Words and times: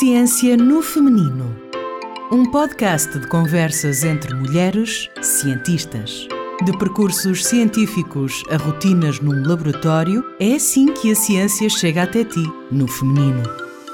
Ciência 0.00 0.56
no 0.56 0.80
Feminino. 0.80 1.54
Um 2.32 2.50
podcast 2.50 3.18
de 3.18 3.26
conversas 3.26 4.02
entre 4.02 4.32
mulheres 4.32 5.10
cientistas. 5.20 6.26
De 6.64 6.72
percursos 6.78 7.44
científicos 7.44 8.42
a 8.48 8.56
rotinas 8.56 9.20
num 9.20 9.46
laboratório, 9.46 10.24
é 10.40 10.54
assim 10.54 10.86
que 10.94 11.12
a 11.12 11.14
ciência 11.14 11.68
chega 11.68 12.04
até 12.04 12.24
ti, 12.24 12.42
no 12.72 12.88
feminino. 12.88 13.42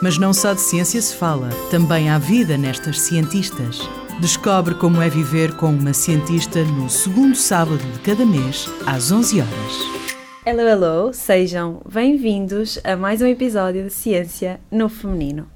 Mas 0.01 0.17
não 0.17 0.33
só 0.33 0.55
de 0.55 0.61
ciência 0.61 1.03
se 1.03 1.17
fala, 1.17 1.51
também 1.73 2.09
há 2.09 2.19
vida 2.19 2.57
nestas 2.57 3.01
cientistas. 3.01 3.81
Descobre 4.21 4.77
como 4.77 5.03
é 5.03 5.09
viver 5.09 5.57
com 5.57 5.71
uma 5.71 5.93
cientista 5.93 6.63
no 6.63 6.89
segundo 6.89 7.35
sábado 7.35 7.83
de 7.95 7.99
cada 7.99 8.25
mês, 8.25 8.71
às 8.87 9.11
11 9.11 9.41
horas. 9.41 10.07
Hello, 10.47 10.61
hello! 10.61 11.13
Sejam 11.13 11.83
bem-vindos 11.93 12.79
a 12.85 12.95
mais 12.95 13.21
um 13.21 13.27
episódio 13.27 13.83
de 13.83 13.91
Ciência 13.91 14.61
no 14.71 14.89
Feminino. 14.89 15.49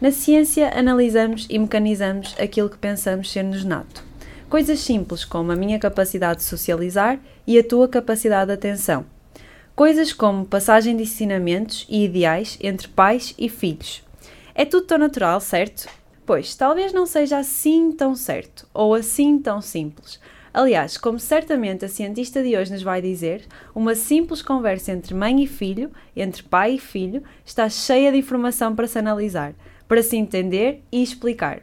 Na 0.00 0.10
ciência, 0.10 0.72
analisamos 0.74 1.46
e 1.50 1.58
mecanizamos 1.58 2.34
aquilo 2.40 2.70
que 2.70 2.78
pensamos 2.78 3.30
ser-nos 3.30 3.66
nato. 3.66 4.02
Coisas 4.48 4.80
simples 4.80 5.26
como 5.26 5.52
a 5.52 5.56
minha 5.56 5.78
capacidade 5.78 6.38
de 6.38 6.46
socializar 6.46 7.20
e 7.46 7.58
a 7.58 7.62
tua 7.62 7.86
capacidade 7.86 8.46
de 8.46 8.54
atenção. 8.54 9.04
Coisas 9.76 10.10
como 10.10 10.46
passagem 10.46 10.96
de 10.96 11.02
ensinamentos 11.02 11.86
e 11.86 12.02
ideais 12.04 12.58
entre 12.62 12.88
pais 12.88 13.34
e 13.38 13.50
filhos. 13.50 14.02
É 14.54 14.64
tudo 14.64 14.86
tão 14.86 14.96
natural, 14.96 15.38
certo? 15.38 15.86
Pois, 16.24 16.54
talvez 16.54 16.94
não 16.94 17.04
seja 17.04 17.36
assim 17.36 17.92
tão 17.92 18.14
certo 18.14 18.66
ou 18.72 18.94
assim 18.94 19.38
tão 19.38 19.60
simples. 19.60 20.18
Aliás, 20.52 20.96
como 20.96 21.18
certamente 21.18 21.84
a 21.84 21.88
cientista 21.88 22.42
de 22.42 22.56
hoje 22.56 22.72
nos 22.72 22.82
vai 22.82 23.02
dizer, 23.02 23.44
uma 23.74 23.94
simples 23.94 24.40
conversa 24.40 24.92
entre 24.92 25.14
mãe 25.14 25.42
e 25.42 25.46
filho, 25.46 25.90
entre 26.16 26.42
pai 26.42 26.76
e 26.76 26.78
filho, 26.78 27.22
está 27.44 27.68
cheia 27.68 28.10
de 28.10 28.18
informação 28.18 28.74
para 28.74 28.88
se 28.88 28.98
analisar, 28.98 29.54
para 29.90 30.04
se 30.04 30.16
entender 30.16 30.84
e 30.92 31.02
explicar. 31.02 31.62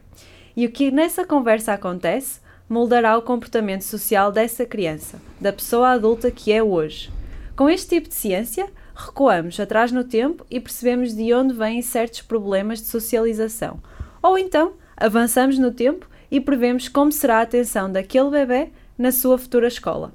E 0.54 0.66
o 0.66 0.70
que 0.70 0.90
nessa 0.90 1.24
conversa 1.24 1.72
acontece 1.72 2.40
moldará 2.68 3.16
o 3.16 3.22
comportamento 3.22 3.80
social 3.84 4.30
dessa 4.30 4.66
criança, 4.66 5.18
da 5.40 5.50
pessoa 5.50 5.92
adulta 5.92 6.30
que 6.30 6.52
é 6.52 6.62
hoje. 6.62 7.10
Com 7.56 7.70
este 7.70 7.88
tipo 7.88 8.10
de 8.10 8.14
ciência, 8.14 8.68
recuamos 8.94 9.58
atrás 9.58 9.92
no 9.92 10.04
tempo 10.04 10.44
e 10.50 10.60
percebemos 10.60 11.16
de 11.16 11.32
onde 11.32 11.54
vêm 11.54 11.80
certos 11.80 12.20
problemas 12.20 12.82
de 12.82 12.88
socialização. 12.88 13.80
Ou 14.22 14.36
então, 14.36 14.74
avançamos 14.94 15.58
no 15.58 15.72
tempo 15.72 16.06
e 16.30 16.38
prevemos 16.38 16.86
como 16.86 17.10
será 17.10 17.38
a 17.38 17.42
atenção 17.42 17.90
daquele 17.90 18.28
bebê 18.28 18.68
na 18.98 19.10
sua 19.10 19.38
futura 19.38 19.68
escola. 19.68 20.12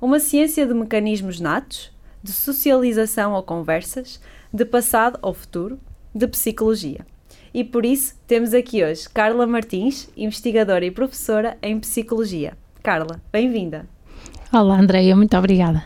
Uma 0.00 0.20
ciência 0.20 0.64
de 0.64 0.74
mecanismos 0.74 1.40
natos, 1.40 1.90
de 2.22 2.30
socialização 2.30 3.32
ou 3.32 3.42
conversas, 3.42 4.20
de 4.54 4.64
passado 4.64 5.18
ou 5.20 5.34
futuro, 5.34 5.76
de 6.14 6.28
psicologia. 6.28 7.04
E 7.52 7.64
por 7.64 7.84
isso 7.84 8.14
temos 8.26 8.52
aqui 8.52 8.84
hoje 8.84 9.08
Carla 9.08 9.46
Martins, 9.46 10.08
investigadora 10.16 10.84
e 10.84 10.90
professora 10.90 11.56
em 11.62 11.78
psicologia. 11.80 12.54
Carla, 12.82 13.20
bem-vinda. 13.32 13.86
Olá, 14.52 14.78
Andreia, 14.78 15.14
muito 15.16 15.36
obrigada. 15.36 15.84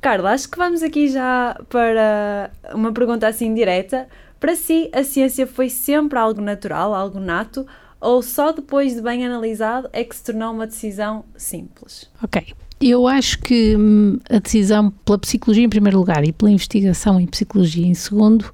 Carla, 0.00 0.32
acho 0.32 0.48
que 0.50 0.58
vamos 0.58 0.82
aqui 0.82 1.08
já 1.08 1.58
para 1.68 2.50
uma 2.74 2.92
pergunta 2.92 3.26
assim 3.28 3.54
direta. 3.54 4.08
Para 4.40 4.56
si, 4.56 4.90
a 4.92 5.04
ciência 5.04 5.46
foi 5.46 5.68
sempre 5.68 6.18
algo 6.18 6.40
natural, 6.40 6.92
algo 6.94 7.20
nato, 7.20 7.64
ou 8.00 8.20
só 8.20 8.50
depois 8.50 8.94
de 8.94 9.00
bem 9.00 9.24
analisado 9.24 9.88
é 9.92 10.02
que 10.02 10.16
se 10.16 10.24
tornou 10.24 10.52
uma 10.52 10.66
decisão 10.66 11.24
simples? 11.36 12.10
Ok. 12.20 12.52
Eu 12.80 13.06
acho 13.06 13.38
que 13.38 13.76
hum, 13.76 14.18
a 14.28 14.40
decisão 14.40 14.90
pela 15.04 15.18
psicologia 15.18 15.64
em 15.64 15.68
primeiro 15.68 15.98
lugar 15.98 16.24
e 16.24 16.32
pela 16.32 16.50
investigação 16.50 17.20
em 17.20 17.26
psicologia 17.26 17.86
em 17.86 17.94
segundo 17.94 18.52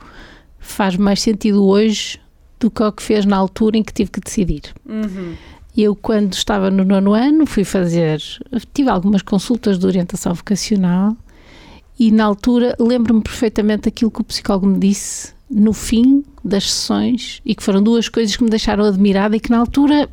faz 0.58 0.96
mais 0.96 1.22
sentido 1.22 1.64
hoje 1.66 2.20
do 2.58 2.70
que 2.70 2.82
o 2.82 2.92
que 2.92 3.02
fez 3.02 3.24
na 3.24 3.36
altura 3.36 3.76
em 3.76 3.82
que 3.82 3.92
tive 3.92 4.10
que 4.10 4.20
decidir. 4.20 4.62
Uhum. 4.86 5.34
Eu, 5.76 5.94
quando 5.94 6.32
estava 6.32 6.70
no 6.70 6.84
nono 6.84 7.14
ano, 7.14 7.46
fui 7.46 7.64
fazer, 7.64 8.20
tive 8.74 8.90
algumas 8.90 9.22
consultas 9.22 9.78
de 9.78 9.86
orientação 9.86 10.34
vocacional 10.34 11.16
e 11.98 12.10
na 12.10 12.24
altura 12.24 12.74
lembro-me 12.78 13.22
perfeitamente 13.22 13.82
daquilo 13.82 14.10
que 14.10 14.20
o 14.20 14.24
psicólogo 14.24 14.66
me 14.66 14.78
disse 14.78 15.32
no 15.50 15.72
fim 15.72 16.24
das 16.44 16.70
sessões 16.70 17.40
e 17.44 17.54
que 17.54 17.62
foram 17.62 17.82
duas 17.82 18.08
coisas 18.08 18.36
que 18.36 18.44
me 18.44 18.50
deixaram 18.50 18.84
admirada 18.84 19.36
e 19.36 19.40
que 19.40 19.50
na 19.50 19.58
altura, 19.58 20.08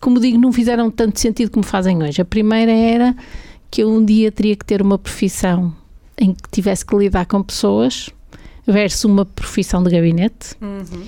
como 0.00 0.20
digo, 0.20 0.38
não 0.38 0.52
fizeram 0.52 0.90
tanto 0.90 1.18
sentido 1.18 1.50
como 1.50 1.64
fazem 1.64 2.02
hoje. 2.02 2.20
A 2.22 2.24
primeira 2.24 2.72
era 2.72 3.16
que 3.70 3.82
eu 3.82 3.90
um 3.90 4.04
dia 4.04 4.30
teria 4.30 4.54
que 4.56 4.64
ter 4.64 4.82
uma 4.82 4.98
profissão 4.98 5.74
em 6.18 6.32
que 6.32 6.48
tivesse 6.50 6.84
que 6.84 6.96
lidar 6.96 7.26
com 7.26 7.42
pessoas 7.42 8.10
versus 8.66 9.04
uma 9.04 9.24
profissão 9.24 9.82
de 9.82 9.90
gabinete. 9.90 10.54
Uhum. 10.60 11.04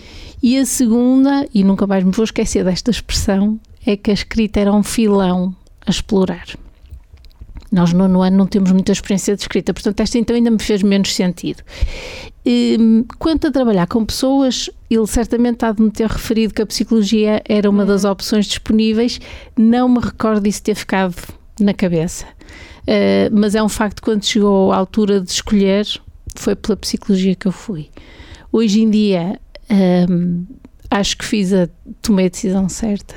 E 0.47 0.59
a 0.59 0.67
segunda, 0.67 1.49
e 1.55 1.65
nunca 1.65 1.87
mais 1.87 2.05
me 2.05 2.11
vou 2.11 2.23
esquecer 2.23 2.63
desta 2.67 2.91
expressão, 2.91 3.59
é 3.87 3.97
que 3.97 4.11
a 4.11 4.13
escrita 4.13 4.61
era 4.61 4.71
um 4.71 4.83
filão 4.83 5.57
a 5.87 5.91
explorar. 5.91 6.45
Nós 7.73 7.95
no 7.95 8.21
ano 8.21 8.37
não 8.37 8.47
temos 8.47 8.71
muita 8.71 8.93
experiência 8.93 9.35
de 9.35 9.41
escrita, 9.41 9.73
portanto 9.73 10.01
esta 10.01 10.19
então 10.19 10.37
ainda 10.37 10.51
me 10.51 10.59
fez 10.59 10.83
menos 10.83 11.15
sentido. 11.15 11.63
E, 12.45 12.77
hum, 12.79 13.07
quanto 13.19 13.47
a 13.47 13.51
trabalhar 13.51 13.87
com 13.87 14.05
pessoas, 14.05 14.69
ele 14.91 15.07
certamente 15.07 15.65
há 15.65 15.73
de 15.73 15.81
me 15.81 15.91
ter 15.91 16.11
referido 16.11 16.53
que 16.53 16.61
a 16.61 16.67
psicologia 16.67 17.43
era 17.49 17.71
uma 17.71 17.87
das 17.87 18.05
opções 18.05 18.45
disponíveis, 18.45 19.19
não 19.57 19.89
me 19.89 19.99
recordo 19.99 20.43
disso 20.43 20.63
ter 20.63 20.75
ficado 20.75 21.17
na 21.59 21.73
cabeça. 21.73 22.27
Uh, 22.83 23.33
mas 23.33 23.55
é 23.55 23.63
um 23.63 23.69
facto 23.71 24.03
quando 24.03 24.23
chegou 24.23 24.73
à 24.73 24.77
altura 24.77 25.23
de 25.23 25.31
escolher, 25.31 25.87
foi 26.37 26.55
pela 26.55 26.77
psicologia 26.77 27.35
que 27.35 27.47
eu 27.47 27.53
fui. 27.53 27.89
Hoje 28.53 28.83
em 28.83 28.91
dia, 28.91 29.41
um, 29.71 30.45
acho 30.91 31.17
que 31.17 31.25
fiz 31.25 31.53
a, 31.53 31.69
tomei 32.03 32.27
a 32.27 32.29
decisão 32.29 32.69
certa. 32.69 33.15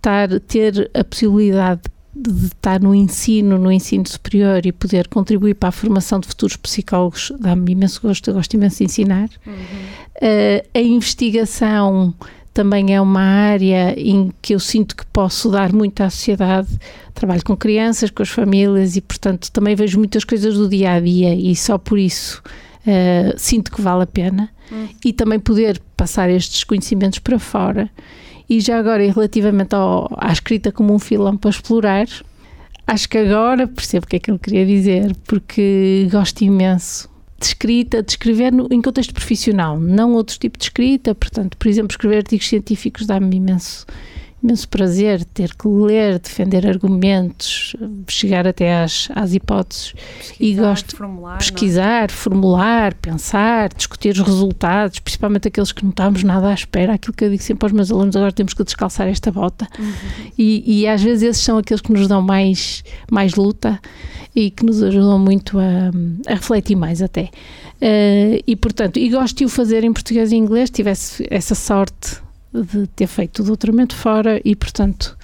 Tar, 0.00 0.40
ter 0.40 0.90
a 0.94 1.04
possibilidade 1.04 1.82
de 2.14 2.46
estar 2.46 2.80
no 2.80 2.94
ensino, 2.94 3.56
no 3.56 3.70
ensino 3.70 4.06
superior 4.06 4.66
e 4.66 4.72
poder 4.72 5.08
contribuir 5.08 5.54
para 5.54 5.68
a 5.68 5.72
formação 5.72 6.18
de 6.18 6.26
futuros 6.26 6.56
psicólogos 6.56 7.32
dá-me 7.38 7.72
imenso 7.72 8.00
gosto, 8.02 8.28
eu 8.28 8.34
gosto 8.34 8.54
imenso 8.54 8.78
de 8.78 8.84
ensinar. 8.84 9.28
Uhum. 9.46 9.54
Uh, 9.54 10.68
a 10.74 10.80
investigação 10.80 12.14
também 12.52 12.94
é 12.94 13.00
uma 13.00 13.22
área 13.22 13.94
em 13.98 14.32
que 14.42 14.54
eu 14.54 14.60
sinto 14.60 14.96
que 14.96 15.06
posso 15.06 15.50
dar 15.50 15.72
muito 15.72 16.02
à 16.02 16.10
sociedade. 16.10 16.68
Trabalho 17.14 17.44
com 17.44 17.56
crianças, 17.56 18.10
com 18.10 18.22
as 18.22 18.28
famílias 18.28 18.96
e, 18.96 19.00
portanto, 19.00 19.50
também 19.52 19.76
vejo 19.76 19.98
muitas 19.98 20.24
coisas 20.24 20.54
do 20.54 20.68
dia 20.68 20.92
a 20.92 21.00
dia 21.00 21.34
e 21.34 21.54
só 21.54 21.78
por 21.78 21.98
isso 21.98 22.42
uh, 22.86 23.38
sinto 23.38 23.70
que 23.70 23.80
vale 23.80 24.02
a 24.02 24.06
pena. 24.06 24.50
Uhum. 24.70 24.88
E 25.04 25.12
também 25.12 25.40
poder 25.40 25.80
passar 25.96 26.30
estes 26.30 26.62
conhecimentos 26.64 27.18
para 27.18 27.38
fora 27.38 27.90
e 28.50 28.58
já 28.58 28.80
agora, 28.80 29.08
relativamente 29.08 29.76
ao, 29.76 30.10
à 30.16 30.32
escrita 30.32 30.72
como 30.72 30.92
um 30.92 30.98
filão 30.98 31.36
para 31.36 31.50
explorar, 31.50 32.08
acho 32.84 33.08
que 33.08 33.16
agora 33.16 33.68
percebo 33.68 34.06
o 34.06 34.08
que 34.08 34.16
é 34.16 34.18
que 34.18 34.28
ele 34.28 34.40
queria 34.40 34.66
dizer, 34.66 35.14
porque 35.24 36.08
gosto 36.10 36.42
imenso 36.42 37.08
de 37.38 37.46
escrita, 37.46 38.02
de 38.02 38.10
escrever 38.10 38.52
no, 38.52 38.66
em 38.68 38.82
contexto 38.82 39.14
profissional, 39.14 39.78
não 39.78 40.14
outro 40.14 40.36
tipo 40.36 40.58
de 40.58 40.64
escrita, 40.64 41.14
portanto, 41.14 41.56
por 41.56 41.68
exemplo, 41.68 41.92
escrever 41.92 42.16
artigos 42.16 42.48
científicos 42.48 43.06
dá-me 43.06 43.36
imenso 43.36 43.86
imenso 44.42 44.68
prazer 44.68 45.24
ter 45.24 45.54
que 45.54 45.68
ler, 45.68 46.18
defender 46.18 46.66
argumentos, 46.66 47.76
chegar 48.08 48.46
até 48.46 48.82
às, 48.82 49.08
às 49.14 49.34
hipóteses 49.34 49.92
pesquisar, 49.92 50.44
e 50.44 50.54
gosto 50.54 50.96
de 50.96 51.38
pesquisar, 51.38 52.04
é? 52.04 52.08
formular, 52.08 52.94
pensar, 52.94 53.68
discutir 53.68 54.10
os 54.10 54.20
resultados, 54.20 54.98
principalmente 54.98 55.48
aqueles 55.48 55.72
que 55.72 55.82
não 55.82 55.90
estávamos 55.90 56.22
nada 56.22 56.48
à 56.48 56.54
espera, 56.54 56.94
aquilo 56.94 57.14
que 57.14 57.24
eu 57.24 57.30
digo 57.30 57.42
sempre 57.42 57.66
aos 57.66 57.72
meus 57.72 57.90
alunos, 57.90 58.16
agora 58.16 58.32
temos 58.32 58.54
que 58.54 58.64
descalçar 58.64 59.08
esta 59.08 59.30
bota 59.30 59.68
uhum. 59.78 59.92
e, 60.38 60.80
e, 60.80 60.88
às 60.88 61.02
vezes 61.02 61.22
esses 61.22 61.42
são 61.42 61.58
aqueles 61.58 61.80
que 61.80 61.92
nos 61.92 62.08
dão 62.08 62.22
mais, 62.22 62.82
mais 63.10 63.34
luta 63.34 63.78
e 64.34 64.50
que 64.50 64.64
nos 64.64 64.82
ajudam 64.82 65.18
muito 65.18 65.58
a, 65.58 65.90
a 66.30 66.34
refletir 66.34 66.76
mais 66.76 67.02
até. 67.02 67.30
Uh, 67.82 68.42
e 68.46 68.54
portanto, 68.56 68.98
e 68.98 69.08
gosto 69.08 69.38
de 69.38 69.44
o 69.44 69.48
fazer 69.48 69.84
em 69.84 69.92
português 69.92 70.32
e 70.32 70.36
inglês, 70.36 70.70
tivesse 70.70 71.26
essa 71.30 71.54
sorte 71.54 72.20
de 72.52 72.86
ter 72.88 73.06
feito 73.06 73.40
o 73.40 73.44
doutoramento 73.44 73.94
fora 73.94 74.40
e, 74.44 74.56
portanto, 74.56 75.16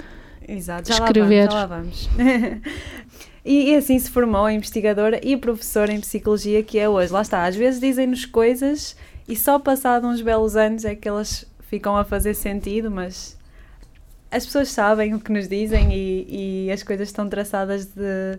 Exato, 0.48 0.88
já 0.88 0.94
escrever. 0.94 1.50
Lá 1.50 1.66
vamos, 1.66 2.08
já 2.16 2.22
lá 2.22 2.26
vamos. 2.26 2.62
e, 3.44 3.70
e, 3.70 3.74
assim 3.74 3.98
se 3.98 4.10
formou 4.10 4.44
a 4.44 4.52
investigadora 4.52 5.20
e 5.22 5.36
professora 5.36 5.92
em 5.92 6.00
psicologia 6.00 6.62
que 6.62 6.78
é 6.78 6.88
hoje. 6.88 7.12
Lá 7.12 7.22
está, 7.22 7.44
às 7.44 7.56
vezes 7.56 7.80
dizem-nos 7.80 8.24
coisas 8.24 8.96
e 9.28 9.34
só 9.34 9.58
passado 9.58 10.06
uns 10.06 10.20
belos 10.22 10.56
anos 10.56 10.84
é 10.84 10.94
que 10.94 11.08
elas 11.08 11.44
ficam 11.68 11.96
a 11.96 12.04
fazer 12.04 12.34
sentido, 12.34 12.90
mas 12.90 13.36
as 14.30 14.46
pessoas 14.46 14.68
sabem 14.68 15.14
o 15.14 15.20
que 15.20 15.32
nos 15.32 15.48
dizem 15.48 15.92
e, 15.92 16.66
e 16.66 16.70
as 16.70 16.82
coisas 16.82 17.08
estão 17.08 17.28
traçadas 17.28 17.86
de, 17.86 18.38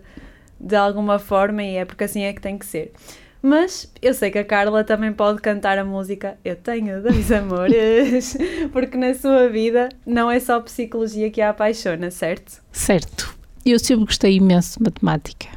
de 0.58 0.76
alguma 0.76 1.18
forma 1.18 1.62
e 1.62 1.76
é 1.76 1.84
porque 1.84 2.04
assim 2.04 2.22
é 2.22 2.32
que 2.32 2.40
tem 2.40 2.56
que 2.56 2.64
ser. 2.64 2.92
Mas 3.40 3.90
eu 4.02 4.12
sei 4.14 4.30
que 4.30 4.38
a 4.38 4.44
Carla 4.44 4.82
também 4.82 5.12
pode 5.12 5.40
cantar 5.40 5.78
a 5.78 5.84
música 5.84 6.36
Eu 6.44 6.56
Tenho 6.56 7.02
Dois 7.02 7.30
Amores, 7.30 8.36
porque 8.72 8.96
na 8.96 9.14
sua 9.14 9.48
vida 9.48 9.88
não 10.04 10.30
é 10.30 10.40
só 10.40 10.60
psicologia 10.60 11.30
que 11.30 11.40
a 11.40 11.50
apaixona, 11.50 12.10
certo? 12.10 12.60
Certo. 12.72 13.36
Eu 13.64 13.78
sempre 13.78 14.06
gostei 14.06 14.36
imenso 14.36 14.78
de 14.78 14.84
matemática. 14.84 15.48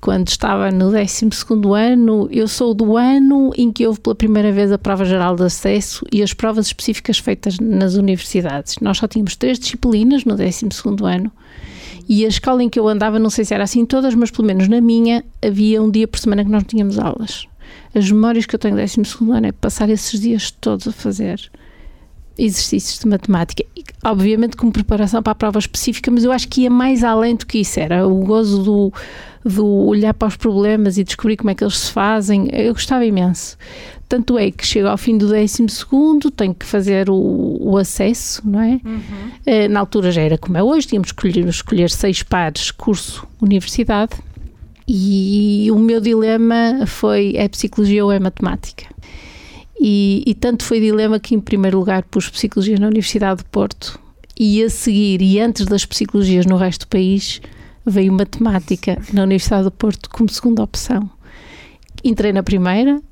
quando 0.00 0.28
estava 0.28 0.70
no 0.70 0.90
12 0.90 1.26
ano, 1.74 2.28
eu 2.30 2.46
sou 2.46 2.74
do 2.74 2.94
ano 2.94 3.52
em 3.56 3.72
que 3.72 3.86
houve 3.86 4.00
pela 4.00 4.14
primeira 4.14 4.52
vez 4.52 4.70
a 4.70 4.76
prova 4.76 5.04
geral 5.04 5.34
de 5.34 5.44
acesso 5.44 6.04
e 6.12 6.22
as 6.22 6.34
provas 6.34 6.66
específicas 6.66 7.18
feitas 7.18 7.58
nas 7.58 7.94
universidades. 7.94 8.76
Nós 8.82 8.98
só 8.98 9.08
tínhamos 9.08 9.34
três 9.34 9.58
disciplinas 9.58 10.26
no 10.26 10.36
12 10.36 10.66
ano 11.04 11.32
e 12.08 12.24
a 12.24 12.28
escola 12.28 12.62
em 12.62 12.68
que 12.68 12.78
eu 12.78 12.88
andava, 12.88 13.18
não 13.18 13.30
sei 13.30 13.44
se 13.44 13.54
era 13.54 13.64
assim 13.64 13.84
todas, 13.84 14.14
mas 14.14 14.30
pelo 14.30 14.46
menos 14.46 14.68
na 14.68 14.80
minha, 14.80 15.24
havia 15.42 15.82
um 15.82 15.90
dia 15.90 16.06
por 16.06 16.18
semana 16.18 16.44
que 16.44 16.50
nós 16.50 16.64
tínhamos 16.64 16.98
aulas. 16.98 17.46
As 17.94 18.10
memórias 18.10 18.46
que 18.46 18.54
eu 18.54 18.58
tenho 18.58 18.74
do 18.74 18.80
12 18.80 19.00
ano 19.32 19.46
é 19.46 19.52
passar 19.52 19.88
esses 19.88 20.20
dias 20.20 20.50
todos 20.50 20.88
a 20.88 20.92
fazer 20.92 21.50
exercícios 22.36 22.98
de 22.98 23.06
matemática, 23.06 23.64
obviamente 24.04 24.56
com 24.56 24.70
preparação 24.70 25.22
para 25.22 25.32
a 25.32 25.36
prova 25.36 25.58
específica, 25.58 26.10
mas 26.10 26.24
eu 26.24 26.32
acho 26.32 26.48
que 26.48 26.62
ia 26.62 26.70
mais 26.70 27.04
além 27.04 27.36
do 27.36 27.46
que 27.46 27.58
isso, 27.58 27.78
era 27.78 28.06
o 28.06 28.24
gozo 28.24 28.62
do, 28.62 28.92
do 29.44 29.66
olhar 29.66 30.12
para 30.12 30.28
os 30.28 30.36
problemas 30.36 30.98
e 30.98 31.04
descobrir 31.04 31.36
como 31.36 31.50
é 31.50 31.54
que 31.54 31.62
eles 31.62 31.78
se 31.78 31.92
fazem, 31.92 32.48
eu 32.52 32.72
gostava 32.72 33.04
imenso. 33.04 33.56
Tanto 34.14 34.38
é 34.38 34.48
que 34.48 34.64
chego 34.64 34.86
ao 34.86 34.96
fim 34.96 35.18
do 35.18 35.28
décimo 35.28 35.68
segundo, 35.68 36.30
tenho 36.30 36.54
que 36.54 36.64
fazer 36.64 37.10
o, 37.10 37.58
o 37.60 37.76
acesso, 37.76 38.48
não 38.48 38.60
é? 38.60 38.80
Uhum. 38.84 39.00
Eh, 39.44 39.66
na 39.66 39.80
altura 39.80 40.12
já 40.12 40.22
era 40.22 40.38
como 40.38 40.56
é 40.56 40.62
hoje, 40.62 40.86
tínhamos 40.86 41.10
que 41.10 41.26
escolher, 41.26 41.48
escolher 41.48 41.90
seis 41.90 42.22
pares, 42.22 42.70
curso, 42.70 43.26
universidade, 43.42 44.12
e 44.86 45.68
o 45.72 45.80
meu 45.80 46.00
dilema 46.00 46.86
foi, 46.86 47.32
é 47.36 47.48
psicologia 47.48 48.04
ou 48.04 48.12
é 48.12 48.20
matemática? 48.20 48.86
E, 49.80 50.22
e, 50.24 50.32
tanto 50.32 50.64
foi 50.64 50.78
dilema 50.78 51.18
que, 51.18 51.34
em 51.34 51.40
primeiro 51.40 51.76
lugar, 51.80 52.04
pus 52.04 52.28
psicologia 52.28 52.78
na 52.78 52.86
Universidade 52.86 53.38
de 53.38 53.46
Porto 53.46 53.98
e 54.38 54.62
a 54.62 54.70
seguir, 54.70 55.20
e 55.22 55.40
antes 55.40 55.66
das 55.66 55.84
psicologias 55.84 56.46
no 56.46 56.56
resto 56.56 56.86
do 56.86 56.88
país, 56.88 57.42
veio 57.84 58.12
matemática 58.12 58.96
na 59.12 59.24
Universidade 59.24 59.64
do 59.64 59.72
Porto 59.72 60.08
como 60.08 60.28
segunda 60.30 60.62
opção. 60.62 61.10
Entrei 62.04 62.32
na 62.32 62.44
primeira, 62.44 63.02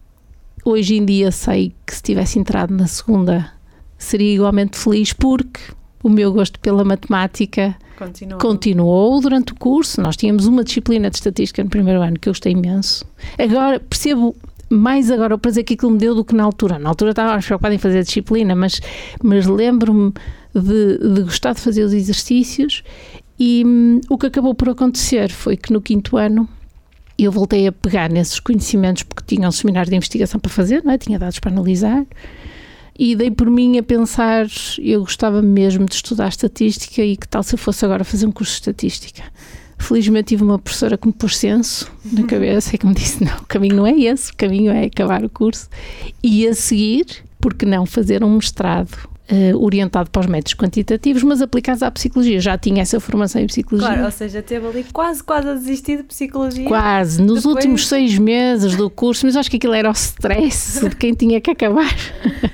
hoje 0.65 0.97
em 0.97 1.05
dia 1.05 1.31
sei 1.31 1.75
que 1.87 1.95
se 1.95 2.03
tivesse 2.03 2.39
entrado 2.39 2.75
na 2.75 2.87
segunda 2.87 3.53
seria 3.99 4.35
igualmente 4.35 4.79
feliz 4.79 5.13
porque 5.13 5.61
o 6.03 6.09
meu 6.09 6.33
gosto 6.33 6.59
pela 6.59 6.85
matemática 6.85 7.77
continuou. 7.97 8.41
continuou 8.41 9.21
durante 9.21 9.53
o 9.53 9.57
curso. 9.57 10.01
Nós 10.01 10.17
tínhamos 10.17 10.47
uma 10.47 10.65
disciplina 10.65 11.09
de 11.09 11.17
estatística 11.17 11.63
no 11.63 11.71
primeiro 11.71 12.03
ano 12.03 12.19
que 12.19 12.29
eu 12.29 12.33
gostei 12.33 12.53
imenso. 12.53 13.05
Agora 13.39 13.79
percebo 13.79 14.35
mais 14.69 15.11
agora 15.11 15.35
o 15.35 15.39
prazer 15.39 15.65
que 15.65 15.75
aquilo 15.75 15.93
me 15.93 15.99
deu 15.99 16.15
do 16.15 16.25
que 16.25 16.35
na 16.35 16.43
altura. 16.43 16.79
Na 16.79 16.89
altura 16.89 17.11
estava 17.11 17.41
preocupada 17.41 17.75
em 17.75 17.79
fazer 17.79 17.99
a 17.99 18.03
disciplina, 18.03 18.55
mas, 18.57 18.81
mas 19.23 19.47
lembro-me 19.47 20.13
de, 20.55 20.99
de, 20.99 21.23
gostar 21.23 21.55
de 21.55 21.61
fazer 21.61 21.85
os 21.85 21.93
exercícios 21.93 22.83
e 23.39 23.63
hum, 23.65 24.01
o 24.09 24.19
que 24.19 24.27
acabou 24.27 24.55
por 24.55 24.71
acontecer 24.71 25.31
foi 25.31 25.57
que 25.57 25.73
no 25.73 25.81
quinto 25.81 26.17
ano 26.17 26.49
eu 27.19 27.31
voltei 27.31 27.67
a 27.67 27.73
pegar 27.73 28.11
nesses 28.11 28.41
conhecimentos 28.41 29.03
porque 29.03 29.23
tinha 29.27 29.49
um 29.49 29.53
seminário 29.53 29.91
de 29.91 29.97
investigação 29.97 30.41
para 30.41 30.51
fazer, 30.51 30.83
não 30.85 30.93
é? 30.93 30.99
tinha 30.99 31.19
dados 31.19 31.39
para 31.39 31.51
analisar 31.51 32.05
e 32.99 33.17
dei 33.17 33.31
por 33.31 33.51
mim 33.51 33.79
a 33.79 33.83
pensar, 33.83 34.47
eu 34.79 35.01
gostava 35.01 35.41
mesmo 35.41 35.87
de 35.87 35.95
estudar 35.95 36.29
estatística 36.29 37.03
e 37.03 37.17
que 37.17 37.27
tal 37.27 37.43
se 37.43 37.55
eu 37.55 37.59
fosse 37.59 37.85
agora 37.85 38.05
fazer 38.05 38.27
um 38.27 38.33
curso 38.33 38.53
de 38.53 38.59
estatística. 38.59 39.23
Felizmente 39.79 40.29
tive 40.29 40.45
uma 40.45 40.59
professora 40.59 40.97
que 40.97 41.07
me 41.07 41.13
pôs 41.13 41.37
senso 41.37 41.91
na 42.13 42.25
cabeça 42.29 42.75
e 42.75 42.79
que 42.79 42.87
me 42.87 42.95
disse: 42.95 43.25
não, 43.25 43.37
o 43.39 43.47
caminho 43.47 43.77
não 43.77 43.87
é 43.87 43.99
esse, 43.99 44.31
o 44.31 44.37
caminho 44.37 44.71
é 44.71 44.85
acabar 44.85 45.25
o 45.25 45.29
curso 45.31 45.69
e 46.23 46.47
a 46.47 46.55
seguir, 46.55 47.07
porque 47.41 47.67
não 47.67 47.87
fazer 47.87 48.23
um 48.23 48.37
mestrado 48.37 49.11
Uh, 49.33 49.57
orientado 49.57 50.11
para 50.11 50.21
os 50.21 50.27
métodos 50.27 50.53
quantitativos, 50.55 51.23
mas 51.23 51.41
aplicados 51.41 51.83
à 51.83 51.91
psicologia. 51.91 52.39
Já 52.39 52.59
tinha 52.59 52.83
essa 52.83 53.01
formação 53.01 53.41
em 53.41 53.47
psicologia. 53.47 53.89
Claro, 53.89 54.05
ou 54.05 54.11
seja, 54.11 54.43
teve 54.43 54.67
ali 54.67 54.85
quase, 54.93 55.25
quase 55.25 55.49
a 55.49 55.55
desistir 55.55 55.97
de 55.99 56.03
psicologia. 56.03 56.67
Quase, 56.67 57.23
nos 57.23 57.43
Depois... 57.43 57.57
últimos 57.57 57.89
seis 57.89 58.19
meses 58.19 58.77
do 58.77 58.91
curso, 58.91 59.25
mas 59.25 59.35
acho 59.35 59.51
que 59.51 59.57
aquilo 59.57 59.73
era 59.73 59.89
o 59.89 59.93
stress 59.93 60.85
de 60.87 60.95
quem 60.97 61.15
tinha 61.15 61.41
que 61.41 61.51
acabar. 61.51 61.97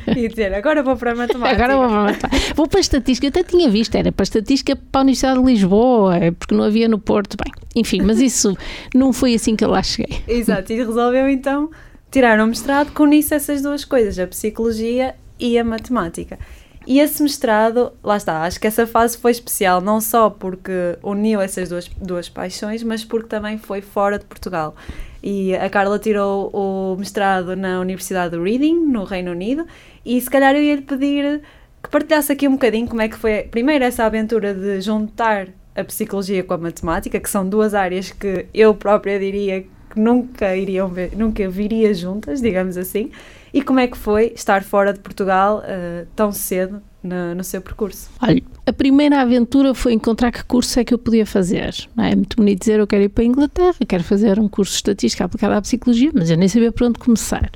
E 0.07 0.29
dizer, 0.29 0.55
agora 0.55 0.81
vou 0.85 0.97
para 0.97 1.13
a 1.13 1.15
matemática. 1.17 1.65
Agora 1.65 1.77
vou 1.77 1.89
para 1.89 1.99
a 1.99 2.05
matemática. 2.05 2.55
Vou 2.55 2.69
para 2.69 2.79
a 2.79 2.81
estatística, 2.81 3.27
eu 3.27 3.31
até 3.31 3.43
tinha 3.43 3.69
visto, 3.69 3.97
era 3.97 4.13
para 4.13 4.23
a 4.23 4.25
estatística 4.25 4.77
para 4.77 5.01
a 5.01 5.03
Universidade 5.03 5.41
de 5.41 5.45
Lisboa, 5.45 6.15
porque 6.39 6.55
não 6.55 6.63
havia 6.63 6.89
no 6.89 7.01
Porto. 7.01 7.37
Bem, 7.43 7.53
enfim, 7.75 8.03
mas 8.03 8.21
isso 8.21 8.57
não 8.95 9.13
foi 9.13 9.35
assim 9.35 9.57
que 9.57 9.65
eu 9.65 9.71
lá 9.71 9.83
cheguei. 9.83 10.23
Exato, 10.29 10.73
e 10.73 10.77
resolveu 10.77 11.29
então 11.29 11.71
tirar 12.11 12.41
um 12.41 12.47
mestrado 12.47 12.93
com 12.93 13.13
isso 13.13 13.35
essas 13.35 13.63
duas 13.63 13.85
coisas, 13.85 14.19
a 14.19 14.27
psicologia 14.29 15.15
e 15.39 15.59
a 15.59 15.65
matemática. 15.65 16.39
E 16.88 17.00
esse 17.00 17.23
mestrado, 17.23 17.93
lá 18.02 18.17
está, 18.17 18.44
acho 18.44 18.58
que 18.58 18.67
essa 18.67 18.87
fase 18.87 19.19
foi 19.19 19.31
especial, 19.31 19.79
não 19.79 20.00
só 20.00 20.31
porque 20.31 20.96
uniu 21.02 21.38
essas 21.38 21.69
duas, 21.69 21.87
duas 22.00 22.31
paixões, 22.31 22.82
mas 22.82 23.05
porque 23.05 23.29
também 23.29 23.58
foi 23.58 23.82
fora 23.82 24.19
de 24.19 24.25
Portugal. 24.25 24.75
E 25.23 25.55
a 25.55 25.69
Carla 25.69 25.99
tirou 25.99 26.49
o 26.49 26.96
mestrado 26.99 27.55
na 27.55 27.79
Universidade 27.79 28.35
de 28.35 28.43
Reading, 28.43 28.87
no 28.87 29.05
Reino 29.05 29.32
Unido, 29.32 29.67
e 30.02 30.19
se 30.19 30.31
calhar 30.31 30.56
eu 30.56 30.62
ia 30.62 30.76
lhe 30.76 30.81
pedir 30.81 31.43
que 31.82 31.90
partilhasse 31.90 32.32
aqui 32.32 32.49
um 32.49 32.52
bocadinho 32.52 32.88
como 32.88 33.02
é 33.02 33.08
que 33.11 33.19
foi, 33.19 33.43
primeiro, 33.43 33.85
essa 33.85 34.06
aventura 34.06 34.55
de 34.55 34.81
juntar 34.81 35.49
a 35.76 35.85
psicologia 35.85 36.43
com 36.43 36.55
a 36.55 36.58
matemática, 36.58 37.20
que 37.20 37.29
são 37.29 37.46
duas 37.46 37.75
áreas 37.75 38.12
que 38.12 38.46
eu 38.55 38.75
própria 38.75 39.20
diria 39.20 39.61
que 39.61 40.00
nunca 40.00 40.56
iriam 40.56 40.88
ver, 40.88 41.14
nunca 41.14 41.46
viria 41.50 41.93
juntas, 41.93 42.40
digamos 42.40 42.79
assim, 42.79 43.11
e 43.53 43.62
como 43.62 43.81
é 43.81 43.87
que 43.87 43.97
foi 43.97 44.33
estar 44.35 44.62
fora 44.62 44.93
de 44.93 45.00
Portugal 45.00 45.59
uh, 45.59 46.06
tão 46.15 46.33
cedo 46.33 46.83
no, 47.03 47.35
no, 47.35 47.45
seu 47.45 47.61
percurso? 47.61 48.11
Olha, 48.21 48.43
a 48.67 48.73
primeira 48.73 49.21
aventura 49.21 49.75
foi 49.75 49.93
encontrar 49.93 50.31
que 50.33 50.45
curso 50.45 50.79
é 50.79 50.85
que 50.85 50.93
eu 50.93 50.99
podia 50.99 51.25
fazer. 51.25 51.75
É? 51.99 52.12
é 52.12 52.17
muito 52.17 52.37
bonito 52.37 52.61
dizer 52.61 52.81
eu 52.81 52.87
quero 52.87 53.05
ir 53.05 53.09
para 53.09 53.25
a 53.25 53.27
Inglaterra, 53.27 53.75
quero 53.87 54.05
fazer 54.05 54.39
um 54.39 54.49
curso 54.49 54.73
de 54.73 54.77
estatística 54.77 55.25
aplicada 55.25 55.56
à 55.56 55.62
psicologia, 55.62 56.11
mas 56.15 56.31
eu 56.31 56.37
nem 56.37 56.49
sabia 56.49 56.73
por 56.73 56.87
onde 56.87 56.99
começar. 56.99 57.50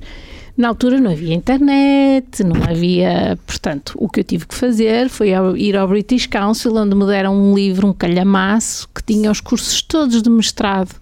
Na 0.57 0.69
altura 0.69 1.01
não 1.01 1.11
havia 1.11 1.35
internet, 1.35 2.45
não 2.45 2.63
havia. 2.63 3.39
Portanto, 3.47 3.95
o 3.97 4.09
que 4.09 4.21
eu 4.21 4.25
tive 4.25 4.47
que 4.47 4.55
fazer 4.55 5.09
foi 5.09 5.31
ir 5.57 5.77
ao 5.77 5.89
British 5.89 6.27
Council, 6.27 6.77
onde 6.77 6.95
me 6.95 7.07
deram 7.07 7.35
um 7.35 7.55
livro, 7.55 7.89
um 7.89 7.93
calhamaço, 7.93 8.87
que 8.95 9.03
tinha 9.03 9.31
os 9.31 9.41
cursos 9.41 9.81
todos 9.81 10.23
de 10.23 10.29
mestrado 10.29 10.95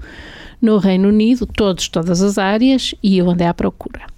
no 0.62 0.78
Reino 0.78 1.08
Unido, 1.08 1.46
todos, 1.46 1.88
todas 1.88 2.22
as 2.22 2.38
áreas, 2.38 2.94
e 3.02 3.18
eu 3.18 3.28
andei 3.28 3.46
à 3.46 3.54
procura. 3.54 4.09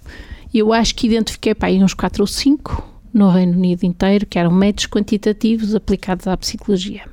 Eu 0.53 0.71
acho 0.71 0.93
que 0.93 1.07
identifiquei 1.07 1.55
para 1.55 1.71
uns 1.73 1.93
4 1.93 2.21
ou 2.21 2.27
5 2.27 2.93
no 3.13 3.29
Reino 3.29 3.53
Unido 3.53 3.83
inteiro, 3.83 4.25
que 4.25 4.37
eram 4.37 4.51
métodos 4.51 4.87
quantitativos 4.87 5.75
aplicados 5.75 6.27
à 6.27 6.35
psicologia. 6.37 7.03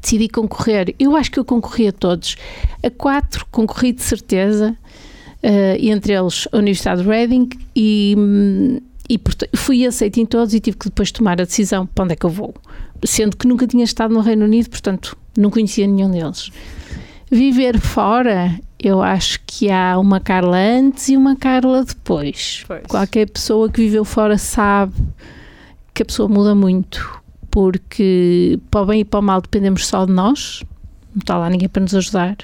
Decidi 0.00 0.28
concorrer, 0.28 0.94
eu 0.98 1.16
acho 1.16 1.30
que 1.30 1.38
eu 1.38 1.44
concorri 1.44 1.88
a 1.88 1.92
todos. 1.92 2.36
A 2.82 2.90
quatro 2.90 3.46
concorri 3.50 3.92
de 3.92 4.02
certeza, 4.02 4.76
uh, 5.42 5.76
entre 5.78 6.12
eles 6.12 6.48
a 6.52 6.56
Universidade 6.56 7.02
de 7.02 7.08
Reading, 7.08 7.48
e, 7.74 8.16
e 9.08 9.20
fui 9.56 9.86
aceito 9.86 10.18
em 10.18 10.26
todos 10.26 10.54
e 10.54 10.60
tive 10.60 10.76
que 10.76 10.86
depois 10.86 11.10
tomar 11.10 11.40
a 11.40 11.44
decisão 11.44 11.86
para 11.86 12.04
onde 12.04 12.12
é 12.12 12.16
que 12.16 12.24
eu 12.24 12.30
vou. 12.30 12.54
Sendo 13.04 13.36
que 13.36 13.46
nunca 13.46 13.66
tinha 13.66 13.84
estado 13.84 14.14
no 14.14 14.20
Reino 14.20 14.44
Unido, 14.44 14.70
portanto 14.70 15.16
não 15.36 15.50
conhecia 15.50 15.86
nenhum 15.86 16.10
deles. 16.10 16.50
Viver 17.30 17.78
fora, 17.78 18.58
eu 18.80 19.02
acho 19.02 19.40
que 19.46 19.70
há 19.70 19.98
uma 19.98 20.20
Carla 20.20 20.56
antes 20.56 21.08
e 21.08 21.16
uma 21.16 21.34
Carla 21.36 21.84
depois. 21.84 22.64
Pois. 22.66 22.82
Qualquer 22.88 23.28
pessoa 23.28 23.68
que 23.68 23.80
viveu 23.80 24.04
fora 24.04 24.38
sabe 24.38 24.94
que 25.92 26.02
a 26.02 26.06
pessoa 26.06 26.28
muda 26.28 26.54
muito, 26.54 27.20
porque 27.50 28.58
para 28.70 28.82
o 28.82 28.86
bem 28.86 29.00
e 29.00 29.04
para 29.04 29.18
o 29.18 29.22
mal 29.22 29.40
dependemos 29.40 29.86
só 29.86 30.06
de 30.06 30.12
nós, 30.12 30.62
não 31.12 31.20
está 31.20 31.36
lá 31.36 31.50
ninguém 31.50 31.68
para 31.68 31.82
nos 31.82 31.94
ajudar. 31.94 32.36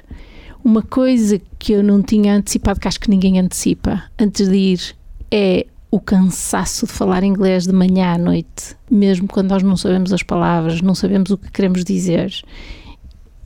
Uma 0.65 0.83
coisa 0.83 1.41
que 1.59 1.73
eu 1.73 1.83
não 1.83 2.03
tinha 2.03 2.35
antecipado, 2.35 2.81
que 2.81 2.89
acho 2.89 2.99
que 2.99 3.11
ninguém 3.11 3.39
antecipa 3.39 4.03
antes 4.19 4.49
de 4.49 4.57
ir, 4.57 4.97
é 5.31 5.67
o 5.91 6.01
cansaço 6.01 6.87
de 6.87 6.93
falar 6.93 7.23
inglês 7.23 7.65
de 7.65 7.73
manhã 7.73 8.15
à 8.15 8.19
noite, 8.19 8.75
mesmo 8.91 9.29
quando 9.29 9.51
nós 9.51 9.63
não 9.63 9.77
sabemos 9.77 10.13
as 10.13 10.25
palavras, 10.25 10.81
não 10.81 10.95
sabemos 10.95 11.31
o 11.31 11.39
que 11.39 11.53
queremos 11.53 11.85
dizer 11.85 12.33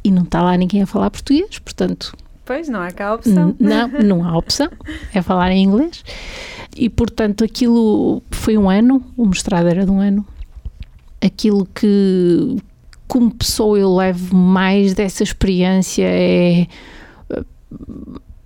e 0.02 0.10
não 0.10 0.22
está 0.22 0.40
lá 0.40 0.56
ninguém 0.56 0.80
a 0.80 0.86
falar 0.86 1.10
português, 1.10 1.58
portanto. 1.58 2.16
Pois, 2.48 2.66
não 2.66 2.80
há 2.80 2.90
cá 2.90 3.12
opção. 3.12 3.54
Não, 3.60 3.88
não 3.88 4.24
há 4.24 4.34
opção, 4.34 4.70
é 5.12 5.20
falar 5.20 5.52
em 5.52 5.64
inglês. 5.64 6.02
E, 6.74 6.88
portanto, 6.88 7.44
aquilo 7.44 8.22
foi 8.30 8.56
um 8.56 8.70
ano, 8.70 9.04
o 9.18 9.26
mestrado 9.26 9.68
era 9.68 9.84
de 9.84 9.90
um 9.90 10.00
ano. 10.00 10.24
Aquilo 11.22 11.66
que, 11.66 12.56
como 13.06 13.34
pessoa, 13.34 13.78
eu 13.78 13.94
levo 13.94 14.34
mais 14.34 14.94
dessa 14.94 15.22
experiência 15.22 16.06
é 16.06 16.66
uh, 17.28 17.44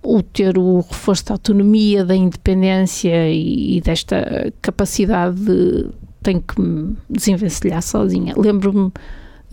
o 0.03 0.21
ter 0.21 0.57
o 0.57 0.81
reforço 0.81 1.27
da 1.27 1.35
autonomia, 1.35 2.03
da 2.03 2.13
independência 2.13 3.29
e, 3.31 3.77
e 3.77 3.81
desta 3.81 4.51
capacidade 4.61 5.39
de 5.39 5.87
tenho 6.21 6.41
que 6.41 6.59
me 6.59 6.97
desenvencilhar 7.09 7.81
sozinha. 7.81 8.33
Lembro-me 8.35 8.91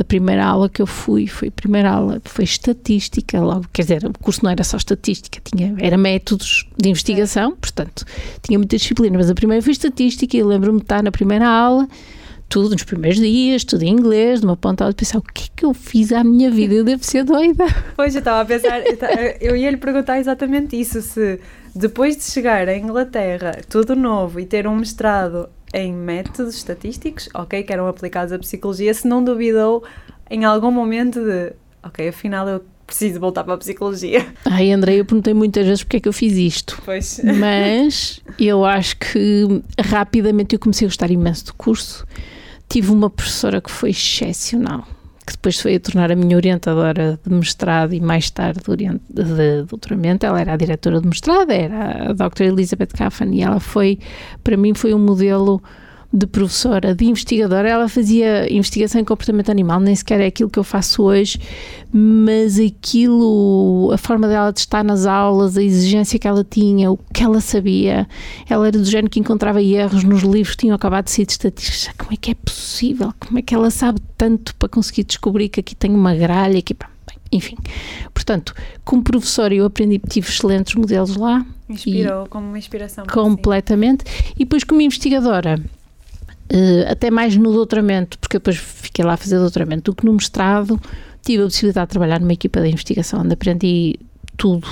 a 0.00 0.04
primeira 0.04 0.45
aula 0.45 0.69
que 0.69 0.80
eu 0.80 0.87
fui 0.87 1.26
foi 1.26 1.49
a 1.49 1.52
primeira 1.52 1.90
aula 1.90 2.23
foi 2.25 2.45
estatística 2.45 3.38
logo 3.38 3.66
quer 3.73 3.83
dizer 3.83 4.07
o 4.07 4.12
curso 4.19 4.42
não 4.42 4.50
era 4.50 4.64
só 4.64 4.78
estatística 4.78 5.40
tinha 5.45 5.75
era 5.78 5.99
métodos 5.99 6.66
de 6.76 6.88
investigação 6.88 7.54
portanto 7.54 8.04
tinha 8.42 8.59
muita 8.59 8.76
disciplina 8.76 9.19
mas 9.19 9.28
a 9.28 9.35
primeira 9.35 9.62
foi 9.62 9.73
estatística 9.73 10.37
e 10.37 10.42
lembro-me 10.42 10.78
de 10.78 10.85
estar 10.85 11.02
na 11.02 11.11
primeira 11.11 11.47
aula 11.47 11.87
tudo 12.49 12.71
nos 12.71 12.83
primeiros 12.83 13.21
dias, 13.21 13.62
tudo 13.62 13.85
em 13.85 13.90
inglês, 13.90 14.40
de 14.40 14.47
uma 14.47 14.57
ponta 14.57 14.83
a 14.83 14.88
outra, 14.88 15.07
pensar 15.07 15.19
o 15.19 15.23
que 15.23 15.45
é 15.45 15.49
que 15.54 15.64
eu 15.64 15.73
fiz 15.73 16.12
à 16.12 16.25
minha 16.25 16.50
vida? 16.50 16.75
Eu 16.75 16.85
devo 16.85 17.04
ser 17.04 17.23
doida. 17.23 17.64
Pois, 17.95 18.12
eu 18.12 18.19
estava 18.19 18.40
a 18.40 18.45
pensar, 18.45 18.80
eu 19.40 19.54
ia 19.54 19.71
lhe 19.71 19.76
perguntar 19.76 20.19
exatamente 20.19 20.78
isso, 20.78 21.00
se 21.00 21.38
depois 21.75 22.16
de 22.16 22.25
chegar 22.25 22.69
à 22.69 22.76
Inglaterra, 22.76 23.61
tudo 23.69 23.95
novo, 23.95 24.40
e 24.40 24.47
ter 24.47 24.66
um 24.66 24.75
mestrado 24.75 25.49
em 25.73 25.93
métodos 25.93 26.57
estatísticos, 26.57 27.29
ok, 27.35 27.62
que 27.62 27.73
eram 27.73 27.87
aplicados 27.87 28.33
à 28.33 28.39
psicologia, 28.39 28.93
se 28.93 29.07
não 29.07 29.23
duvidou 29.23 29.85
em 30.31 30.45
algum 30.45 30.71
momento 30.71 31.21
de, 31.25 31.53
ok, 31.83 32.09
afinal 32.09 32.49
eu 32.49 32.65
preciso 32.87 33.21
voltar 33.21 33.45
para 33.45 33.55
a 33.55 33.59
psicologia. 33.59 34.27
Ai, 34.45 34.73
André, 34.73 34.97
eu 34.97 35.05
perguntei 35.05 35.33
muitas 35.33 35.65
vezes 35.65 35.85
porque 35.85 35.99
é 35.99 36.00
que 36.00 36.09
eu 36.09 36.12
fiz 36.12 36.33
isto. 36.35 36.81
Pois. 36.85 37.21
Mas 37.39 38.21
eu 38.39 38.65
acho 38.65 38.97
que 38.97 39.62
rapidamente 39.79 40.55
eu 40.55 40.59
comecei 40.59 40.87
a 40.87 40.89
gostar 40.89 41.11
imenso 41.11 41.47
do 41.47 41.55
curso. 41.55 42.05
Tive 42.69 42.91
uma 42.91 43.09
professora 43.09 43.61
que 43.61 43.71
foi 43.71 43.91
excepcional, 43.91 44.87
que 45.31 45.37
depois 45.37 45.61
foi 45.61 45.77
a 45.77 45.81
tornar 45.81 46.11
a 46.13 46.17
minha 46.17 46.37
orientadora 46.37 47.19
de 47.25 47.33
mestrado 47.33 47.95
e 47.95 48.01
mais 48.01 48.31
tarde 48.31 48.61
de, 48.77 49.25
de 49.25 49.63
doutoramento. 49.65 50.27
Ela 50.27 50.41
era 50.41 50.53
a 50.53 50.57
diretora 50.57 51.01
de 51.01 51.07
mestrado, 51.07 51.51
era 51.51 52.11
a 52.11 52.13
Dr. 52.13 52.43
Elizabeth 52.43 52.89
Caffan 52.89 53.31
e 53.33 53.43
ela 53.43 53.61
foi, 53.61 53.99
para 54.43 54.57
mim, 54.57 54.75
foi 54.75 54.93
um 54.95 54.99
modelo 54.99 55.63
de 56.12 56.26
professora, 56.26 56.93
de 56.93 57.05
investigadora, 57.05 57.69
ela 57.69 57.88
fazia 57.88 58.52
investigação 58.52 59.00
em 59.00 59.05
comportamento 59.05 59.50
animal, 59.50 59.79
nem 59.79 59.95
sequer 59.95 60.21
é 60.21 60.26
aquilo 60.26 60.50
que 60.50 60.59
eu 60.59 60.64
faço 60.64 61.05
hoje, 61.05 61.38
mas 61.93 62.59
aquilo, 62.59 63.90
a 63.93 63.99
forma 63.99 64.26
dela 64.26 64.52
de 64.52 64.59
estar 64.59 64.83
nas 64.83 65.07
aulas, 65.07 65.57
a 65.57 65.62
exigência 65.62 66.19
que 66.19 66.26
ela 66.26 66.43
tinha, 66.43 66.90
o 66.90 66.99
que 67.14 67.23
ela 67.23 67.40
sabia, 67.40 68.09
ela 68.49 68.67
era 68.67 68.76
do 68.76 68.85
género 68.85 69.09
que 69.09 69.21
encontrava 69.21 69.62
erros 69.62 70.02
nos 70.02 70.23
livros 70.23 70.57
que 70.57 70.62
tinham 70.62 70.75
acabado 70.75 71.05
de 71.05 71.12
ser 71.12 71.26
de 71.26 71.33
estatísticas. 71.33 71.95
Como 71.97 72.12
é 72.12 72.17
que 72.17 72.33
é 72.33 72.35
possível? 72.35 73.14
Como 73.21 73.38
é 73.38 73.43
que 73.43 73.55
ela 73.55 73.71
sabe 73.71 74.00
tanto 74.19 74.55
para 74.57 74.69
conseguir 74.69 75.05
descobrir 75.05 75.49
que 75.49 75.61
aqui 75.61 75.76
tem 75.76 75.95
uma 75.95 76.14
gralha, 76.14 76.61
que 76.61 76.75
enfim. 77.33 77.57
Portanto, 78.12 78.52
como 78.85 79.05
professora 79.05 79.55
eu 79.55 79.64
aprendi, 79.64 80.00
tive 80.09 80.29
excelentes 80.29 80.75
modelos 80.75 81.17
lá. 81.17 81.47
Inspirou 81.69 82.26
como 82.26 82.49
uma 82.49 82.59
inspiração. 82.59 83.07
Completamente. 83.07 84.05
E 84.35 84.40
depois 84.40 84.64
como 84.64 84.81
investigadora, 84.81 85.62
Uh, 86.52 86.90
até 86.90 87.11
mais 87.11 87.37
no 87.37 87.52
doutoramento, 87.52 88.19
porque 88.19 88.38
depois 88.38 88.57
fiquei 88.57 89.04
lá 89.04 89.14
a 89.14 89.16
fazer 89.16 89.38
doutoramento, 89.38 89.92
do 89.92 89.97
que 89.97 90.04
no 90.04 90.12
mestrado, 90.12 90.80
tive 91.23 91.42
a 91.42 91.47
possibilidade 91.47 91.87
de 91.87 91.90
trabalhar 91.90 92.21
numa 92.21 92.33
equipa 92.33 92.61
de 92.61 92.69
investigação, 92.69 93.21
onde 93.21 93.35
aprendi 93.35 94.00
tudo, 94.37 94.66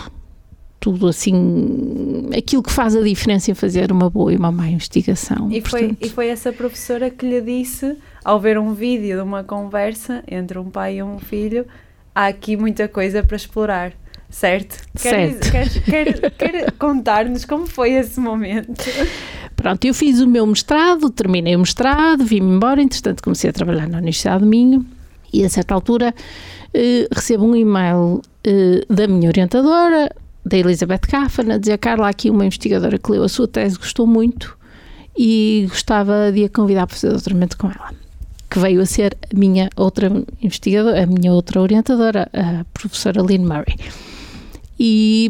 tudo 0.80 1.08
assim, 1.08 2.30
aquilo 2.36 2.62
que 2.62 2.72
faz 2.72 2.96
a 2.96 3.02
diferença 3.02 3.50
em 3.50 3.54
fazer 3.54 3.92
uma 3.92 4.08
boa 4.10 4.32
e 4.32 4.36
uma 4.36 4.50
má 4.50 4.68
investigação. 4.68 5.50
E, 5.52 5.60
Portanto, 5.60 5.96
foi, 5.98 6.08
e 6.08 6.10
foi 6.10 6.28
essa 6.28 6.52
professora 6.52 7.10
que 7.10 7.26
lhe 7.26 7.40
disse, 7.40 7.96
ao 8.24 8.40
ver 8.40 8.58
um 8.58 8.72
vídeo 8.74 9.16
de 9.16 9.22
uma 9.22 9.44
conversa 9.44 10.22
entre 10.26 10.58
um 10.58 10.70
pai 10.70 10.96
e 10.96 11.02
um 11.02 11.18
filho, 11.18 11.66
há 12.14 12.26
aqui 12.26 12.56
muita 12.56 12.88
coisa 12.88 13.22
para 13.22 13.36
explorar. 13.36 13.92
Certo? 14.30 14.84
Certo. 14.94 15.50
Quer, 15.50 15.68
quer, 15.68 16.20
quer, 16.20 16.30
quer 16.32 16.72
contar-nos 16.78 17.46
como 17.46 17.66
foi 17.66 17.92
esse 17.92 18.20
momento? 18.20 18.84
Pronto, 19.58 19.84
eu 19.84 19.92
fiz 19.92 20.20
o 20.20 20.26
meu 20.28 20.46
mestrado, 20.46 21.10
terminei 21.10 21.56
o 21.56 21.58
mestrado, 21.58 22.24
vim-me 22.24 22.54
embora, 22.54 22.80
entretanto 22.80 23.20
comecei 23.20 23.50
a 23.50 23.52
trabalhar 23.52 23.88
na 23.88 23.98
Universidade 23.98 24.44
de 24.44 24.48
Minho 24.48 24.86
e 25.32 25.44
a 25.44 25.48
certa 25.48 25.74
altura 25.74 26.14
eh, 26.72 27.08
recebo 27.12 27.44
um 27.44 27.56
e-mail 27.56 28.22
eh, 28.44 28.84
da 28.88 29.08
minha 29.08 29.28
orientadora, 29.28 30.14
da 30.46 30.56
Elizabeth 30.56 31.00
Caffan, 31.00 31.52
a 31.52 31.58
dizer, 31.58 31.76
Carla, 31.78 32.08
aqui 32.08 32.30
uma 32.30 32.46
investigadora 32.46 32.98
que 32.98 33.10
leu 33.10 33.24
a 33.24 33.28
sua 33.28 33.48
tese, 33.48 33.76
gostou 33.76 34.06
muito 34.06 34.56
e 35.18 35.66
gostava 35.68 36.30
de 36.32 36.44
a 36.44 36.48
convidar 36.48 36.86
para 36.86 36.94
fazer 36.94 37.10
doutoramento 37.10 37.58
com 37.58 37.66
ela. 37.66 37.92
Que 38.48 38.60
veio 38.60 38.80
a 38.80 38.86
ser 38.86 39.18
a 39.24 39.36
minha 39.36 39.68
outra 39.76 40.08
investigadora, 40.40 41.02
a 41.02 41.06
minha 41.06 41.32
outra 41.32 41.60
orientadora, 41.60 42.30
a 42.32 42.64
professora 42.72 43.20
Lynn 43.20 43.42
Murray. 43.42 43.76
E, 44.80 45.28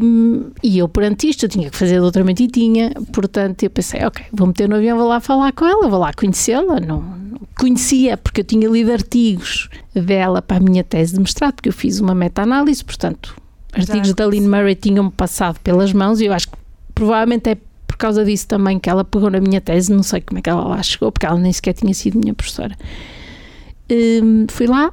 e 0.63 0.79
eu, 0.79 0.89
perante 0.89 1.29
isto, 1.29 1.45
eu 1.45 1.49
tinha 1.49 1.71
que 1.71 1.77
fazer 1.77 2.01
doutoramento 2.01 2.43
e 2.43 2.49
tinha, 2.49 2.93
portanto, 3.13 3.63
eu 3.63 3.71
pensei, 3.71 4.05
ok, 4.05 4.27
vou 4.33 4.47
meter 4.47 4.69
no 4.69 4.77
avião, 4.77 4.99
vou 4.99 5.09
lá 5.09 5.21
falar 5.21 5.53
com 5.53 5.65
ela, 5.65 5.89
vou 5.89 5.99
lá 5.99 6.13
conhecê-la. 6.13 6.79
Não, 6.81 7.01
não, 7.01 7.41
conhecia, 7.59 8.17
porque 8.17 8.41
eu 8.41 8.45
tinha 8.45 8.69
lido 8.69 8.93
artigos 8.93 9.69
dela 9.95 10.41
para 10.41 10.59
a 10.59 10.61
minha 10.61 10.85
tese 10.85 11.15
de 11.15 11.21
mestrado, 11.21 11.55
porque 11.55 11.69
eu 11.69 11.73
fiz 11.73 11.99
uma 11.99 12.15
meta-análise, 12.15 12.85
portanto, 12.85 13.37
artigos 13.73 14.15
da 14.15 14.27
Lynn 14.27 14.49
Murray 14.49 14.75
tinham-me 14.75 15.11
passado 15.11 15.59
pelas 15.61 15.93
mãos 15.93 16.21
e 16.21 16.27
eu 16.27 16.33
acho 16.33 16.49
que 16.49 16.57
provavelmente 16.95 17.51
é 17.51 17.59
por 17.87 17.97
causa 17.97 18.25
disso 18.25 18.47
também 18.47 18.79
que 18.79 18.89
ela 18.89 19.05
pegou 19.05 19.29
na 19.29 19.41
minha 19.41 19.61
tese, 19.61 19.93
não 19.93 20.05
sei 20.05 20.21
como 20.21 20.39
é 20.39 20.43
que 20.43 20.49
ela 20.49 20.63
lá 20.69 20.83
chegou, 20.83 21.11
porque 21.11 21.27
ela 21.27 21.39
nem 21.39 21.53
sequer 21.53 21.73
tinha 21.73 21.93
sido 21.93 22.19
minha 22.19 22.33
professora. 22.33 22.77
Um, 23.91 24.47
fui 24.49 24.67
lá, 24.67 24.93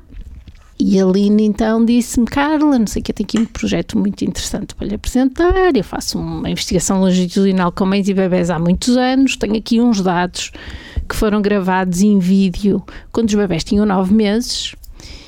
e 0.77 1.00
a 1.00 1.05
Lina 1.05 1.41
então 1.41 1.86
disse-me, 1.86 2.25
Carla, 2.25 2.77
não 2.77 2.88
sei 2.88 3.01
que, 3.01 3.12
eu 3.12 3.15
tenho 3.15 3.27
aqui 3.27 3.39
um 3.39 3.46
projeto 3.46 3.98
muito 3.98 4.25
interessante 4.25 4.75
para 4.75 4.86
lhe 4.88 4.96
apresentar, 4.96 5.74
eu 5.74 5.84
faço 5.84 6.20
uma 6.20 6.50
investigação 6.50 7.00
longitudinal 7.00 7.72
com 7.72 7.86
mães 7.86 8.10
e 8.10 8.13
bebés 8.13 8.50
há 8.50 8.60
muitos 8.60 8.98
anos, 8.98 9.38
tenho 9.38 9.55
aqui 9.55 9.79
uns 9.79 10.01
dados 10.01 10.51
que 11.08 11.15
foram 11.15 11.41
gravados 11.41 12.01
em 12.01 12.20
vídeo 12.20 12.84
quando 13.12 13.29
os 13.29 13.36
bebés 13.36 13.63
tinham 13.63 13.86
nove 13.86 14.13
meses. 14.13 14.75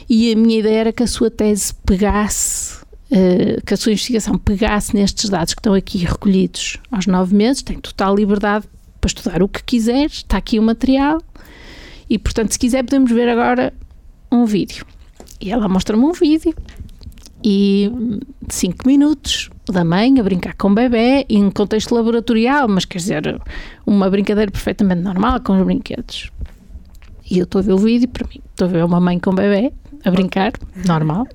E 0.10 0.32
a 0.32 0.36
minha 0.36 0.60
ideia 0.60 0.80
era 0.80 0.94
que 0.94 1.04
a 1.04 1.08
sua 1.08 1.30
tese 1.30 1.74
pegasse, 1.86 2.82
uh, 3.12 3.64
que 3.66 3.74
a 3.74 3.78
sua 3.78 3.92
investigação 3.92 4.38
pegasse 4.38 4.96
nestes 4.96 5.30
dados 5.30 5.54
que 5.54 5.60
estão 5.60 5.74
aqui 5.74 6.00
recolhidos 6.00 6.78
aos 6.92 7.06
nove 7.06 7.36
meses, 7.36 7.62
tem 7.62 7.80
total 7.80 8.16
liberdade 8.16 8.66
para 9.00 9.08
estudar 9.08 9.44
o 9.44 9.48
que 9.48 9.64
quiser, 9.64 10.08
está 10.08 10.38
aqui 10.38 10.60
o 10.60 10.64
material. 10.64 11.22
E 12.10 12.18
portanto 12.18 12.52
se 12.52 12.60
quiser 12.60 12.84
podemos 12.84 13.12
ver 13.12 13.30
agora 13.30 13.74
um 14.32 14.46
vídeo. 14.46 14.86
E 15.40 15.52
ela 15.52 15.68
mostra-me 15.68 16.04
um 16.04 16.14
vídeo 16.14 16.54
e 17.44 17.92
cinco 18.50 18.88
minutos 18.88 19.50
da 19.68 19.84
mãe 19.84 20.20
a 20.20 20.24
brincar 20.24 20.56
com 20.56 20.70
o 20.70 20.74
bebê 20.74 21.26
em 21.30 21.50
contexto 21.52 21.94
laboratorial, 21.94 22.68
mas 22.68 22.86
quer 22.86 22.98
dizer, 22.98 23.42
uma 23.86 24.10
brincadeira 24.10 24.52
perfeitamente 24.52 25.02
normal 25.02 25.40
com 25.42 25.58
os 25.60 25.66
brinquedos. 25.66 26.32
E 27.30 27.40
eu 27.40 27.44
estou 27.44 27.60
a 27.60 27.62
ver 27.62 27.74
o 27.74 27.78
vídeo, 27.78 28.08
para 28.08 28.28
mim, 28.28 28.42
estou 28.50 28.68
a 28.68 28.72
ver 28.72 28.86
uma 28.86 29.00
mãe 29.00 29.20
com 29.20 29.32
o 29.32 29.36
bebê 29.36 29.72
a 30.04 30.12
brincar, 30.12 30.54
normal. 30.86 31.28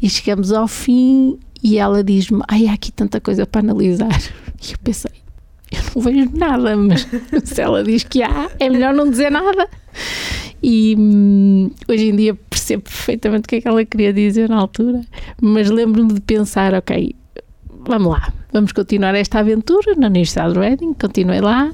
E 0.00 0.10
chegamos 0.10 0.52
ao 0.52 0.68
fim 0.68 1.38
e 1.62 1.78
ela 1.78 2.04
diz-me: 2.04 2.42
Ai, 2.48 2.68
há 2.68 2.74
aqui 2.74 2.92
tanta 2.92 3.20
coisa 3.20 3.46
para 3.46 3.60
analisar. 3.60 4.08
E 4.66 4.72
eu 4.72 4.78
pensei: 4.82 5.12
Eu 5.70 5.80
não 5.94 6.02
vejo 6.02 6.30
nada, 6.34 6.74
mas 6.76 7.06
se 7.44 7.60
ela 7.60 7.84
diz 7.84 8.04
que 8.04 8.22
há, 8.22 8.50
é 8.58 8.70
melhor 8.70 8.94
não 8.94 9.10
dizer 9.10 9.30
nada. 9.30 9.68
E 10.62 10.96
hum, 10.98 11.70
hoje 11.86 12.08
em 12.08 12.16
dia 12.16 12.34
percebo 12.66 12.82
perfeitamente 12.82 13.44
o 13.44 13.48
que 13.48 13.56
é 13.56 13.60
que 13.60 13.68
ela 13.68 13.84
queria 13.84 14.12
dizer 14.12 14.48
na 14.48 14.56
altura, 14.56 15.00
mas 15.40 15.70
lembro-me 15.70 16.12
de 16.14 16.20
pensar, 16.20 16.74
ok, 16.74 17.14
vamos 17.86 18.08
lá, 18.08 18.32
vamos 18.52 18.72
continuar 18.72 19.14
esta 19.14 19.38
aventura 19.38 19.94
na 19.96 20.08
Universidade 20.08 20.54
de 20.54 20.58
Reading, 20.58 20.94
continuei 20.94 21.40
lá. 21.40 21.72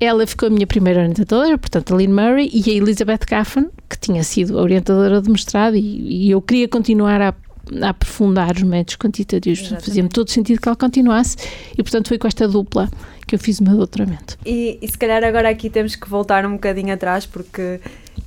Ela 0.00 0.26
ficou 0.26 0.48
a 0.48 0.50
minha 0.50 0.66
primeira 0.66 1.00
orientadora, 1.00 1.56
portanto, 1.56 1.94
a 1.94 1.96
Lynn 1.96 2.12
Murray 2.12 2.50
e 2.52 2.70
a 2.70 2.74
Elizabeth 2.74 3.20
Caffan, 3.26 3.66
que 3.88 3.98
tinha 3.98 4.24
sido 4.24 4.58
a 4.58 4.62
orientadora 4.62 5.22
de 5.22 5.30
mestrado, 5.30 5.76
e, 5.76 6.26
e 6.26 6.30
eu 6.30 6.42
queria 6.42 6.66
continuar 6.66 7.20
a, 7.20 7.34
a, 7.80 7.88
aprofundar 7.90 8.56
os 8.56 8.62
métodos 8.62 8.96
quantitativos. 8.96 9.68
Fazia-me 9.68 10.08
todo 10.08 10.30
sentido 10.30 10.60
que 10.60 10.68
ela 10.68 10.76
continuasse, 10.76 11.36
e 11.76 11.82
portanto 11.82 12.08
foi 12.08 12.18
com 12.18 12.26
esta 12.26 12.48
dupla 12.48 12.90
que 13.26 13.34
eu 13.34 13.38
fiz 13.38 13.60
o 13.60 13.64
meu 13.64 13.76
doutoramento. 13.76 14.38
E, 14.44 14.78
e 14.80 14.88
se 14.88 14.98
calhar 14.98 15.22
agora 15.24 15.48
aqui 15.48 15.70
temos 15.70 15.94
que 15.94 16.08
voltar 16.08 16.44
um 16.44 16.52
bocadinho 16.52 16.92
atrás, 16.92 17.26
porque 17.26 17.80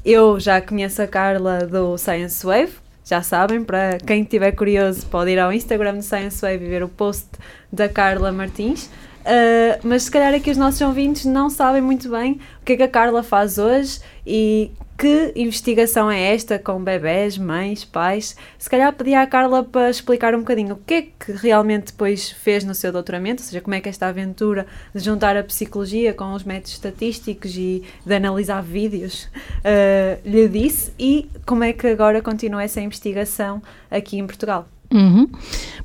eu 0.03 0.39
já 0.39 0.61
conheço 0.61 1.01
a 1.01 1.07
Carla 1.07 1.65
do 1.65 1.97
Science 1.97 2.45
Wave, 2.45 2.73
já 3.03 3.21
sabem, 3.21 3.63
para 3.63 3.99
quem 3.99 4.23
estiver 4.23 4.51
curioso 4.53 5.05
pode 5.05 5.29
ir 5.29 5.39
ao 5.39 5.53
Instagram 5.53 5.97
do 5.97 6.01
Science 6.01 6.41
Wave 6.41 6.65
e 6.65 6.67
ver 6.67 6.83
o 6.83 6.89
post 6.89 7.27
da 7.71 7.87
Carla 7.87 8.31
Martins. 8.31 8.89
Uh, 9.25 9.79
mas 9.83 10.03
se 10.03 10.11
calhar 10.11 10.33
aqui 10.33 10.51
os 10.51 10.57
nossos 10.57 10.81
ouvintes 10.81 11.25
não 11.25 11.49
sabem 11.49 11.81
muito 11.81 12.09
bem 12.09 12.33
o 12.61 12.65
que 12.65 12.73
é 12.73 12.77
que 12.77 12.83
a 12.83 12.87
Carla 12.87 13.23
faz 13.23 13.57
hoje 13.57 13.99
e 14.25 14.71
que 14.97 15.33
investigação 15.35 16.09
é 16.09 16.33
esta 16.33 16.57
com 16.57 16.81
bebés, 16.81 17.37
mães, 17.37 17.83
pais? 17.83 18.35
Se 18.57 18.69
calhar 18.69 18.91
pedi 18.93 19.13
à 19.13 19.27
Carla 19.27 19.63
para 19.63 19.89
explicar 19.89 20.33
um 20.33 20.39
bocadinho 20.39 20.75
o 20.75 20.77
que 20.77 20.93
é 20.93 21.01
que 21.01 21.31
realmente 21.33 21.87
depois 21.87 22.31
fez 22.31 22.63
no 22.63 22.73
seu 22.73 22.91
doutoramento, 22.91 23.43
ou 23.43 23.47
seja, 23.47 23.61
como 23.61 23.75
é 23.75 23.81
que 23.81 23.89
esta 23.89 24.07
aventura 24.07 24.65
de 24.93 25.01
juntar 25.01 25.35
a 25.35 25.43
psicologia 25.43 26.13
com 26.13 26.33
os 26.33 26.43
métodos 26.43 26.71
estatísticos 26.73 27.55
e 27.57 27.83
de 28.05 28.15
analisar 28.15 28.61
vídeos 28.61 29.25
uh, 29.25 30.19
lhe 30.23 30.47
disse 30.47 30.93
e 30.97 31.29
como 31.45 31.63
é 31.63 31.73
que 31.73 31.87
agora 31.87 32.21
continua 32.21 32.63
essa 32.63 32.79
investigação 32.79 33.61
aqui 33.91 34.17
em 34.17 34.25
Portugal. 34.25 34.67
Uhum. 34.93 35.29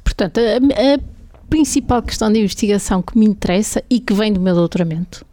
Portanto, 0.05 0.39
a, 0.39 0.95
a 0.95 0.99
principal 1.49 2.01
questão 2.01 2.33
de 2.33 2.39
investigação 2.39 3.03
que 3.03 3.19
me 3.19 3.27
interessa 3.27 3.83
e 3.91 3.99
que 3.99 4.15
vem 4.15 4.33
do 4.33 4.39
meu 4.39 4.55
doutoramento 4.55 5.27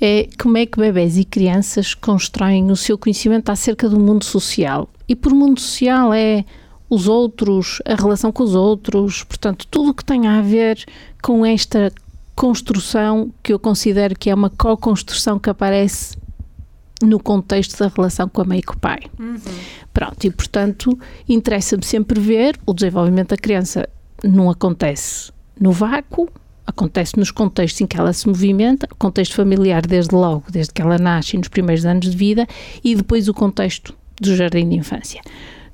é 0.00 0.28
como 0.40 0.56
é 0.56 0.66
que 0.66 0.78
bebés 0.78 1.16
e 1.16 1.24
crianças 1.24 1.94
constroem 1.94 2.70
o 2.70 2.76
seu 2.76 2.96
conhecimento 2.96 3.50
acerca 3.50 3.88
do 3.88 3.98
mundo 3.98 4.24
social. 4.24 4.88
E 5.08 5.16
por 5.16 5.32
mundo 5.32 5.60
social 5.60 6.12
é 6.12 6.44
os 6.88 7.08
outros, 7.08 7.82
a 7.84 7.94
relação 7.94 8.32
com 8.32 8.42
os 8.42 8.54
outros, 8.54 9.24
portanto, 9.24 9.66
tudo 9.70 9.90
o 9.90 9.94
que 9.94 10.04
tem 10.04 10.26
a 10.26 10.40
ver 10.40 10.84
com 11.22 11.44
esta 11.44 11.92
construção 12.34 13.32
que 13.42 13.52
eu 13.52 13.58
considero 13.58 14.16
que 14.16 14.30
é 14.30 14.34
uma 14.34 14.48
co-construção 14.48 15.38
que 15.38 15.50
aparece 15.50 16.16
no 17.02 17.20
contexto 17.20 17.78
da 17.78 17.88
relação 17.88 18.28
com 18.28 18.42
a 18.42 18.44
mãe 18.44 18.58
e 18.58 18.62
com 18.62 18.74
o 18.74 18.78
pai. 18.78 19.00
Uhum. 19.18 19.36
Pronto, 19.92 20.24
e 20.24 20.30
portanto 20.30 20.98
interessa-me 21.28 21.84
sempre 21.84 22.20
ver 22.20 22.58
o 22.64 22.72
desenvolvimento 22.72 23.30
da 23.30 23.36
criança 23.36 23.88
não 24.22 24.50
acontece 24.50 25.32
no 25.60 25.72
vácuo, 25.72 26.28
acontece 26.68 27.18
nos 27.18 27.30
contextos 27.30 27.80
em 27.80 27.86
que 27.86 27.98
ela 27.98 28.12
se 28.12 28.28
movimenta, 28.28 28.86
contexto 28.98 29.34
familiar 29.34 29.86
desde 29.86 30.14
logo, 30.14 30.44
desde 30.50 30.72
que 30.74 30.82
ela 30.82 30.98
nasce 30.98 31.36
nos 31.38 31.48
primeiros 31.48 31.86
anos 31.86 32.10
de 32.10 32.16
vida, 32.16 32.46
e 32.84 32.94
depois 32.94 33.26
o 33.26 33.32
contexto 33.34 33.94
do 34.20 34.36
jardim 34.36 34.68
de 34.68 34.76
infância. 34.76 35.22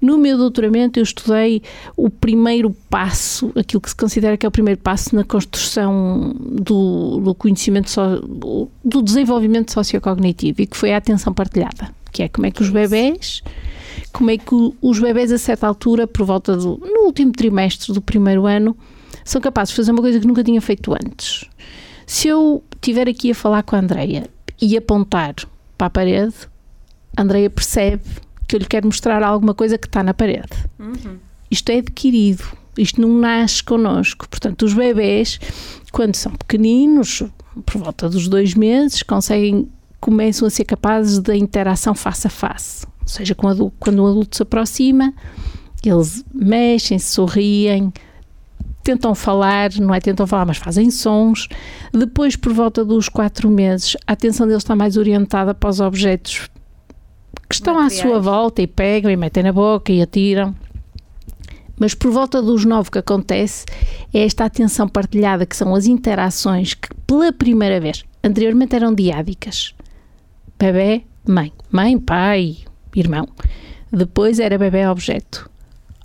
No 0.01 0.17
meu 0.19 0.37
doutoramento 0.37 1.01
eu 1.01 1.03
estudei 1.03 1.63
o 1.97 2.09
primeiro 2.09 2.71
passo, 2.89 3.51
aquilo 3.57 3.81
que 3.81 3.89
se 3.89 3.97
considera 3.97 4.37
que 4.37 4.47
é 4.47 4.49
o 4.49 4.53
primeiro 4.53 4.81
passo 4.81 5.17
na 5.17 5.25
construção 5.25 6.33
do, 6.39 7.19
do 7.19 7.35
conhecimento, 7.35 7.91
so, 7.91 8.71
do 8.85 9.03
desenvolvimento 9.03 9.73
sociocognitivo 9.73 10.63
e 10.63 10.67
que 10.67 10.77
foi 10.77 10.93
a 10.93 10.99
atenção 10.99 11.33
partilhada, 11.33 11.93
que 12.13 12.23
é 12.23 12.29
como 12.29 12.47
é 12.47 12.51
que 12.53 12.63
os 12.63 12.71
bebés 12.71 13.43
como 14.13 14.31
é 14.31 14.39
que 14.39 14.55
os 14.81 14.99
bebés 15.01 15.33
a 15.33 15.39
certa 15.39 15.67
altura, 15.67 16.07
por 16.07 16.25
volta 16.25 16.57
do 16.57 16.81
no 16.81 17.07
último 17.07 17.33
trimestre 17.33 17.93
do 17.93 18.01
primeiro 18.01 18.47
ano, 18.47 18.77
são 19.25 19.41
capazes 19.41 19.71
de 19.71 19.77
fazer 19.77 19.93
uma 19.93 20.03
coisa 20.03 20.21
que 20.21 20.27
nunca 20.27 20.45
tinha 20.45 20.61
feito 20.61 20.93
antes. 20.93 21.49
Se 22.07 22.29
eu 22.29 22.63
estiver 22.75 23.09
aqui 23.09 23.31
a 23.31 23.35
falar 23.35 23.63
com 23.63 23.77
a 23.77 23.79
Andreia 23.79 24.29
e 24.61 24.77
apontar 24.77 25.35
para 25.77 25.87
a 25.87 25.91
parede, 25.91 26.35
a 27.17 27.23
Andreia 27.23 27.49
percebe 27.49 28.03
que 28.47 28.55
eu 28.55 28.61
lhe 28.61 28.67
quero 28.67 28.87
mostrar 28.87 29.23
alguma 29.23 29.55
coisa 29.55 29.79
que 29.79 29.87
está 29.87 30.03
na 30.03 30.13
parede. 30.13 30.53
Uhum. 30.79 31.19
Isto 31.51 31.71
é 31.71 31.79
adquirido, 31.79 32.45
isto 32.77 33.01
não 33.01 33.09
nasce 33.09 33.63
connosco. 33.63 34.29
Portanto, 34.29 34.65
os 34.65 34.75
bebés, 34.75 35.39
quando 35.93 36.15
são 36.15 36.33
pequeninos, 36.33 37.23
por 37.65 37.81
volta 37.81 38.09
dos 38.09 38.29
dois 38.29 38.55
meses, 38.55 39.03
conseguem, 39.03 39.71
começam 40.01 40.47
a 40.47 40.51
ser 40.51 40.65
capazes 40.65 41.19
da 41.19 41.37
interação 41.37 41.95
face 41.95 42.27
a 42.27 42.31
face. 42.31 42.87
Ou 43.01 43.09
seja, 43.09 43.35
quando, 43.35 43.73
quando 43.79 44.03
um 44.03 44.07
adulto 44.07 44.37
se 44.37 44.43
aproxima, 44.43 45.15
eles 45.85 46.25
mexem, 46.33 46.99
sorriem, 46.99 47.93
tentam 48.85 49.15
falar, 49.15 49.73
não 49.81 49.95
é 49.95 50.01
tentam 50.01 50.27
falar, 50.27 50.45
mas 50.45 50.59
fazem 50.59 50.91
sons. 50.91 51.49
Depois, 51.93 52.37
por 52.37 52.53
volta 52.53 52.85
dos 52.85 53.09
quatro 53.09 53.49
meses, 53.49 53.97
a 54.07 54.13
atenção 54.13 54.47
deles 54.47 54.63
está 54.63 54.77
mais 54.77 54.97
orientada 54.97 55.55
para 55.55 55.71
os 55.71 55.81
objetos 55.81 56.49
que 57.49 57.55
estão 57.55 57.75
Materiais. 57.75 57.99
à 57.99 58.03
sua 58.03 58.21
volta 58.21 58.63
e 58.63 58.67
pegam 58.67 59.11
e 59.11 59.17
metem 59.17 59.43
na 59.43 59.53
boca 59.53 59.91
e 59.91 60.03
atiram. 60.03 60.55
Mas 61.77 61.95
por 61.95 62.11
volta 62.13 62.41
dos 62.41 62.65
nove 62.65 62.91
que 62.91 62.99
acontece 62.99 63.65
é 64.13 64.25
esta 64.25 64.45
atenção 64.45 64.87
partilhada, 64.87 65.45
que 65.45 65.57
são 65.57 65.75
as 65.75 65.87
interações 65.87 66.75
que 66.75 66.89
pela 67.07 67.33
primeira 67.33 67.81
vez, 67.81 68.05
anteriormente 68.23 68.77
eram 68.77 68.95
diádicas. 68.95 69.75
Bebê, 70.59 71.03
mãe. 71.27 71.53
Mãe, 71.71 71.99
pai, 71.99 72.59
irmão. 72.95 73.29
Depois 73.91 74.39
era 74.39 74.57
bebê, 74.57 74.87
objeto. 74.87 75.51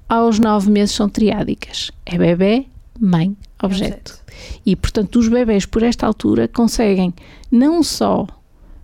Aos 0.10 0.40
nove 0.40 0.72
meses 0.72 0.96
são 0.96 1.08
triádicas. 1.08 1.92
É 2.04 2.18
bebê, 2.18 2.66
mãe, 3.00 3.38
objeto. 3.62 4.20
E, 4.66 4.76
portanto, 4.76 5.18
os 5.20 5.28
bebés, 5.28 5.68
por 5.68 5.84
esta 5.84 6.08
altura, 6.08 6.48
conseguem 6.48 7.14
não 7.52 7.84
só 7.84 8.26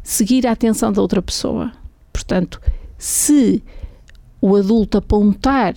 seguir 0.03 0.45
a 0.45 0.51
atenção 0.51 0.93
da 0.93 1.01
outra 1.01 1.21
pessoa, 1.23 1.71
portanto, 2.13 2.61
se 2.97 3.63
o 4.39 4.55
adulto 4.55 4.99
apontar 4.99 5.73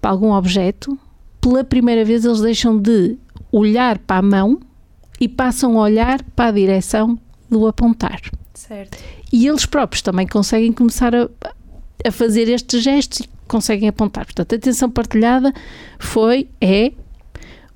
para 0.00 0.10
algum 0.10 0.32
objeto, 0.32 0.98
pela 1.40 1.64
primeira 1.64 2.04
vez 2.04 2.24
eles 2.24 2.40
deixam 2.40 2.78
de 2.78 3.16
olhar 3.50 3.98
para 3.98 4.18
a 4.18 4.22
mão 4.22 4.60
e 5.18 5.26
passam 5.26 5.78
a 5.78 5.82
olhar 5.82 6.22
para 6.34 6.50
a 6.50 6.52
direção 6.52 7.18
do 7.48 7.66
apontar. 7.66 8.20
Certo. 8.52 8.98
E 9.32 9.46
eles 9.46 9.64
próprios 9.64 10.02
também 10.02 10.26
conseguem 10.26 10.72
começar 10.72 11.14
a, 11.14 11.28
a 12.04 12.10
fazer 12.10 12.48
estes 12.48 12.82
gestos 12.82 13.20
e 13.20 13.28
conseguem 13.46 13.88
apontar. 13.88 14.24
Portanto, 14.24 14.52
a 14.52 14.56
atenção 14.56 14.90
partilhada 14.90 15.52
foi, 15.98 16.48
é, 16.60 16.92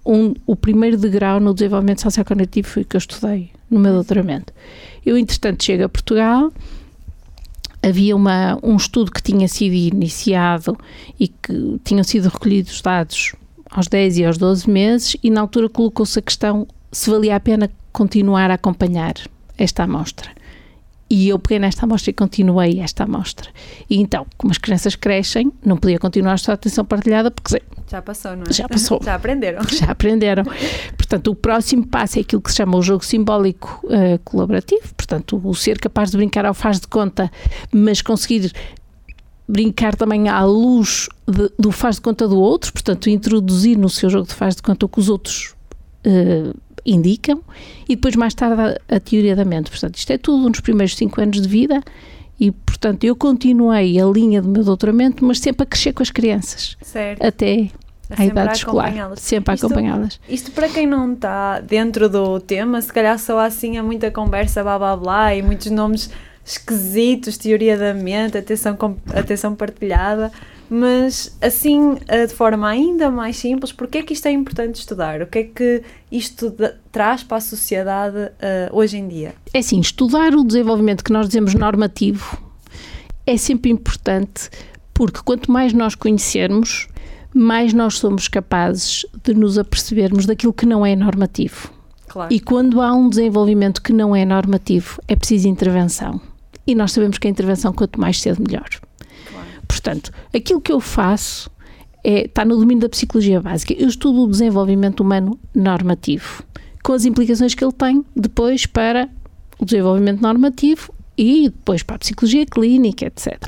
um, 0.05 0.35
o 0.47 0.57
primeiro 0.57 0.97
degrau 0.97 1.41
no 1.41 1.55
desenvolvimento 1.55 2.03
sociocognitivo 2.03 2.69
foi 2.69 2.83
o 2.83 2.87
que 2.87 2.97
eu 2.97 2.99
estudei 2.99 3.51
no 3.71 3.79
meu 3.79 3.93
doutoramento. 3.93 4.53
Eu, 5.05 5.17
entretanto, 5.17 5.65
chego 5.65 5.85
a 5.85 5.89
Portugal, 5.89 6.53
havia 7.83 8.15
uma, 8.15 8.59
um 8.63 8.77
estudo 8.77 9.11
que 9.11 9.23
tinha 9.23 9.49
sido 9.49 9.75
iniciado 9.75 10.77
e 11.19 11.29
que 11.29 11.81
tinham 11.85 12.05
sido 12.05 12.29
recolhidos 12.29 12.81
dados 12.83 13.33
aos 13.71 13.87
10 13.87 14.19
e 14.19 14.25
aos 14.25 14.37
12 14.37 14.69
meses 14.69 15.17
e 15.23 15.31
na 15.31 15.41
altura 15.41 15.69
colocou-se 15.69 16.19
a 16.19 16.23
questão 16.23 16.67
se 16.93 17.09
valia 17.09 17.37
a 17.37 17.41
pena 17.41 17.71
continuar 17.93 18.51
a 18.51 18.55
acompanhar 18.55 19.15
esta 19.57 19.85
amostra. 19.85 20.31
E 21.13 21.29
eu 21.29 21.41
peguei 21.41 21.59
nesta 21.59 21.85
amostra 21.87 22.11
e 22.11 22.15
continuei 22.15 22.79
esta 22.79 23.03
amostra. 23.03 23.51
E 23.91 24.01
então, 24.01 24.25
como 24.39 24.53
as 24.53 24.59
crianças 24.59 24.95
crescem, 24.95 25.51
não 25.65 25.77
podia 25.77 25.99
continuar 25.99 26.35
a 26.35 26.39
sua 26.39 26.55
atenção 26.55 26.85
partilhada 26.85 27.33
porque 27.33 27.61
Já 27.91 28.01
passou, 28.01 28.37
não 28.37 28.45
é? 28.49 28.53
Já 28.53 28.69
passou. 28.69 29.01
Já 29.05 29.17
aprenderam. 29.17 29.61
já 29.69 29.87
aprenderam. 29.87 30.45
Portanto, 30.97 31.33
o 31.33 31.35
próximo 31.35 31.85
passo 31.85 32.19
é 32.19 32.23
aquilo 32.23 32.41
que 32.41 32.51
se 32.53 32.59
chama 32.59 32.77
o 32.79 32.83
jogo 32.83 33.05
simbólico 33.05 33.85
eh, 33.91 34.21
colaborativo. 34.25 34.95
Portanto, 34.97 35.41
o 35.45 35.53
ser 35.53 35.81
capaz 35.81 36.13
de 36.13 36.17
brincar 36.17 36.47
ao 36.47 36.55
faz 36.55 36.79
de 36.79 36.87
conta, 36.87 37.29
mas 37.73 38.01
conseguir 38.01 38.53
brincar 39.49 39.97
também 39.97 40.29
à 40.29 40.45
luz 40.45 41.09
de- 41.27 41.51
do 41.59 41.73
faz 41.73 41.97
de 41.97 42.03
conta 42.03 42.29
do 42.29 42.39
outro. 42.39 42.73
Portanto, 42.73 43.11
introduzir 43.11 43.77
no 43.77 43.89
seu 43.89 44.09
jogo 44.09 44.29
de 44.29 44.35
faz 44.35 44.55
de 44.55 44.63
conta 44.63 44.87
o 44.87 44.89
que 44.89 45.01
os 45.01 45.09
outros 45.09 45.55
eh, 46.05 46.53
indicam. 46.85 47.41
E 47.89 47.97
depois, 47.97 48.17
mais 48.17 48.35
tarde, 48.35 48.61
a, 48.89 48.97
a 48.97 49.01
teoria 49.01 49.35
da 49.37 49.45
mente. 49.45 49.71
Portanto, 49.71 49.97
isto 49.97 50.13
é 50.13 50.19
tudo 50.19 50.49
nos 50.49 50.61
primeiros 50.61 50.97
cinco 50.97 51.21
anos 51.21 51.41
de 51.41 51.49
vida. 51.49 51.83
E, 52.39 52.51
portanto, 52.51 53.05
eu 53.05 53.15
continuei 53.15 54.01
a 54.01 54.07
linha 54.07 54.41
do 54.41 54.49
meu 54.49 54.65
doutoramento, 54.65 55.25
mas 55.25 55.39
sempre 55.39 55.65
a 55.65 55.67
crescer 55.67 55.93
com 55.93 56.03
as 56.03 56.11
crianças, 56.11 56.75
Certo. 56.81 57.23
até 57.23 57.69
A 58.09 58.23
à 58.23 58.25
idade 58.25 58.57
escolar. 58.57 58.93
Sempre 59.17 59.53
a 59.53 59.55
acompanhá-las. 59.55 60.19
Isto 60.27 60.51
para 60.53 60.67
quem 60.71 60.87
não 60.87 61.13
está 61.13 61.61
dentro 61.61 62.09
do 62.09 62.41
tema, 62.41 62.81
se 62.81 62.91
calhar 62.91 63.19
só 63.19 63.39
assim 63.39 63.77
há 63.77 63.83
muita 63.83 64.11
conversa 64.11 64.63
blá 64.63 64.79
blá 64.79 64.97
blá 64.97 65.35
e 65.35 65.43
muitos 65.43 65.71
nomes 65.71 66.11
esquisitos, 66.43 67.37
teoria 67.37 67.77
da 67.77 67.93
mente, 67.93 68.39
atenção, 68.39 68.77
atenção 69.15 69.55
partilhada, 69.55 70.33
mas 70.71 71.37
assim 71.43 71.99
eh, 72.07 72.27
de 72.27 72.33
forma 72.33 72.69
ainda 72.69 73.11
mais 73.11 73.37
simples, 73.37 73.73
porque 73.73 73.99
é 73.99 74.03
que 74.03 74.13
isto 74.13 74.27
é 74.27 74.31
importante 74.31 74.77
estudar? 74.77 75.21
O 75.21 75.27
que 75.27 75.39
é 75.41 75.45
que 75.45 75.83
isto 76.13 76.55
traz 76.93 77.25
para 77.25 77.39
a 77.39 77.41
sociedade 77.41 78.31
eh, 78.39 78.71
hoje 78.73 78.97
em 78.97 79.09
dia? 79.09 79.35
É 79.53 79.59
assim, 79.59 79.81
estudar 79.81 80.33
o 80.33 80.45
desenvolvimento 80.45 81.03
que 81.03 81.13
nós 81.13 81.27
dizemos 81.27 81.55
normativo 81.55 82.39
é 83.27 83.37
sempre 83.37 83.71
importante 83.71 84.49
porque 84.95 85.21
quanto 85.25 85.51
mais 85.51 85.73
nós 85.73 85.97
conhecermos, 85.97 86.87
mais 87.35 87.73
nós 87.73 87.99
somos 87.99 88.29
capazes 88.29 89.05
de 89.25 89.35
nos 89.35 89.59
apercebermos 89.59 90.25
daquilo 90.25 90.53
que 90.53 90.67
não 90.67 90.87
é 90.87 90.95
normativo. 90.95 91.73
Claro. 92.07 92.33
E 92.33 92.39
quando 92.39 92.81
há 92.81 92.93
um 92.93 93.09
desenvolvimento 93.09 93.83
que 93.83 93.93
não 93.93 94.15
é 94.15 94.25
normativo, 94.25 95.01
é 95.09 95.17
preciso 95.17 95.49
intervenção. 95.49 96.21
E 96.67 96.75
nós 96.75 96.93
sabemos 96.93 97.19
que 97.19 97.27
a 97.27 97.31
intervenção, 97.31 97.73
quanto 97.73 98.01
mais 98.01 98.21
cedo, 98.21 98.43
melhor. 98.47 98.69
Portanto, 99.81 100.13
aquilo 100.35 100.61
que 100.61 100.71
eu 100.71 100.79
faço 100.79 101.51
é, 102.05 102.27
está 102.27 102.45
no 102.45 102.57
domínio 102.57 102.83
da 102.83 102.89
psicologia 102.89 103.41
básica. 103.41 103.75
Eu 103.75 103.89
estudo 103.89 104.25
o 104.25 104.31
desenvolvimento 104.31 105.01
humano 105.01 105.39
normativo, 105.55 106.43
com 106.83 106.93
as 106.93 107.05
implicações 107.05 107.55
que 107.55 107.65
ele 107.65 107.73
tem 107.73 108.05
depois 108.15 108.67
para 108.67 109.09
o 109.59 109.65
desenvolvimento 109.65 110.21
normativo 110.21 110.93
e 111.17 111.49
depois 111.49 111.83
para 111.83 111.97
a 111.97 111.99
psicologia 111.99 112.45
clínica, 112.47 113.07
etc. 113.07 113.39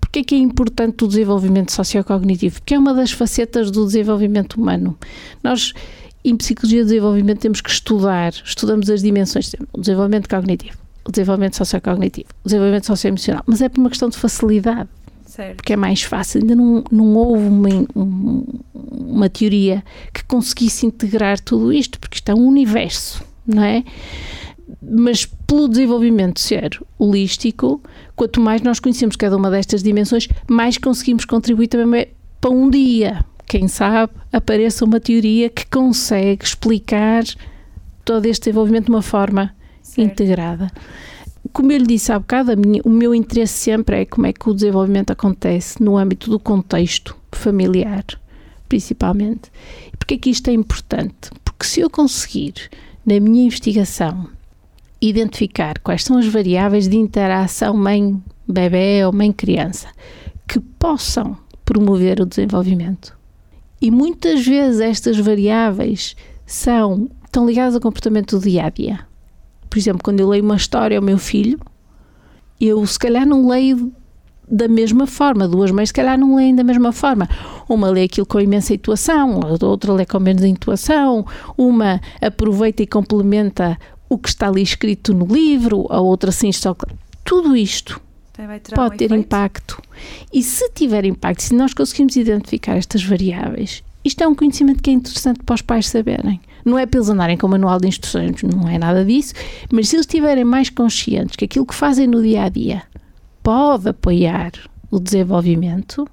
Porquê 0.00 0.20
é 0.20 0.24
que 0.24 0.34
é 0.34 0.38
importante 0.38 1.04
o 1.04 1.08
desenvolvimento 1.08 1.72
sociocognitivo? 1.72 2.60
Porque 2.60 2.74
é 2.74 2.78
uma 2.78 2.94
das 2.94 3.10
facetas 3.10 3.70
do 3.70 3.84
desenvolvimento 3.84 4.54
humano. 4.54 4.96
Nós, 5.42 5.72
em 6.24 6.36
psicologia 6.36 6.80
de 6.80 6.90
desenvolvimento, 6.90 7.40
temos 7.40 7.60
que 7.60 7.70
estudar, 7.70 8.32
estudamos 8.44 8.88
as 8.90 9.02
dimensões, 9.02 9.52
o 9.72 9.80
desenvolvimento 9.80 10.28
cognitivo, 10.28 10.78
o 11.04 11.10
desenvolvimento 11.10 11.56
sociocognitivo, 11.56 12.28
o 12.44 12.48
desenvolvimento 12.48 12.86
socioemocional, 12.86 13.42
mas 13.46 13.60
é 13.60 13.68
por 13.68 13.80
uma 13.80 13.90
questão 13.90 14.08
de 14.08 14.16
facilidade 14.16 14.88
Certo. 15.34 15.56
porque 15.56 15.72
é 15.72 15.76
mais 15.76 16.02
fácil. 16.02 16.40
Ainda 16.40 16.54
não, 16.54 16.84
não 16.90 17.14
houve 17.16 17.44
uma, 17.46 17.68
um- 17.96 18.44
uma 18.92 19.28
teoria 19.28 19.82
que 20.12 20.22
conseguisse 20.24 20.86
integrar 20.86 21.40
tudo 21.40 21.72
isto, 21.72 21.98
porque 21.98 22.16
isto 22.16 22.28
é 22.30 22.34
um 22.34 22.46
universo, 22.46 23.22
não 23.46 23.62
é? 23.64 23.82
Mas 24.80 25.26
pelo 25.46 25.68
desenvolvimento 25.68 26.40
ser 26.40 26.80
holístico, 26.98 27.80
quanto 28.14 28.40
mais 28.40 28.62
nós 28.62 28.78
conhecemos 28.80 29.16
cada 29.16 29.36
uma 29.36 29.50
destas 29.50 29.82
dimensões, 29.82 30.28
mais 30.48 30.78
conseguimos 30.78 31.24
contribuir 31.24 31.68
também 31.68 32.08
para 32.40 32.50
um 32.50 32.70
dia, 32.70 33.24
quem 33.46 33.66
sabe, 33.68 34.12
apareça 34.32 34.84
uma 34.84 35.00
teoria 35.00 35.48
que 35.50 35.66
consegue 35.66 36.44
explicar 36.44 37.24
todo 38.04 38.26
este 38.26 38.44
desenvolvimento 38.44 38.86
de 38.86 38.90
uma 38.90 39.02
forma 39.02 39.54
certo. 39.82 40.06
integrada. 40.10 40.70
Como 41.54 41.70
eu 41.70 41.78
lhe 41.78 41.86
disse 41.86 42.10
há 42.10 42.18
bocado, 42.18 42.56
minha- 42.56 42.82
o 42.84 42.90
meu 42.90 43.14
interesse 43.14 43.54
sempre 43.54 44.00
é 44.00 44.04
como 44.04 44.26
é 44.26 44.32
que 44.32 44.50
o 44.50 44.52
desenvolvimento 44.52 45.12
acontece 45.12 45.80
no 45.80 45.96
âmbito 45.96 46.28
do 46.28 46.40
contexto 46.40 47.16
familiar, 47.30 48.04
principalmente. 48.68 49.52
E 49.86 49.96
porquê 49.96 50.14
é 50.14 50.18
que 50.18 50.30
isto 50.30 50.48
é 50.50 50.52
importante? 50.52 51.30
Porque 51.44 51.64
se 51.64 51.78
eu 51.78 51.88
conseguir, 51.88 52.54
na 53.06 53.20
minha 53.20 53.44
investigação, 53.44 54.28
identificar 55.00 55.78
quais 55.78 56.02
são 56.02 56.18
as 56.18 56.26
variáveis 56.26 56.88
de 56.88 56.96
interação 56.96 57.72
mãe-bebê 57.72 59.04
ou 59.06 59.12
mãe-criança 59.12 59.86
que 60.48 60.58
possam 60.58 61.38
promover 61.64 62.20
o 62.20 62.26
desenvolvimento. 62.26 63.16
E 63.80 63.92
muitas 63.92 64.44
vezes 64.44 64.80
estas 64.80 65.18
variáveis 65.18 66.16
são 66.44 67.08
estão 67.24 67.46
ligadas 67.46 67.76
ao 67.76 67.80
comportamento 67.80 68.38
do 68.38 68.44
dia 68.44 68.64
a 68.64 68.70
dia. 68.70 69.13
Por 69.68 69.78
exemplo, 69.78 70.02
quando 70.02 70.20
eu 70.20 70.28
leio 70.28 70.44
uma 70.44 70.56
história 70.56 70.96
ao 70.98 71.02
meu 71.02 71.18
filho, 71.18 71.58
eu 72.60 72.84
se 72.86 72.98
calhar 72.98 73.26
não 73.26 73.48
leio 73.48 73.92
da 74.48 74.68
mesma 74.68 75.06
forma, 75.06 75.48
duas 75.48 75.70
mães 75.70 75.88
se 75.88 75.94
calhar 75.94 76.18
não 76.18 76.36
leem 76.36 76.54
da 76.54 76.62
mesma 76.62 76.92
forma. 76.92 77.28
Uma 77.68 77.88
lê 77.88 78.04
aquilo 78.04 78.26
com 78.26 78.40
imensa 78.40 78.74
intuação, 78.74 79.40
a 79.42 79.66
outra 79.66 79.92
lê 79.92 80.04
com 80.04 80.20
menos 80.20 80.44
intuação, 80.44 81.26
uma 81.56 82.00
aproveita 82.20 82.82
e 82.82 82.86
complementa 82.86 83.78
o 84.08 84.18
que 84.18 84.28
está 84.28 84.48
ali 84.48 84.62
escrito 84.62 85.14
no 85.14 85.26
livro, 85.26 85.86
a 85.90 86.00
outra 86.00 86.30
sim 86.30 86.52
só. 86.52 86.76
Tudo 87.24 87.56
isto 87.56 88.00
pode 88.74 88.94
um 88.94 88.98
ter 88.98 89.04
efeito. 89.06 89.20
impacto. 89.20 89.82
E 90.32 90.42
se 90.42 90.70
tiver 90.70 91.04
impacto, 91.04 91.42
se 91.42 91.54
nós 91.54 91.72
conseguimos 91.72 92.14
identificar 92.16 92.76
estas 92.76 93.02
variáveis, 93.02 93.82
isto 94.04 94.22
é 94.22 94.28
um 94.28 94.34
conhecimento 94.34 94.82
que 94.82 94.90
é 94.90 94.92
interessante 94.92 95.40
para 95.44 95.54
os 95.54 95.62
pais 95.62 95.88
saberem. 95.88 96.40
Não 96.64 96.78
é 96.78 96.86
para 96.86 96.98
eles 96.98 97.08
andarem 97.08 97.36
com 97.36 97.46
o 97.46 97.50
manual 97.50 97.78
de 97.78 97.88
instruções, 97.88 98.42
não 98.42 98.68
é 98.68 98.78
nada 98.78 99.04
disso, 99.04 99.34
mas 99.70 99.88
se 99.88 99.96
eles 99.96 100.06
estiverem 100.06 100.44
mais 100.44 100.70
conscientes 100.70 101.36
que 101.36 101.44
aquilo 101.44 101.66
que 101.66 101.74
fazem 101.74 102.06
no 102.06 102.22
dia 102.22 102.44
a 102.44 102.48
dia 102.48 102.82
pode 103.42 103.88
apoiar 103.88 104.52
o 104.90 104.98
desenvolvimento, 104.98 106.06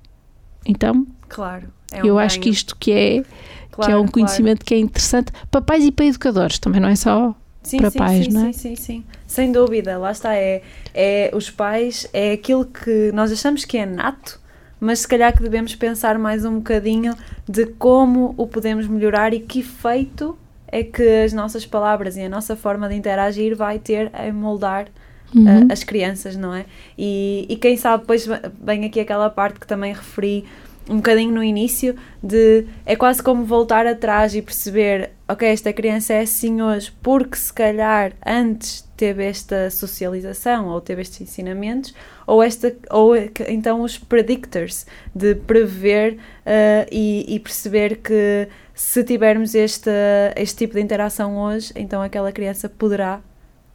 então 0.66 1.06
Claro. 1.30 1.68
é 1.92 2.04
um 2.04 2.06
eu 2.08 2.20
acho 2.20 2.38
que 2.40 2.46
ganho. 2.46 2.54
isto 2.54 2.76
que 2.78 2.92
é, 2.92 3.22
que 3.22 3.28
Claro, 3.72 3.92
é 3.92 3.96
um 3.96 4.00
claro. 4.00 4.12
conhecimento 4.12 4.66
que 4.66 4.74
é 4.74 4.78
interessante 4.80 5.32
para 5.50 5.62
pais 5.62 5.86
e 5.86 5.92
para 5.92 6.06
educadores, 6.06 6.60
também 6.60 6.82
não 6.82 6.90
é 6.90 6.96
só 6.96 7.34
sim, 7.64 7.78
para 7.78 7.90
sim, 7.92 7.98
pais, 7.98 8.26
sim, 8.26 8.32
não 8.34 8.46
é? 8.48 8.52
Sim, 8.52 8.60
sim, 8.60 8.76
sim. 8.76 9.04
Sem 9.26 9.52
dúvida, 9.52 9.98
lá 9.98 10.12
está. 10.12 10.36
É, 10.36 10.62
é 10.94 11.32
os 11.34 11.50
pais, 11.50 12.06
é 12.12 12.34
aquilo 12.34 12.66
que 12.66 13.12
nós 13.14 13.32
achamos 13.32 13.64
que 13.64 13.78
é 13.78 13.86
nato, 13.86 14.38
mas 14.82 15.00
se 15.00 15.08
calhar 15.08 15.32
que 15.34 15.42
devemos 15.44 15.74
pensar 15.76 16.18
mais 16.20 16.44
um 16.44 16.56
bocadinho 16.56 17.14
de 17.48 17.68
como 17.68 18.34
o 18.36 18.46
podemos 18.48 18.86
melhorar 18.88 19.34
e 19.34 19.40
que 19.40 19.60
efeito 19.62 20.36
é 20.68 20.84
que 20.84 21.04
as 21.24 21.32
nossas 21.34 21.66
palavras 21.66 22.18
e 22.18 22.22
a 22.22 22.30
nossa 22.30 22.56
forma 22.56 22.90
de 22.90 22.96
interagir 22.96 23.56
vai 23.56 23.78
ter 23.80 24.12
em 24.26 24.32
moldar 24.34 24.88
Uhum. 25.34 25.46
a- 25.70 25.72
as 25.74 25.82
crianças, 25.82 26.36
não 26.36 26.54
é? 26.54 26.66
E, 26.98 27.46
e 27.48 27.56
quem 27.56 27.78
sabe, 27.78 28.02
depois 28.04 28.28
vem 28.62 28.84
aqui 28.84 29.00
aquela 29.00 29.30
parte 29.30 29.62
que 29.62 29.66
também 29.68 29.94
referi 29.94 30.44
um 30.90 30.98
bocadinho 30.98 31.32
no 31.32 31.44
início, 31.44 31.96
de 32.22 32.66
é 32.86 32.96
quase 32.96 33.22
como 33.22 33.46
voltar 33.46 33.86
atrás 33.86 34.36
e 34.36 34.42
perceber, 34.42 35.12
ok, 35.28 35.48
esta 35.48 35.72
criança 35.72 36.14
é 36.14 36.22
assim 36.22 36.62
hoje, 36.62 36.92
porque 37.02 37.36
se 37.38 37.54
calhar 37.54 38.14
antes 38.26 38.88
teve 38.98 39.24
esta 39.24 39.70
socialização 39.70 40.68
ou 40.68 40.82
teve 40.82 41.02
estes 41.02 41.22
ensinamentos, 41.22 41.94
ou, 42.28 42.42
esta, 42.42 42.76
ou 42.90 43.16
é 43.16 43.30
então 43.48 43.82
os 43.82 43.98
predictors, 43.98 44.86
de 45.14 45.36
prever 45.36 46.18
ah, 46.46 46.86
e, 46.92 47.26
e 47.28 47.40
perceber 47.40 47.98
que 47.98 48.48
se 48.74 49.04
tivermos 49.04 49.54
este, 49.54 49.92
este 50.36 50.58
tipo 50.58 50.74
de 50.74 50.82
interação 50.82 51.38
hoje, 51.38 51.72
então 51.76 52.02
aquela 52.02 52.32
criança 52.32 52.68
poderá 52.68 53.22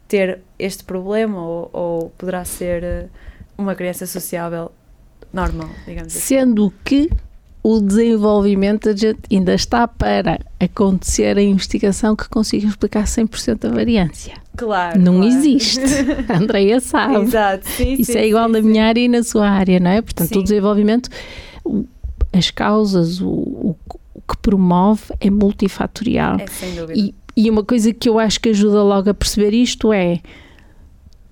ter 0.07 0.39
este 0.57 0.83
problema 0.83 1.41
ou, 1.41 1.69
ou 1.73 2.09
poderá 2.11 2.43
ser 2.45 2.83
eh, 2.83 3.05
uma 3.57 3.75
criança 3.75 4.05
sociável 4.05 4.71
normal, 5.33 5.69
digamos 5.85 6.15
assim. 6.15 6.19
Sendo 6.19 6.73
que 6.83 7.09
o 7.63 7.81
desenvolvimento 7.81 8.89
ainda 9.29 9.53
está 9.53 9.87
para 9.87 10.39
acontecer 10.59 11.37
a 11.37 11.41
investigação 11.41 12.15
que 12.15 12.29
consiga 12.29 12.65
explicar 12.67 13.03
100% 13.03 13.65
a 13.65 13.73
variância. 13.73 14.35
Claro. 14.55 14.99
não 14.99 15.15
claro. 15.17 15.27
existe. 15.27 15.79
A 16.29 16.37
Andreia 16.37 16.79
sabe. 16.79 17.17
Exato, 17.25 17.67
sim, 17.69 17.93
Isso 17.99 18.13
sim, 18.13 18.17
é 18.17 18.27
igual 18.27 18.47
sim, 18.47 18.53
na 18.53 18.61
minha 18.61 18.85
área 18.85 19.01
e 19.01 19.07
na 19.07 19.21
sua 19.21 19.47
área, 19.49 19.79
não 19.79 19.91
é? 19.91 20.01
Portanto, 20.01 20.29
Sim. 20.29 20.39
o 20.39 20.43
desenvolvimento, 20.43 21.09
as 22.33 22.49
causas, 22.49 23.19
o, 23.21 23.27
o- 23.27 23.75
o 24.15 24.21
que 24.21 24.37
promove 24.41 25.03
é 25.19 25.29
multifatorial. 25.29 26.37
É 26.39 26.47
sem 26.47 26.73
dúvida. 26.73 26.93
E, 26.97 27.13
e 27.35 27.49
uma 27.51 27.63
coisa 27.63 27.93
que 27.93 28.09
eu 28.09 28.17
acho 28.17 28.39
que 28.39 28.49
ajuda 28.49 28.81
logo 28.81 29.09
a 29.09 29.13
perceber 29.13 29.53
isto 29.53 29.91
é 29.93 30.21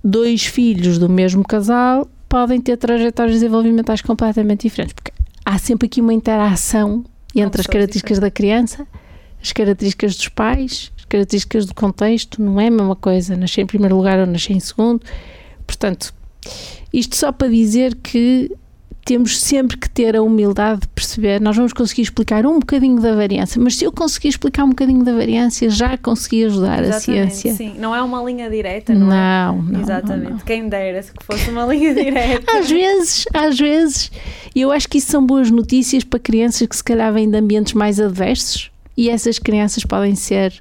dois 0.04 0.44
filhos 0.46 0.98
do 0.98 1.08
mesmo 1.08 1.42
casal 1.42 2.06
podem 2.36 2.60
ter 2.60 2.76
trajetórias 2.76 3.36
desenvolvimentais 3.36 4.02
completamente 4.02 4.68
diferentes, 4.68 4.92
porque 4.92 5.10
há 5.42 5.56
sempre 5.56 5.86
aqui 5.86 6.02
uma 6.02 6.12
interação 6.12 7.02
entre 7.34 7.62
as 7.62 7.66
características 7.66 8.18
da 8.18 8.30
criança, 8.30 8.86
as 9.42 9.52
características 9.52 10.16
dos 10.16 10.28
pais, 10.28 10.92
as 10.98 11.06
características 11.06 11.64
do 11.64 11.74
contexto, 11.74 12.42
não 12.42 12.60
é 12.60 12.66
a 12.66 12.70
mesma 12.70 12.94
coisa 12.94 13.34
nascer 13.38 13.62
em 13.62 13.66
primeiro 13.66 13.96
lugar 13.96 14.18
ou 14.18 14.26
nascer 14.26 14.52
em 14.52 14.60
segundo. 14.60 15.00
Portanto, 15.66 16.12
isto 16.92 17.16
só 17.16 17.32
para 17.32 17.48
dizer 17.48 17.94
que 17.94 18.54
temos 19.06 19.40
sempre 19.40 19.76
que 19.76 19.88
ter 19.88 20.16
a 20.16 20.20
humildade 20.20 20.80
de 20.80 20.88
perceber, 20.88 21.40
nós 21.40 21.56
vamos 21.56 21.72
conseguir 21.72 22.02
explicar 22.02 22.44
um 22.44 22.58
bocadinho 22.58 23.00
da 23.00 23.14
variância, 23.14 23.62
mas 23.62 23.76
se 23.76 23.84
eu 23.84 23.92
conseguir 23.92 24.26
explicar 24.26 24.64
um 24.64 24.70
bocadinho 24.70 25.04
da 25.04 25.14
variância, 25.14 25.70
já 25.70 25.96
consegui 25.96 26.44
ajudar 26.44 26.80
a 26.80 26.88
Exatamente, 26.88 27.36
ciência. 27.36 27.54
Sim, 27.54 27.76
não 27.78 27.94
é 27.94 28.02
uma 28.02 28.20
linha 28.24 28.50
direta, 28.50 28.92
não, 28.92 29.06
é? 29.12 29.46
Não, 29.46 29.62
não, 29.62 29.80
Exatamente. 29.80 30.24
não, 30.24 30.30
não. 30.32 30.38
Quem 30.40 30.68
dera 30.68 31.00
se 31.04 31.12
que 31.12 31.24
fosse 31.24 31.48
uma 31.48 31.64
linha 31.66 31.94
direta. 31.94 32.58
Às 32.58 32.68
vezes, 32.68 33.24
às 33.32 33.56
vezes, 33.56 34.10
e 34.52 34.60
eu 34.60 34.72
acho 34.72 34.88
que 34.88 34.98
isso 34.98 35.12
são 35.12 35.24
boas 35.24 35.52
notícias 35.52 36.02
para 36.02 36.18
crianças 36.18 36.66
que 36.66 36.74
se 36.74 36.82
calhar 36.82 37.12
vêm 37.12 37.30
de 37.30 37.38
ambientes 37.38 37.74
mais 37.74 38.00
adversos 38.00 38.72
e 38.96 39.08
essas 39.08 39.38
crianças 39.38 39.84
podem 39.84 40.16
ser, 40.16 40.52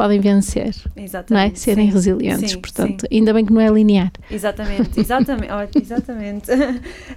podem 0.00 0.18
vencer, 0.18 0.74
Exatamente. 0.96 1.30
não 1.30 1.38
é? 1.38 1.54
Serem 1.54 1.88
sim. 1.88 1.92
resilientes, 1.92 2.52
Sim, 2.52 2.58
portanto, 2.58 3.00
sim. 3.02 3.18
ainda 3.18 3.34
bem 3.34 3.44
que 3.44 3.52
não 3.52 3.60
é 3.60 3.68
linear. 3.68 4.10
Exatamente, 4.30 4.98
exatamente, 4.98 5.52
olha, 5.52 5.68
exatamente. 5.78 6.50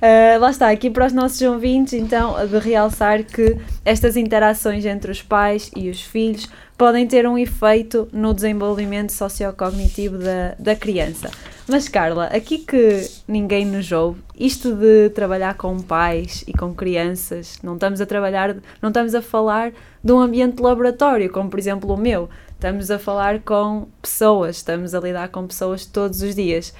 Ah, 0.02 0.36
lá 0.38 0.50
está, 0.50 0.70
aqui 0.70 0.90
para 0.90 1.06
os 1.06 1.14
nossos 1.14 1.42
ouvintes, 1.42 1.94
então, 1.94 2.36
de 2.46 2.60
realçar 2.60 3.24
que 3.24 3.58
estas 3.86 4.18
interações 4.18 4.86
entre 4.86 5.10
os 5.10 5.22
pais 5.22 5.72
e 5.78 5.90
os 5.90 6.02
filhos 6.02 6.50
podem 6.78 7.08
ter 7.08 7.26
um 7.26 7.38
efeito 7.38 8.10
no 8.12 8.34
desenvolvimento 8.34 9.14
sociocognitivo 9.14 10.18
da, 10.18 10.56
da 10.60 10.76
criança. 10.76 11.32
Mas, 11.66 11.88
Carla, 11.88 12.26
aqui 12.26 12.58
que 12.58 13.10
ninguém 13.26 13.66
nos 13.66 13.90
ouve, 13.94 14.20
isto 14.38 14.76
de 14.76 15.10
trabalhar 15.12 15.54
com 15.56 15.80
pais 15.80 16.44
e 16.46 16.52
com 16.52 16.74
crianças, 16.74 17.58
não 17.64 17.76
estamos 17.76 18.02
a 18.02 18.06
trabalhar, 18.06 18.58
não 18.82 18.90
estamos 18.90 19.16
a 19.16 19.22
falar 19.22 19.72
de 20.04 20.12
um 20.12 20.20
ambiente 20.20 20.62
laboratório, 20.62 21.32
como 21.32 21.50
por 21.50 21.58
exemplo 21.58 21.94
o 21.94 21.98
meu. 21.98 22.30
Estamos 22.64 22.90
a 22.90 22.98
falar 22.98 23.42
com 23.42 23.88
pessoas, 24.02 24.56
estamos 24.56 24.96
a 24.96 25.00
lidar 25.02 25.28
com 25.28 25.46
pessoas 25.46 25.86
todos 25.86 26.22
os 26.22 26.34
dias. 26.34 26.74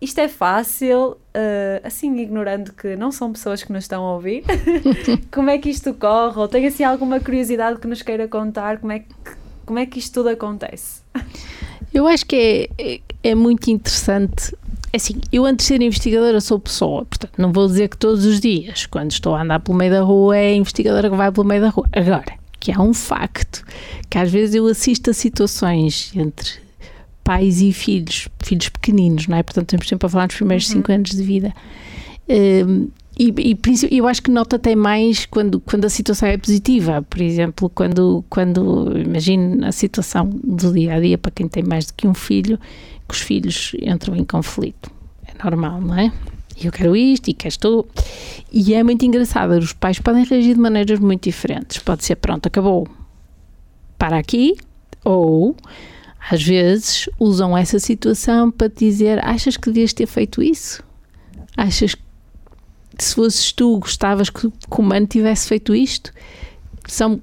Isto 0.00 0.20
é 0.20 0.28
fácil, 0.28 1.16
eh, 1.34 1.80
assim 1.82 2.16
ignorando 2.20 2.72
que 2.72 2.94
não 2.94 3.10
são 3.10 3.32
pessoas 3.32 3.60
que 3.64 3.72
nos 3.72 3.82
estão 3.82 4.04
a 4.04 4.14
ouvir. 4.14 4.44
como 5.34 5.50
é 5.50 5.58
que 5.58 5.68
isto 5.68 5.92
corre? 5.94 6.38
Ou 6.38 6.46
tem 6.46 6.64
assim 6.64 6.84
alguma 6.84 7.18
curiosidade 7.18 7.80
que 7.80 7.88
nos 7.88 8.02
queira 8.02 8.28
contar? 8.28 8.78
Como 8.78 8.92
é 8.92 9.00
que, 9.00 9.08
como 9.66 9.80
é 9.80 9.86
que 9.86 9.98
isto 9.98 10.14
tudo 10.14 10.28
acontece? 10.28 11.00
Eu 11.92 12.06
acho 12.06 12.24
que 12.24 12.70
é, 12.78 12.94
é, 12.94 13.00
é 13.30 13.34
muito 13.34 13.68
interessante. 13.68 14.56
Assim, 14.94 15.20
eu 15.32 15.44
antes 15.44 15.66
de 15.66 15.72
ser 15.74 15.82
investigadora 15.82 16.40
sou 16.40 16.60
pessoa, 16.60 17.04
portanto, 17.04 17.32
não 17.36 17.52
vou 17.52 17.66
dizer 17.66 17.88
que 17.88 17.96
todos 17.96 18.24
os 18.24 18.38
dias, 18.38 18.86
quando 18.86 19.10
estou 19.10 19.34
a 19.34 19.42
andar 19.42 19.58
pelo 19.58 19.76
meio 19.76 19.90
da 19.90 20.02
rua, 20.02 20.36
é 20.36 20.50
a 20.50 20.54
investigadora 20.54 21.10
que 21.10 21.16
vai 21.16 21.32
pelo 21.32 21.48
meio 21.48 21.62
da 21.62 21.70
rua. 21.70 21.88
Agora, 21.92 22.45
que 22.66 22.72
há 22.72 22.82
um 22.82 22.92
facto, 22.92 23.64
que 24.10 24.18
às 24.18 24.28
vezes 24.28 24.56
eu 24.56 24.66
assisto 24.66 25.10
a 25.10 25.12
situações 25.12 26.10
entre 26.16 26.54
pais 27.22 27.60
e 27.60 27.72
filhos, 27.72 28.26
filhos 28.42 28.68
pequeninos, 28.68 29.28
não 29.28 29.36
é? 29.36 29.42
Portanto, 29.44 29.68
estamos 29.68 29.88
sempre 29.88 30.04
a 30.04 30.08
falar 30.08 30.26
dos 30.26 30.34
primeiros 30.34 30.66
cinco 30.66 30.90
anos 30.90 31.10
de 31.10 31.22
vida. 31.22 31.54
Hum, 32.28 32.88
e, 33.16 33.56
e 33.88 33.98
eu 33.98 34.08
acho 34.08 34.20
que 34.20 34.32
nota 34.32 34.56
até 34.56 34.74
mais 34.74 35.26
quando, 35.26 35.60
quando 35.60 35.84
a 35.84 35.88
situação 35.88 36.28
é 36.28 36.36
positiva. 36.36 37.06
Por 37.08 37.20
exemplo, 37.20 37.70
quando, 37.70 38.24
quando 38.28 38.98
imagino 38.98 39.64
a 39.64 39.70
situação 39.70 40.28
do 40.28 40.72
dia 40.72 40.94
a 40.94 41.00
dia 41.00 41.16
para 41.16 41.30
quem 41.30 41.46
tem 41.46 41.62
mais 41.62 41.86
do 41.86 41.94
que 41.94 42.08
um 42.08 42.14
filho, 42.14 42.58
que 43.08 43.14
os 43.14 43.20
filhos 43.20 43.76
entram 43.80 44.16
em 44.16 44.24
conflito. 44.24 44.90
É 45.24 45.44
normal, 45.44 45.80
não 45.80 45.96
é? 45.96 46.12
Eu 46.62 46.72
quero 46.72 46.96
isto 46.96 47.28
e 47.28 47.34
queres 47.34 47.56
tu. 47.56 47.86
E 48.52 48.74
é 48.74 48.82
muito 48.82 49.04
engraçado. 49.04 49.52
Os 49.58 49.72
pais 49.72 49.98
podem 49.98 50.24
reagir 50.24 50.54
de 50.54 50.60
maneiras 50.60 50.98
muito 50.98 51.24
diferentes. 51.24 51.78
Pode 51.78 52.04
ser, 52.04 52.16
pronto, 52.16 52.46
acabou. 52.46 52.88
Para 53.98 54.18
aqui. 54.18 54.56
Ou, 55.04 55.54
às 56.30 56.42
vezes, 56.42 57.08
usam 57.18 57.56
essa 57.56 57.78
situação 57.78 58.50
para 58.50 58.68
te 58.70 58.86
dizer: 58.86 59.24
achas 59.24 59.56
que 59.56 59.66
devias 59.66 59.92
ter 59.92 60.06
feito 60.06 60.42
isso? 60.42 60.82
Achas 61.56 61.94
que 61.94 62.02
se 62.98 63.14
fosses 63.14 63.52
tu, 63.52 63.78
gostavas 63.78 64.30
que 64.30 64.46
o 64.46 64.52
comando 64.68 65.06
tivesse 65.06 65.48
feito 65.48 65.74
isto? 65.74 66.12
São 66.86 67.20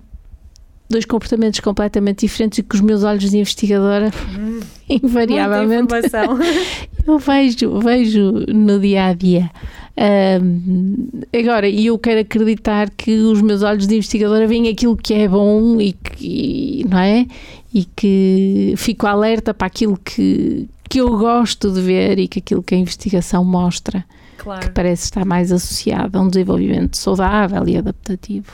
dois 0.93 1.06
comportamentos 1.06 1.60
completamente 1.60 2.25
diferentes 2.25 2.60
e 2.60 2.63
que 2.63 2.75
os 2.75 2.82
meus 2.82 3.03
olhos 3.03 3.29
de 3.29 3.38
investigadora, 3.38 4.12
invariavelmente, 4.89 5.91
Muita 5.91 6.08
informação. 6.08 6.39
eu 7.06 7.19
vejo, 7.19 7.79
vejo 7.79 8.32
no 8.47 8.79
dia 8.79 9.08
a 9.08 9.13
dia. 9.13 9.51
Ahm, 9.95 11.08
agora, 11.38 11.67
e 11.67 11.88
eu 11.88 11.97
quero 11.99 12.21
acreditar 12.21 12.89
que 12.89 13.12
os 13.12 13.41
meus 13.41 13.62
olhos 13.62 13.86
de 13.86 13.95
investigadora 13.95 14.47
veem 14.47 14.69
aquilo 14.69 14.95
que 14.95 15.13
é 15.13 15.27
bom 15.27 15.79
e 15.79 15.93
que, 15.93 16.86
não 16.89 16.97
é? 16.97 17.27
E 17.73 17.86
que 17.86 18.73
fico 18.77 19.06
alerta 19.06 19.53
para 19.53 19.67
aquilo 19.67 19.99
que, 20.03 20.67
que 20.89 20.99
eu 20.99 21.10
gosto 21.17 21.71
de 21.71 21.82
ver 21.82 22.19
e 22.19 22.27
que 22.27 22.39
aquilo 22.39 22.63
que 22.63 22.73
a 22.73 22.77
investigação 22.77 23.43
mostra 23.43 24.06
Claro. 24.38 24.62
que 24.62 24.71
parece 24.71 25.06
estar 25.06 25.23
mais 25.23 25.53
associado 25.53 26.17
a 26.17 26.21
um 26.21 26.27
desenvolvimento 26.27 26.97
saudável 26.97 27.65
e 27.67 27.77
adaptativo. 27.77 28.51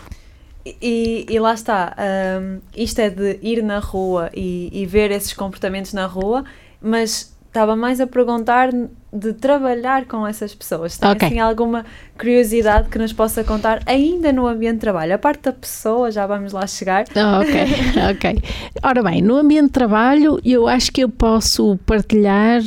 E, 0.65 1.25
e 1.29 1.39
lá 1.39 1.53
está, 1.53 1.95
hum, 2.41 2.59
isto 2.75 2.99
é 2.99 3.09
de 3.09 3.39
ir 3.41 3.63
na 3.63 3.79
rua 3.79 4.29
e, 4.35 4.69
e 4.71 4.85
ver 4.85 5.09
esses 5.11 5.33
comportamentos 5.33 5.93
na 5.93 6.05
rua, 6.05 6.43
mas 6.81 7.33
estava 7.47 7.75
mais 7.75 7.99
a 7.99 8.05
perguntar 8.05 8.69
de 9.11 9.33
trabalhar 9.33 10.05
com 10.05 10.27
essas 10.27 10.53
pessoas. 10.53 10.97
Tem 10.97 11.09
Ok. 11.09 11.27
assim 11.27 11.39
alguma 11.39 11.83
curiosidade 12.17 12.89
que 12.89 12.99
nos 12.99 13.11
possa 13.11 13.43
contar 13.43 13.81
ainda 13.87 14.31
no 14.31 14.45
ambiente 14.45 14.75
de 14.75 14.79
trabalho? 14.81 15.15
A 15.15 15.17
parte 15.17 15.43
da 15.43 15.53
pessoa, 15.53 16.11
já 16.11 16.27
vamos 16.27 16.53
lá 16.53 16.67
chegar. 16.67 17.05
Ah, 17.15 17.39
Ok, 17.39 17.53
ok. 18.11 18.43
Ora 18.83 19.01
bem, 19.01 19.21
no 19.23 19.37
ambiente 19.37 19.67
de 19.67 19.71
trabalho, 19.71 20.39
eu 20.45 20.67
acho 20.67 20.91
que 20.91 21.01
eu 21.01 21.09
posso 21.09 21.79
partilhar 21.87 22.61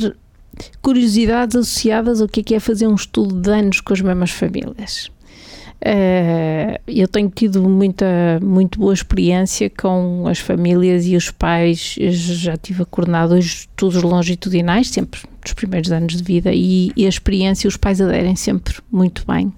curiosidades 0.81 1.55
associadas 1.55 2.21
ao 2.21 2.27
que 2.27 2.41
é, 2.41 2.43
que 2.43 2.55
é 2.55 2.59
fazer 2.59 2.87
um 2.87 2.95
estudo 2.95 3.39
de 3.39 3.49
anos 3.51 3.79
com 3.79 3.93
as 3.93 4.01
mesmas 4.01 4.31
famílias. 4.31 5.09
Eh, 5.85 6.79
eu 6.87 7.07
tenho 7.09 7.29
tido 7.29 7.61
muita, 7.61 8.39
muito 8.41 8.79
boa 8.79 8.93
experiência 8.93 9.69
com 9.69 10.25
as 10.27 10.39
famílias 10.39 11.05
e 11.05 11.15
os 11.15 11.29
pais. 11.29 11.95
Eu 11.99 12.11
já 12.11 12.55
tive 12.55 12.83
a 12.83 12.85
coordenar 12.85 13.27
dois 13.27 13.45
estudos 13.45 14.01
longitudinais, 14.01 14.89
sempre 14.89 15.19
nos 15.43 15.51
primeiros 15.51 15.91
anos 15.91 16.15
de 16.15 16.23
vida, 16.23 16.51
e, 16.53 16.91
e 16.95 17.05
a 17.05 17.09
experiência, 17.09 17.67
os 17.67 17.75
pais 17.75 17.99
aderem 17.99 18.35
sempre 18.35 18.75
muito 18.89 19.25
bem. 19.27 19.51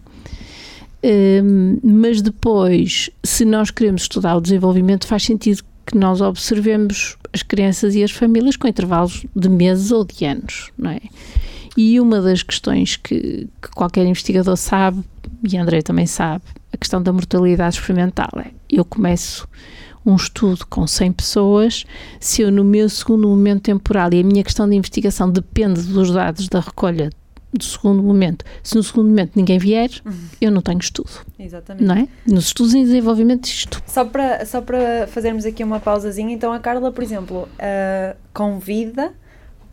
Hum, 1.04 1.80
mas 1.84 2.24
depois, 2.24 3.12
se 3.24 3.46
nós 3.46 3.70
queremos 3.70 4.04
estudar 4.04 4.36
o 4.36 4.42
desenvolvimento, 4.42 5.06
faz 5.06 5.24
sentido 5.24 5.62
que 5.86 5.96
nós 5.96 6.22
observemos 6.22 7.16
as 7.32 7.44
crianças 7.44 7.94
e 7.94 8.04
as 8.04 8.10
famílias 8.10 8.56
com 8.56 8.68
intervalos 8.68 9.24
de 9.36 9.48
meses 9.48 9.92
ou 9.92 10.04
de 10.04 10.26
anos, 10.26 10.72
não 10.76 10.90
é? 10.90 11.02
E 11.78 12.00
uma 12.00 12.22
das 12.22 12.42
questões 12.42 12.96
que, 12.96 13.48
que 13.62 13.70
qualquer 13.74 14.06
investigador 14.06 14.56
sabe, 14.56 15.04
e 15.44 15.58
André 15.58 15.82
também 15.82 16.06
sabe, 16.06 16.44
a 16.72 16.78
questão 16.78 17.02
da 17.02 17.12
mortalidade 17.12 17.76
experimental 17.76 18.30
é, 18.38 18.52
eu 18.70 18.86
começo 18.86 19.48
um 20.06 20.16
estudo 20.16 20.66
com 20.68 20.86
100 20.86 21.14
pessoas, 21.14 21.86
se 22.20 22.42
eu 22.44 22.52
no 22.52 22.64
meu 22.64 22.88
segundo 22.88 23.28
momento 23.28 23.64
temporal, 23.64 24.14
e 24.14 24.20
a 24.20 24.24
minha 24.24 24.44
questão 24.44 24.70
de 24.70 24.76
investigação 24.76 25.30
depende 25.30 25.82
dos 25.82 26.12
dados 26.12 26.48
da 26.48 26.60
recolha 26.60 27.10
do 27.52 27.64
segundo 27.64 28.04
momento, 28.04 28.44
se 28.62 28.76
no 28.76 28.84
segundo 28.84 29.08
momento 29.08 29.32
ninguém 29.36 29.58
vier, 29.58 29.90
eu 30.42 30.52
não 30.52 30.62
tenho 30.62 30.80
estudo, 30.80 31.10
Exatamente. 31.40 31.86
não 31.86 31.96
é? 31.96 32.08
Nos 32.28 32.48
estudos 32.48 32.74
em 32.74 32.84
desenvolvimento 32.84 33.46
isto 33.46 33.82
Só 33.88 34.04
para, 34.04 34.46
só 34.46 34.62
para 34.62 35.08
fazermos 35.08 35.46
aqui 35.46 35.64
uma 35.64 35.80
pausazinha, 35.80 36.34
então 36.34 36.52
a 36.52 36.60
Carla, 36.60 36.92
por 36.92 37.04
exemplo, 37.04 37.48
ah, 37.58 38.16
convida 38.34 39.14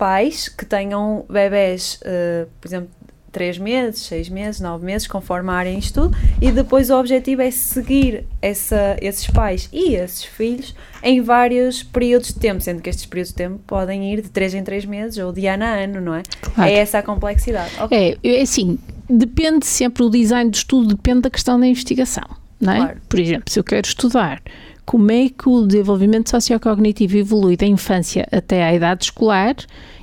pais 0.02 0.48
que 0.48 0.66
tenham 0.66 1.24
bebés, 1.30 2.00
ah, 2.04 2.48
por 2.60 2.66
exemplo, 2.66 2.90
3 3.30 3.56
meses, 3.58 4.00
6 4.06 4.28
meses, 4.30 4.60
9 4.60 4.84
meses, 4.84 5.06
conforme 5.06 5.48
a 5.50 5.52
área 5.52 5.70
em 5.70 5.78
estudo, 5.78 6.14
e 6.40 6.50
depois 6.50 6.90
o 6.90 6.98
objetivo 6.98 7.40
é 7.40 7.52
seguir 7.52 8.26
essa, 8.42 8.96
esses 9.00 9.28
pais 9.28 9.68
e 9.72 9.94
esses 9.94 10.24
filhos 10.24 10.74
em 11.04 11.20
vários 11.20 11.84
períodos 11.84 12.28
de 12.28 12.40
tempo, 12.40 12.60
sendo 12.60 12.82
que 12.82 12.90
estes 12.90 13.06
períodos 13.06 13.30
de 13.30 13.36
tempo 13.36 13.60
podem 13.64 14.12
ir 14.12 14.22
de 14.22 14.28
3 14.28 14.54
em 14.54 14.64
3 14.64 14.84
meses 14.86 15.18
ou 15.18 15.32
de 15.32 15.46
ano 15.46 15.62
a 15.62 15.68
ano, 15.68 16.00
não 16.00 16.16
é? 16.16 16.24
Claro. 16.40 16.68
É 16.68 16.74
essa 16.74 16.98
a 16.98 17.02
complexidade. 17.02 17.70
Ok. 17.78 18.18
É, 18.24 18.28
é 18.28 18.42
assim, 18.42 18.80
depende 19.08 19.64
sempre, 19.64 20.02
o 20.02 20.10
design 20.10 20.50
do 20.50 20.56
estudo 20.56 20.96
depende 20.96 21.20
da 21.20 21.30
questão 21.30 21.60
da 21.60 21.66
investigação, 21.68 22.28
não 22.60 22.72
é? 22.72 22.76
Claro. 22.76 23.00
Por 23.08 23.20
exemplo, 23.20 23.52
se 23.52 23.60
eu 23.60 23.62
quero 23.62 23.86
estudar 23.86 24.42
como 24.92 25.10
é 25.10 25.30
que 25.30 25.48
o 25.48 25.66
desenvolvimento 25.66 26.28
sociocognitivo 26.28 27.16
evolui 27.16 27.56
da 27.56 27.64
infância 27.64 28.28
até 28.30 28.62
à 28.62 28.74
idade 28.74 29.04
escolar, 29.04 29.56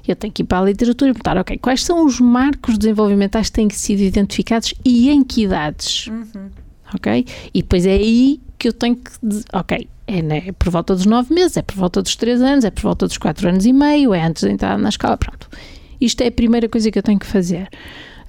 eu 0.07 0.15
tenho 0.15 0.33
que 0.33 0.41
ir 0.41 0.45
para 0.45 0.61
a 0.61 0.65
literatura 0.65 1.11
e 1.11 1.13
perguntar, 1.13 1.37
ok, 1.37 1.59
quais 1.59 1.83
são 1.83 2.03
os 2.03 2.19
marcos 2.19 2.75
desenvolvimentais 2.75 3.49
que 3.49 3.53
têm 3.53 3.69
sido 3.69 3.99
identificados 3.99 4.73
e 4.83 5.11
em 5.11 5.23
que 5.23 5.43
idades? 5.43 6.07
Uhum. 6.07 6.49
ok? 6.91 7.23
E 7.53 7.61
depois 7.61 7.85
é 7.85 7.91
aí 7.91 8.41
que 8.57 8.69
eu 8.69 8.73
tenho 8.73 8.95
que, 8.95 9.11
dizer, 9.21 9.45
ok, 9.53 9.87
é, 10.07 10.23
né, 10.23 10.43
é 10.47 10.51
por 10.53 10.71
volta 10.71 10.95
dos 10.95 11.05
nove 11.05 11.35
meses, 11.35 11.55
é 11.57 11.61
por 11.61 11.75
volta 11.75 12.01
dos 12.01 12.15
três 12.15 12.41
anos, 12.41 12.65
é 12.65 12.71
por 12.71 12.81
volta 12.81 13.05
dos 13.05 13.19
quatro 13.19 13.47
anos 13.47 13.67
e 13.67 13.71
meio, 13.71 14.11
é 14.11 14.25
antes 14.25 14.41
de 14.41 14.49
entrar 14.49 14.75
na 14.75 14.89
escola, 14.89 15.15
pronto. 15.17 15.47
Isto 16.01 16.21
é 16.21 16.29
a 16.29 16.31
primeira 16.31 16.67
coisa 16.67 16.89
que 16.89 16.97
eu 16.97 17.03
tenho 17.03 17.19
que 17.19 17.27
fazer. 17.27 17.69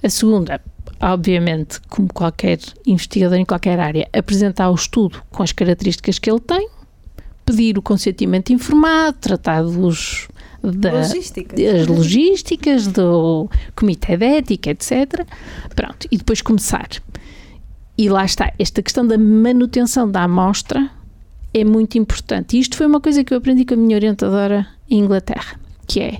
A 0.03 0.09
segunda, 0.11 0.61
obviamente, 1.01 1.79
como 1.89 2.11
qualquer 2.13 2.59
investigador 2.85 3.37
em 3.37 3.45
qualquer 3.45 3.79
área, 3.79 4.07
apresentar 4.13 4.69
o 4.69 4.75
estudo 4.75 5.21
com 5.31 5.43
as 5.43 5.51
características 5.51 6.19
que 6.19 6.29
ele 6.29 6.39
tem, 6.39 6.69
pedir 7.45 7.77
o 7.77 7.81
consentimento 7.81 8.53
informado, 8.53 9.17
tratar 9.19 9.63
dos 9.63 10.27
da, 10.63 10.91
Logística. 10.91 11.55
as 11.55 11.87
logísticas 11.87 12.87
do 12.87 13.49
comitê 13.75 14.15
de 14.15 14.25
ética, 14.25 14.69
etc. 14.69 15.25
Pronto, 15.75 16.07
e 16.11 16.17
depois 16.17 16.41
começar. 16.41 16.87
E 17.97 18.09
lá 18.09 18.23
está, 18.23 18.53
esta 18.59 18.81
questão 18.81 19.05
da 19.05 19.17
manutenção 19.17 20.09
da 20.09 20.23
amostra 20.23 20.89
é 21.53 21.63
muito 21.63 21.97
importante. 21.97 22.57
E 22.57 22.59
isto 22.59 22.77
foi 22.77 22.85
uma 22.85 23.01
coisa 23.01 23.23
que 23.23 23.33
eu 23.33 23.37
aprendi 23.37 23.65
com 23.65 23.73
a 23.73 23.77
minha 23.77 23.95
orientadora 23.95 24.67
em 24.89 24.99
Inglaterra, 24.99 25.59
que 25.87 25.99
é 25.99 26.19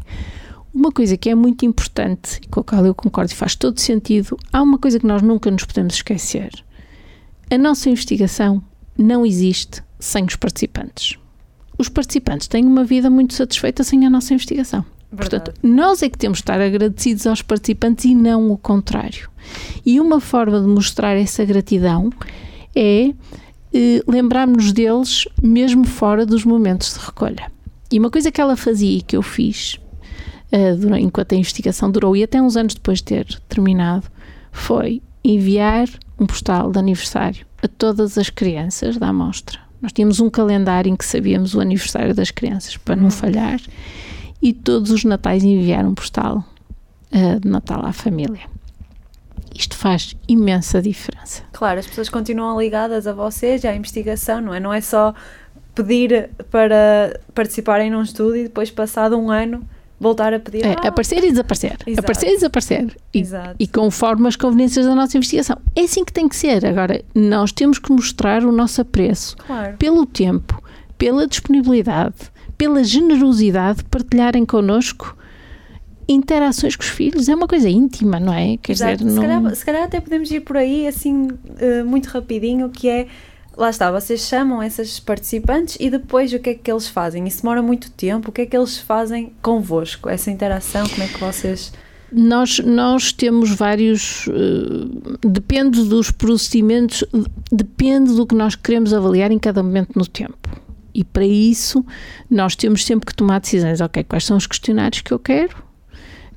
uma 0.73 0.91
coisa 0.91 1.17
que 1.17 1.29
é 1.29 1.35
muito 1.35 1.65
importante 1.65 2.39
e 2.43 2.47
com 2.47 2.61
a 2.61 2.63
qual 2.63 2.85
eu 2.85 2.95
concordo 2.95 3.31
e 3.31 3.35
faz 3.35 3.55
todo 3.55 3.79
sentido. 3.79 4.37
Há 4.51 4.61
uma 4.61 4.77
coisa 4.77 4.99
que 4.99 5.05
nós 5.05 5.21
nunca 5.21 5.51
nos 5.51 5.65
podemos 5.65 5.95
esquecer. 5.95 6.51
A 7.49 7.57
nossa 7.57 7.89
investigação 7.89 8.63
não 8.97 9.25
existe 9.25 9.83
sem 9.99 10.23
os 10.25 10.35
participantes. 10.35 11.17
Os 11.77 11.89
participantes 11.89 12.47
têm 12.47 12.65
uma 12.65 12.83
vida 12.83 13.09
muito 13.09 13.33
satisfeita 13.33 13.83
sem 13.83 14.05
a 14.05 14.09
nossa 14.09 14.33
investigação. 14.33 14.85
Verdade. 15.11 15.43
Portanto, 15.43 15.59
nós 15.61 16.01
é 16.01 16.09
que 16.09 16.17
temos 16.17 16.37
de 16.37 16.43
estar 16.43 16.61
agradecidos 16.61 17.27
aos 17.27 17.41
participantes 17.41 18.05
e 18.05 18.15
não 18.15 18.49
o 18.49 18.57
contrário. 18.57 19.29
E 19.85 19.99
uma 19.99 20.21
forma 20.21 20.61
de 20.61 20.67
mostrar 20.67 21.15
essa 21.15 21.43
gratidão 21.43 22.09
é 22.73 23.13
eh, 23.73 24.01
lembrarmos 24.07 24.71
deles 24.71 25.27
mesmo 25.41 25.85
fora 25.85 26.25
dos 26.25 26.45
momentos 26.45 26.93
de 26.93 26.99
recolha. 26.99 27.51
E 27.91 27.99
uma 27.99 28.09
coisa 28.09 28.31
que 28.31 28.39
ela 28.39 28.55
fazia 28.55 28.99
e 28.99 29.01
que 29.01 29.17
eu 29.17 29.21
fiz 29.21 29.80
eh, 30.51 30.75
enquanto 30.99 31.33
a 31.33 31.37
investigação 31.37 31.89
durou 31.89 32.15
e 32.15 32.23
até 32.23 32.41
uns 32.41 32.57
anos 32.57 32.73
depois 32.73 32.99
de 32.99 33.05
ter 33.05 33.39
terminado 33.47 34.07
foi 34.51 35.01
enviar 35.23 35.87
um 36.19 36.25
postal 36.25 36.71
de 36.71 36.79
aniversário 36.79 37.45
a 37.63 37.67
todas 37.67 38.17
as 38.17 38.29
crianças 38.29 38.97
da 38.97 39.07
amostra. 39.07 39.59
Nós 39.81 39.91
tínhamos 39.91 40.19
um 40.19 40.29
calendário 40.29 40.91
em 40.91 40.95
que 40.95 41.05
sabíamos 41.05 41.55
o 41.55 41.59
aniversário 41.59 42.13
das 42.13 42.31
crianças 42.31 42.77
para 42.77 42.95
não 42.95 43.09
falhar 43.09 43.59
e 44.41 44.53
todos 44.53 44.91
os 44.91 45.03
natais 45.03 45.43
enviar 45.43 45.85
um 45.85 45.95
postal 45.95 46.43
eh, 47.11 47.39
de 47.39 47.47
Natal 47.47 47.85
à 47.85 47.91
família. 47.91 48.41
Isto 49.53 49.75
faz 49.75 50.15
imensa 50.27 50.81
diferença. 50.81 51.43
Claro, 51.51 51.79
as 51.79 51.87
pessoas 51.87 52.09
continuam 52.09 52.59
ligadas 52.59 53.05
a 53.05 53.13
vocês 53.13 53.63
e 53.63 53.67
à 53.67 53.75
investigação, 53.75 54.39
não 54.41 54.53
é? 54.53 54.59
Não 54.59 54.73
é 54.73 54.81
só 54.81 55.13
pedir 55.75 56.29
para 56.49 57.19
participarem 57.33 57.89
num 57.89 58.01
estudo 58.01 58.35
e 58.35 58.43
depois, 58.43 58.71
passado 58.71 59.17
um 59.17 59.29
ano, 59.29 59.67
voltar 60.01 60.33
a 60.33 60.39
pedir. 60.39 60.65
É, 60.65 60.75
"Ah, 60.83 60.87
aparecer 60.89 61.23
e 61.23 61.29
desaparecer. 61.29 61.77
Exato. 61.85 61.99
Aparecer 61.99 62.27
e 62.29 62.33
desaparecer. 62.35 62.97
E, 63.13 63.23
e 63.59 63.67
conforme 63.67 64.27
as 64.27 64.35
conveniências 64.35 64.85
da 64.85 64.95
nossa 64.95 65.15
investigação. 65.15 65.57
É 65.75 65.81
assim 65.81 66.03
que 66.03 66.11
tem 66.11 66.27
que 66.27 66.35
ser. 66.35 66.65
Agora, 66.65 67.01
nós 67.13 67.51
temos 67.51 67.77
que 67.77 67.91
mostrar 67.91 68.43
o 68.43 68.51
nosso 68.51 68.81
apreço 68.81 69.37
Claro. 69.37 69.77
pelo 69.77 70.05
tempo, 70.05 70.61
pela 70.97 71.27
disponibilidade, 71.27 72.15
pela 72.57 72.83
generosidade 72.83 73.77
de 73.79 73.83
partilharem 73.85 74.45
connosco 74.45 75.15
interações 76.07 76.75
com 76.75 76.83
os 76.83 76.89
filhos. 76.89 77.29
É 77.29 77.35
uma 77.35 77.47
coisa 77.47 77.69
íntima, 77.69 78.19
não 78.19 78.33
é? 78.33 78.57
Quer 78.57 78.73
Exato. 78.73 78.97
dizer, 78.97 79.09
se, 79.09 79.15
não... 79.15 79.21
calhar, 79.21 79.55
se 79.55 79.65
calhar 79.65 79.83
até 79.83 80.01
podemos 80.01 80.29
ir 80.31 80.41
por 80.41 80.57
aí, 80.57 80.87
assim, 80.87 81.29
eh, 81.57 81.83
muito 81.83 82.07
rapidinho, 82.07 82.69
que 82.69 82.89
é. 82.89 83.07
Lá 83.55 83.69
está, 83.69 83.91
vocês 83.91 84.21
chamam 84.21 84.63
esses 84.63 84.99
participantes 84.99 85.75
e 85.79 85.89
depois 85.89 86.31
o 86.33 86.39
que 86.39 86.51
é 86.51 86.53
que 86.53 86.71
eles 86.71 86.87
fazem? 86.87 87.27
Isso 87.27 87.41
demora 87.41 87.61
muito 87.61 87.91
tempo, 87.91 88.29
o 88.29 88.31
que 88.31 88.41
é 88.41 88.45
que 88.45 88.55
eles 88.55 88.77
fazem 88.77 89.33
convosco? 89.41 90.07
Essa 90.07 90.31
interação, 90.31 90.87
como 90.87 91.03
é 91.03 91.07
que 91.07 91.19
vocês. 91.19 91.73
Nós, 92.11 92.59
nós 92.59 93.11
temos 93.11 93.51
vários. 93.51 94.27
eh, 94.27 95.27
depende 95.27 95.83
dos 95.83 96.11
procedimentos, 96.11 97.03
depende 97.51 98.13
do 98.13 98.25
que 98.25 98.35
nós 98.35 98.55
queremos 98.55 98.93
avaliar 98.93 99.31
em 99.31 99.39
cada 99.39 99.61
momento 99.61 99.97
no 99.97 100.05
tempo. 100.05 100.37
E 100.93 101.03
para 101.03 101.25
isso, 101.25 101.85
nós 102.29 102.55
temos 102.55 102.85
sempre 102.85 103.05
que 103.05 103.15
tomar 103.15 103.39
decisões. 103.39 103.79
Ok, 103.79 104.03
quais 104.03 104.25
são 104.25 104.37
os 104.37 104.47
questionários 104.47 105.01
que 105.01 105.11
eu 105.11 105.19
quero? 105.19 105.55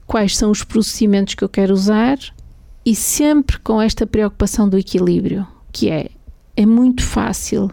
Quais 0.06 0.36
são 0.36 0.50
os 0.50 0.62
procedimentos 0.62 1.34
que 1.34 1.42
eu 1.42 1.48
quero 1.48 1.72
usar? 1.72 2.18
E 2.84 2.94
sempre 2.94 3.58
com 3.58 3.80
esta 3.80 4.06
preocupação 4.06 4.68
do 4.68 4.78
equilíbrio, 4.78 5.46
que 5.72 5.90
é. 5.90 6.10
É 6.56 6.64
muito 6.64 7.02
fácil, 7.02 7.70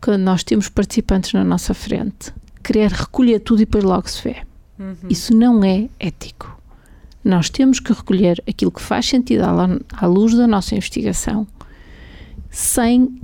quando 0.00 0.22
nós 0.22 0.44
temos 0.44 0.68
participantes 0.68 1.32
na 1.32 1.44
nossa 1.44 1.74
frente, 1.74 2.32
querer 2.62 2.90
recolher 2.90 3.40
tudo 3.40 3.62
e 3.62 3.64
depois 3.64 3.84
logo 3.84 4.08
se 4.08 4.22
vê. 4.22 4.36
Isso 5.08 5.34
não 5.34 5.62
é 5.62 5.88
ético. 6.00 6.60
Nós 7.24 7.48
temos 7.48 7.78
que 7.78 7.92
recolher 7.92 8.42
aquilo 8.48 8.72
que 8.72 8.82
faz 8.82 9.06
sentido 9.06 9.42
à 9.42 9.68
à 9.96 10.06
luz 10.06 10.34
da 10.34 10.46
nossa 10.46 10.74
investigação, 10.74 11.46
sem 12.50 13.20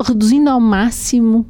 reduzindo 0.00 0.50
ao 0.50 0.60
máximo 0.60 1.46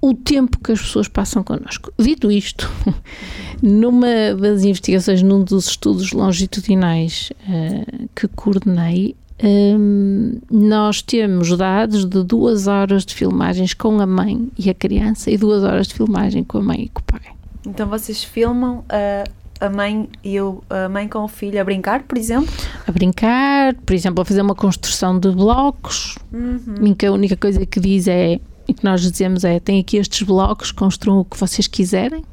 o 0.00 0.14
tempo 0.14 0.58
que 0.58 0.72
as 0.72 0.80
pessoas 0.80 1.08
passam 1.08 1.42
connosco. 1.42 1.92
Dito 1.98 2.30
isto, 2.30 2.70
Numa 3.62 4.34
das 4.40 4.64
investigações, 4.64 5.22
num 5.22 5.44
dos 5.44 5.68
estudos 5.68 6.10
longitudinais 6.10 7.30
uh, 7.46 8.08
que 8.12 8.26
coordenei, 8.26 9.14
um, 9.42 10.38
nós 10.50 11.02
temos 11.02 11.56
dados 11.56 12.04
de 12.04 12.22
duas 12.22 12.66
horas 12.66 13.04
de 13.04 13.14
filmagens 13.14 13.74
com 13.74 14.00
a 14.00 14.06
mãe 14.06 14.48
e 14.56 14.70
a 14.70 14.74
criança 14.74 15.30
e 15.30 15.36
duas 15.36 15.64
horas 15.64 15.88
de 15.88 15.94
filmagem 15.94 16.44
com 16.44 16.58
a 16.58 16.62
mãe 16.62 16.82
e 16.84 16.88
com 16.88 17.00
o 17.00 17.04
pai. 17.04 17.20
Então 17.66 17.88
vocês 17.88 18.22
filmam 18.22 18.84
a, 18.88 19.24
a 19.66 19.68
mãe 19.70 20.08
e 20.22 20.40
o, 20.40 20.62
a 20.70 20.88
mãe 20.88 21.08
com 21.08 21.20
o 21.20 21.28
filho 21.28 21.60
a 21.60 21.64
brincar, 21.64 22.02
por 22.04 22.16
exemplo? 22.18 22.52
A 22.86 22.92
brincar, 22.92 23.74
por 23.74 23.94
exemplo, 23.94 24.22
a 24.22 24.24
fazer 24.24 24.42
uma 24.42 24.54
construção 24.54 25.18
de 25.18 25.30
blocos, 25.30 26.16
Uhum. 26.32 26.86
em 26.86 26.94
que 26.94 27.04
a 27.06 27.12
única 27.12 27.36
coisa 27.36 27.66
que 27.66 27.78
diz 27.78 28.08
é, 28.08 28.40
e 28.66 28.74
que 28.74 28.84
nós 28.84 29.00
dizemos 29.02 29.44
é, 29.44 29.58
tem 29.60 29.80
aqui 29.80 29.96
estes 29.96 30.22
blocos, 30.22 30.70
construam 30.70 31.20
o 31.20 31.24
que 31.24 31.36
vocês 31.36 31.66
quiserem, 31.66 32.24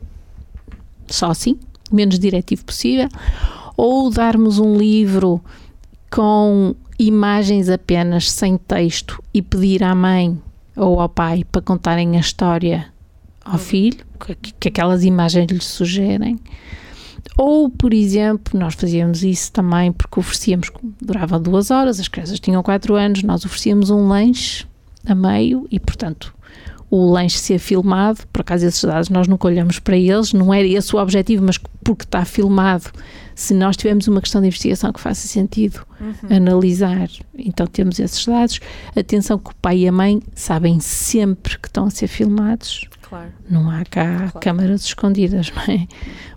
só 1.08 1.32
assim, 1.32 1.58
o 1.92 1.96
menos 1.96 2.20
diretivo 2.20 2.64
possível, 2.66 3.10
ou 3.76 4.10
darmos 4.10 4.60
um 4.60 4.78
livro 4.78 5.42
com 6.12 6.76
imagens 7.00 7.70
apenas, 7.70 8.30
sem 8.30 8.58
texto, 8.58 9.24
e 9.34 9.42
pedir 9.42 9.84
à 9.84 9.96
mãe 9.96 10.38
ou 10.76 11.00
ao 11.00 11.10
pai 11.10 11.46
para 11.50 11.62
contarem 11.62 12.18
a 12.18 12.20
história 12.20 12.88
ao 13.44 13.58
filho, 13.58 14.06
que, 14.20 14.54
que 14.60 14.68
aquelas 14.68 15.04
imagens 15.04 15.48
lhe 15.50 15.62
sugerem. 15.62 16.38
Ou, 17.38 17.70
por 17.70 17.94
exemplo, 17.94 18.60
nós 18.60 18.76
fazíamos 18.76 19.24
isso 19.24 19.52
também 19.52 19.92
porque 19.92 20.20
oferecíamos, 20.20 20.70
durava 21.02 21.40
duas 21.40 21.72
horas, 21.72 22.00
as 22.00 22.08
crianças 22.08 22.40
tinham 22.40 22.62
quatro 22.62 22.96
anos, 22.96 23.24
nós 23.24 23.46
oferecíamos 23.46 23.90
um 23.90 24.08
lanche 24.08 24.66
a 25.06 25.16
meio 25.16 25.66
e, 25.72 25.80
portanto, 25.80 26.34
o 26.90 27.12
lanche 27.12 27.38
ser 27.38 27.60
filmado, 27.60 28.22
por 28.34 28.42
acaso 28.42 28.66
esses 28.66 28.84
dados 28.84 29.10
nós 29.10 29.28
nunca 29.28 29.48
olhamos 29.48 29.80
para 29.80 29.96
eles, 29.96 30.34
não 30.34 30.54
era 30.54 30.68
esse 30.68 30.96
o 30.96 31.00
objetivo, 31.00 31.44
mas 31.46 31.58
porque 31.84 32.04
está 32.04 32.26
filmado, 32.26 32.92
se 33.40 33.54
nós 33.54 33.78
tivermos 33.78 34.06
uma 34.10 34.20
questão 34.20 34.42
de 34.42 34.48
investigação 34.48 34.92
que 34.92 35.00
faça 35.00 35.26
sentido 35.28 35.86
Uhum. 36.02 36.36
analisar, 36.36 37.10
então 37.38 37.66
temos 37.68 38.00
esses 38.00 38.26
dados. 38.26 38.60
Atenção 38.96 39.38
que 39.40 39.52
o 39.52 39.56
pai 39.62 39.80
e 39.80 39.88
a 39.88 39.92
mãe 39.92 40.22
sabem 40.36 40.80
sempre 40.82 41.58
que 41.58 41.68
estão 41.68 41.86
a 41.86 41.90
ser 41.90 42.08
filmados, 42.08 42.86
Claro. 43.02 43.32
não 43.50 43.70
há 43.70 43.84
cá 43.86 44.16
Claro. 44.18 44.40
câmaras 44.42 44.84
escondidas, 44.84 45.52
não 45.56 45.74
é? 45.74 45.88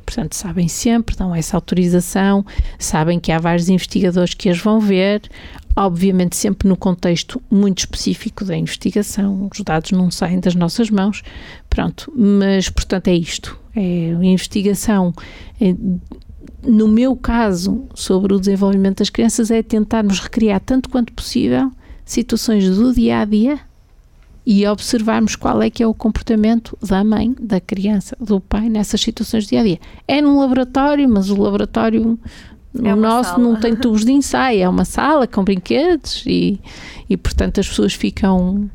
Portanto, 0.06 0.34
sabem 0.34 0.68
sempre, 0.68 1.16
dão 1.16 1.34
essa 1.34 1.56
autorização, 1.56 2.44
sabem 2.78 3.18
que 3.18 3.32
há 3.32 3.38
vários 3.38 3.68
investigadores 3.68 4.34
que 4.34 4.48
as 4.48 4.58
vão 4.58 4.78
ver, 4.80 5.22
obviamente 5.76 6.36
sempre 6.36 6.68
no 6.68 6.76
contexto 6.76 7.42
muito 7.50 7.78
específico 7.80 8.44
da 8.44 8.56
investigação, 8.56 9.48
os 9.52 9.60
dados 9.60 9.90
não 9.90 10.10
saem 10.10 10.38
das 10.40 10.54
nossas 10.54 10.88
mãos, 10.90 11.22
pronto, 11.68 12.12
mas 12.16 12.68
portanto 12.68 13.08
é 13.08 13.14
isto, 13.14 13.58
é 13.74 14.14
a 14.18 14.24
investigação, 14.24 15.12
é, 15.60 15.74
no 16.64 16.86
meu 16.88 17.16
caso, 17.16 17.84
sobre 17.94 18.32
o 18.34 18.38
desenvolvimento 18.38 18.98
das 18.98 19.10
crianças, 19.10 19.50
é 19.50 19.62
tentarmos 19.62 20.20
recriar 20.20 20.60
tanto 20.60 20.88
quanto 20.88 21.12
possível 21.12 21.70
situações 22.04 22.68
do 22.68 22.94
dia 22.94 23.20
a 23.20 23.24
dia 23.24 23.60
e 24.44 24.66
observarmos 24.66 25.36
qual 25.36 25.62
é 25.62 25.70
que 25.70 25.82
é 25.82 25.86
o 25.86 25.94
comportamento 25.94 26.76
da 26.82 27.02
mãe, 27.04 27.34
da 27.40 27.60
criança, 27.60 28.16
do 28.20 28.40
pai 28.40 28.68
nessas 28.68 29.00
situações 29.00 29.46
do 29.46 29.50
dia 29.50 29.60
a 29.60 29.64
dia. 29.64 29.78
É 30.06 30.20
num 30.20 30.38
laboratório, 30.38 31.08
mas 31.08 31.30
o 31.30 31.40
laboratório 31.40 32.18
É 32.82 32.92
o 32.92 32.96
nosso 32.96 33.30
sala. 33.30 33.42
não 33.42 33.56
tem 33.56 33.76
tubos 33.76 34.04
de 34.04 34.12
ensaio, 34.12 34.62
é 34.62 34.68
uma 34.68 34.84
sala 34.84 35.26
com 35.26 35.44
brinquedos 35.44 36.24
e, 36.26 36.60
e 37.08 37.16
portanto 37.16 37.60
as 37.60 37.68
pessoas 37.68 37.92
ficam 37.92 38.68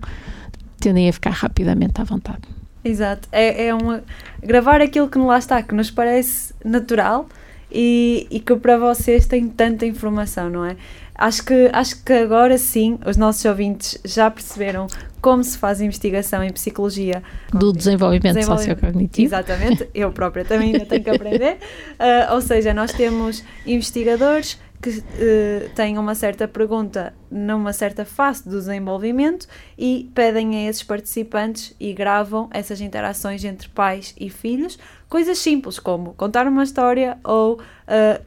tendem 0.79 1.09
a 1.09 1.13
ficar 1.13 1.31
rapidamente 1.31 1.99
à 1.99 2.03
vontade. 2.03 2.41
Exato. 2.83 3.27
É, 3.31 3.67
é 3.67 3.73
uma. 3.73 4.03
Gravar 4.41 4.81
aquilo 4.81 5.09
que 5.09 5.17
lá 5.17 5.37
está, 5.37 5.61
que 5.61 5.73
nos 5.73 5.91
parece 5.91 6.53
natural 6.63 7.27
e, 7.71 8.27
e 8.29 8.39
que 8.39 8.55
para 8.55 8.77
vocês 8.77 9.25
tem 9.25 9.47
tanta 9.47 9.85
informação, 9.85 10.49
não 10.49 10.65
é? 10.65 10.77
Acho 11.13 11.43
que, 11.43 11.69
acho 11.73 12.03
que 12.03 12.13
agora 12.13 12.57
sim 12.59 12.99
os 13.05 13.17
nossos 13.17 13.43
ouvintes 13.43 13.97
já 14.05 14.29
perceberam 14.29 14.85
como 15.19 15.43
se 15.43 15.57
faz 15.57 15.81
investigação 15.81 16.43
em 16.43 16.51
psicologia 16.51 17.23
Do 17.51 17.73
desenvolvimento, 17.73 18.35
Desenvolvimento. 18.35 18.77
sociocognitivo. 18.77 19.27
Exatamente, 19.27 19.89
eu 19.95 20.11
própria 20.11 20.45
também 20.45 20.73
ainda 20.73 20.85
tenho 20.85 21.03
que 21.03 21.09
aprender. 21.09 21.57
Ah, 21.99 22.35
ou 22.35 22.41
seja, 22.41 22.73
nós 22.75 22.91
temos 22.91 23.43
investigadores 23.65 24.59
que 24.79 25.03
eh, 25.17 25.69
têm 25.73 25.97
uma 25.97 26.13
certa 26.13 26.47
pergunta 26.47 27.13
numa 27.31 27.73
certa 27.73 28.05
fase 28.05 28.43
do 28.47 28.51
desenvolvimento 28.57 29.47
e 29.77 30.11
pedem 30.13 30.55
a 30.57 30.69
esses 30.69 30.83
participantes 30.83 31.73
e 31.79 31.91
gravam 31.93 32.47
essas 32.53 32.79
interações 32.79 33.43
entre 33.43 33.67
pais 33.69 34.13
e 34.19 34.29
filhos, 34.29 34.77
coisas 35.09 35.37
simples 35.37 35.79
como 35.79 36.13
contar 36.13 36.47
uma 36.47 36.63
história 36.63 37.17
ou 37.23 37.59
ah, 37.87 38.19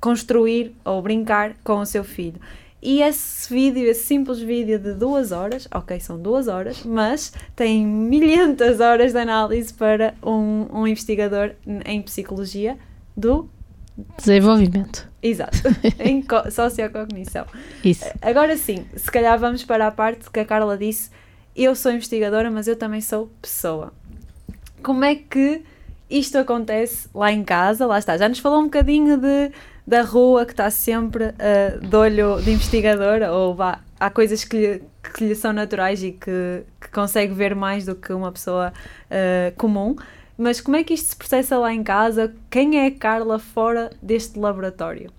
construir 0.00 0.74
ou 0.84 1.00
brincar 1.02 1.54
com 1.64 1.78
o 1.80 1.86
seu 1.86 2.04
filho. 2.04 2.40
E 2.82 3.00
esse 3.00 3.52
vídeo, 3.52 3.84
esse 3.86 4.04
simples 4.04 4.40
vídeo 4.40 4.78
de 4.78 4.92
duas 4.92 5.32
horas, 5.32 5.66
ok, 5.72 5.98
são 6.00 6.18
duas 6.20 6.48
horas, 6.48 6.82
mas 6.84 7.32
tem 7.56 7.86
milhentas 7.86 8.78
horas 8.78 9.12
de 9.12 9.18
análise 9.18 9.72
para 9.72 10.12
um, 10.22 10.66
um 10.70 10.86
investigador 10.86 11.52
em 11.86 12.02
psicologia 12.02 12.76
do. 13.16 13.48
Desenvolvimento. 14.18 15.08
Exato, 15.22 15.56
em 15.98 16.20
co- 16.20 16.50
sociocognição. 16.50 17.46
Isso. 17.82 18.04
Agora 18.20 18.54
sim, 18.56 18.84
se 18.94 19.10
calhar 19.10 19.38
vamos 19.38 19.64
para 19.64 19.86
a 19.86 19.90
parte 19.90 20.30
que 20.30 20.40
a 20.40 20.44
Carla 20.44 20.76
disse: 20.76 21.08
eu 21.56 21.74
sou 21.74 21.90
investigadora, 21.92 22.50
mas 22.50 22.68
eu 22.68 22.76
também 22.76 23.00
sou 23.00 23.30
pessoa. 23.40 23.94
Como 24.82 25.04
é 25.04 25.14
que 25.14 25.62
isto 26.18 26.38
acontece 26.38 27.08
lá 27.14 27.32
em 27.32 27.42
casa? 27.42 27.86
Lá 27.86 27.98
está, 27.98 28.16
já 28.16 28.28
nos 28.28 28.38
falou 28.38 28.60
um 28.60 28.64
bocadinho 28.64 29.16
de, 29.16 29.50
da 29.86 30.02
rua 30.02 30.46
que 30.46 30.52
está 30.52 30.70
sempre 30.70 31.34
ah, 31.38 31.78
de 31.80 31.96
olho 31.96 32.40
de 32.42 32.52
investigadora, 32.52 33.32
ou 33.32 33.54
vá, 33.54 33.80
há 33.98 34.10
coisas 34.10 34.44
que 34.44 34.56
lhe, 34.56 34.82
que 35.14 35.24
lhe 35.24 35.34
são 35.34 35.52
naturais 35.52 36.02
e 36.02 36.12
que, 36.12 36.62
que 36.80 36.88
consegue 36.90 37.34
ver 37.34 37.54
mais 37.54 37.84
do 37.86 37.94
que 37.94 38.12
uma 38.12 38.30
pessoa 38.32 38.72
ah, 39.10 39.52
comum. 39.56 39.96
Mas 40.36 40.60
como 40.60 40.76
é 40.76 40.82
que 40.82 40.94
isto 40.94 41.10
se 41.10 41.16
processa 41.16 41.56
lá 41.58 41.72
em 41.72 41.82
casa? 41.82 42.34
Quem 42.50 42.78
é 42.78 42.86
a 42.86 42.90
Carla 42.90 43.38
fora 43.38 43.90
deste 44.02 44.38
laboratório? 44.38 45.10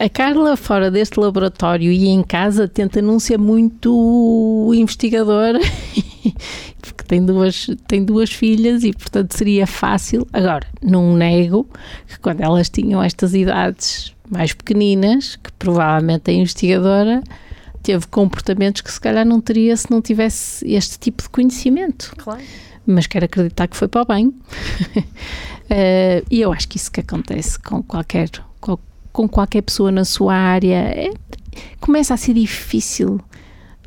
A 0.00 0.08
Carla, 0.08 0.56
fora 0.56 0.92
deste 0.92 1.18
laboratório 1.18 1.90
e 1.90 2.06
em 2.06 2.22
casa, 2.22 2.68
tenta 2.68 3.02
não 3.02 3.18
ser 3.18 3.36
muito 3.36 4.72
investigadora, 4.72 5.58
porque 6.80 7.04
tem 7.04 7.24
duas, 7.24 7.66
tem 7.86 8.04
duas 8.04 8.30
filhas 8.30 8.84
e, 8.84 8.92
portanto, 8.92 9.32
seria 9.36 9.66
fácil. 9.66 10.26
Agora, 10.32 10.66
não 10.82 11.14
nego 11.14 11.68
que 12.06 12.18
quando 12.18 12.40
elas 12.40 12.68
tinham 12.68 13.02
estas 13.02 13.34
idades 13.34 14.14
mais 14.30 14.52
pequeninas, 14.52 15.36
que 15.36 15.50
provavelmente 15.52 16.30
a 16.30 16.34
investigadora 16.34 17.22
teve 17.82 18.06
comportamentos 18.08 18.82
que 18.82 18.92
se 18.92 19.00
calhar 19.00 19.24
não 19.24 19.40
teria 19.40 19.76
se 19.76 19.90
não 19.90 20.02
tivesse 20.02 20.66
este 20.70 20.98
tipo 20.98 21.22
de 21.22 21.28
conhecimento 21.30 22.12
Claro. 22.18 22.40
mas 22.84 23.06
quero 23.06 23.24
acreditar 23.24 23.66
que 23.68 23.76
foi 23.76 23.88
para 23.88 24.02
o 24.02 24.04
bem. 24.04 24.34
Eh, 25.70 26.24
e 26.30 26.40
eu 26.40 26.50
acho 26.50 26.66
que 26.66 26.78
isso 26.78 26.90
que 26.90 27.00
acontece 27.00 27.58
com 27.58 27.82
qualquer, 27.82 28.30
com, 28.58 28.78
com 29.12 29.28
qualquer 29.28 29.60
pessoa 29.60 29.90
na 29.92 30.02
sua 30.02 30.34
área 30.34 30.76
é- 30.76 31.12
começa 31.78 32.14
a 32.14 32.16
ser 32.16 32.32
difícil 32.32 33.20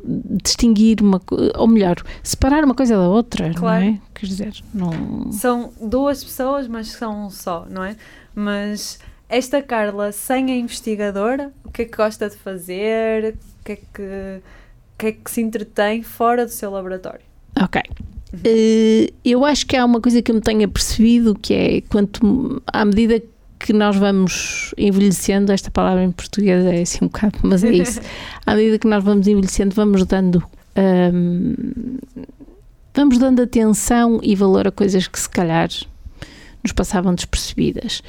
distinguir 0.04 1.00
uma 1.00 1.20
ou 1.56 1.66
melhor, 1.68 1.96
separar 2.22 2.64
uma 2.64 2.74
coisa 2.74 2.96
da 2.96 3.08
outra, 3.08 3.52
Claro. 3.54 3.84
não 3.84 3.92
é? 3.92 4.00
Quer 4.14 4.26
dizer, 4.26 4.54
não 4.74 5.30
São 5.32 5.72
duas 5.80 6.22
pessoas, 6.24 6.66
mas 6.66 6.88
são 6.88 7.26
um 7.26 7.30
só, 7.30 7.66
não 7.70 7.84
é? 7.84 7.96
Mas 8.34 8.98
esta 9.28 9.62
Carla, 9.62 10.12
sem 10.12 10.50
a 10.50 10.56
investigadora, 10.56 11.52
o 11.64 11.70
que 11.70 11.82
é 11.82 11.84
que 11.84 11.96
gosta 11.96 12.28
de 12.28 12.36
fazer? 12.36 13.34
O 13.60 13.64
que 13.64 13.72
é 13.72 13.76
que, 13.76 14.40
que, 14.98 15.06
é 15.06 15.12
que 15.12 15.30
se 15.30 15.40
entretém 15.40 16.02
fora 16.02 16.44
do 16.44 16.50
seu 16.50 16.70
laboratório? 16.70 17.20
Ok. 17.60 17.80
Eh, 18.44 19.12
eu 19.24 19.44
acho 19.44 19.66
que 19.66 19.76
há 19.76 19.84
uma 19.84 20.00
coisa 20.00 20.22
que 20.22 20.30
eu 20.30 20.34
me 20.34 20.40
tenho 20.40 20.64
apercebido 20.64 21.34
que 21.34 21.52
é 21.54 21.80
quanto 21.82 22.62
à 22.66 22.84
medida 22.84 23.20
que 23.20 23.28
nós 23.70 23.96
vamos 23.96 24.74
envelhecendo, 24.78 25.52
esta 25.52 25.70
palavra 25.70 26.02
em 26.02 26.10
português 26.10 26.64
é 26.64 26.80
assim 26.80 27.00
um 27.02 27.08
bocado, 27.08 27.38
mas 27.42 27.62
é 27.62 27.70
isso. 27.70 28.00
À 28.46 28.54
medida 28.54 28.78
que 28.78 28.88
nós 28.88 29.04
vamos 29.04 29.28
envelhecendo, 29.28 29.74
vamos 29.74 30.06
dando 30.06 30.42
hum, 31.14 31.98
vamos 32.94 33.18
dando 33.18 33.42
atenção 33.42 34.20
e 34.22 34.34
valor 34.34 34.66
a 34.68 34.70
coisas 34.70 35.06
que 35.06 35.18
se 35.18 35.28
calhar 35.28 35.68
nos 36.62 36.72
passavam 36.72 37.14
despercebidas. 37.14 38.02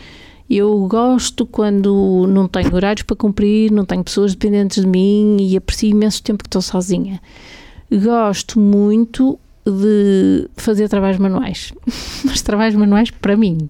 Eu 0.50 0.88
gosto 0.88 1.46
quando 1.46 2.28
não 2.28 2.48
tenho 2.48 2.74
horários 2.76 3.04
para 3.04 3.16
cumprir, 3.16 3.72
não 3.72 3.86
tenho 3.86 4.04
pessoas 4.04 4.34
dependentes 4.36 4.82
de 4.82 4.88
mim 4.88 5.38
e 5.40 5.58
aprecio 5.58 5.90
imenso 5.90 6.20
o 6.20 6.24
tempo 6.24 6.44
que 6.44 6.48
estou 6.48 6.62
sozinha. 6.62 7.22
Gosto 7.92 8.60
muito 8.60 9.40
de 9.66 10.50
fazer 10.58 10.90
trabalhos 10.90 11.18
manuais, 11.18 11.74
mas 12.26 12.42
trabalhos 12.42 12.76
manuais 12.76 13.10
para 13.10 13.38
mim. 13.38 13.70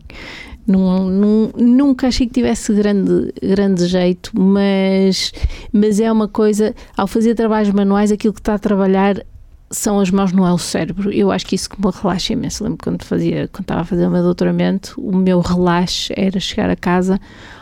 Não, 0.65 1.05
não- 1.09 1.49
nunca 1.57 2.07
achei 2.07 2.25
que 2.25 2.33
tivesse 2.33 2.73
grande, 2.73 3.33
grande 3.41 3.85
jeito, 3.85 4.31
mas, 4.39 5.33
mas 5.71 5.99
é 5.99 6.11
uma 6.11 6.27
coisa, 6.27 6.73
ao 6.95 7.05
fazer 7.07 7.35
trabalhos 7.35 7.71
manuais, 7.73 8.11
aquilo 8.11 8.33
que 8.33 8.39
está 8.39 8.53
a 8.55 8.59
trabalhar 8.59 9.23
são 9.69 9.99
as 9.99 10.09
mãos, 10.11 10.31
não 10.31 10.47
é 10.47 10.53
o 10.53 10.57
cérebro. 10.57 11.11
Eu 11.11 11.31
acho 11.31 11.45
que 11.47 11.55
isso 11.55 11.69
que 11.69 11.83
me 11.83 11.91
relaxa 11.91 12.31
imenso. 12.33 12.63
Lembro 12.63 12.77
quando, 12.83 13.03
fazia, 13.03 13.47
quando 13.51 13.63
estava 13.63 13.81
a 13.81 13.85
fazer 13.85 14.05
o 14.07 14.11
meu 14.11 14.21
doutoramento, 14.21 14.93
o 15.01 15.15
meu 15.15 15.39
relaxe 15.41 16.13
era 16.15 16.39
chegar 16.39 16.69
a 16.69 16.75
casa 16.75 17.19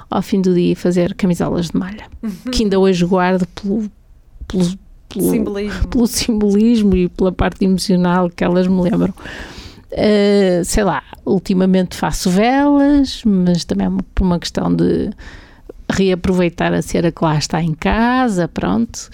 ao 0.10 0.22
fim 0.22 0.41
do 0.41 0.54
dia 0.54 0.74
e 0.74 0.76
fazer 0.76 1.14
camisolas 1.16 1.68
de 1.70 1.78
malha, 1.78 2.04
que 2.52 2.64
ainda 2.64 2.78
hoje 2.78 3.06
guardo 3.06 3.47
pelo, 3.56 3.89
pelo, 4.45 4.66
pelo, 5.08 5.30
Simbolismo. 5.32 5.88
pelo 5.88 6.06
simbolismo 6.08 6.95
e 6.97 7.08
pela 7.08 7.32
parte 7.32 7.64
emocional 7.64 8.30
que 8.30 8.43
elas 8.43 8.68
me 8.68 8.82
lembram. 8.82 9.14
Uh, 9.92 10.64
sei 10.64 10.84
lá, 10.84 11.04
ultimamente 11.26 11.98
faço 11.98 12.30
velas, 12.30 13.24
mas 13.26 13.66
também 13.66 13.88
é 13.88 13.89
por 14.16 14.24
uma 14.24 14.39
questão 14.39 14.74
de 14.74 15.10
reaproveitar 15.92 16.74
a 16.74 16.82
cera 16.82 17.12
que 17.12 17.24
lá 17.24 17.38
está 17.38 17.62
em 17.62 17.74
casa, 17.74 18.48
pronto. 18.48 19.10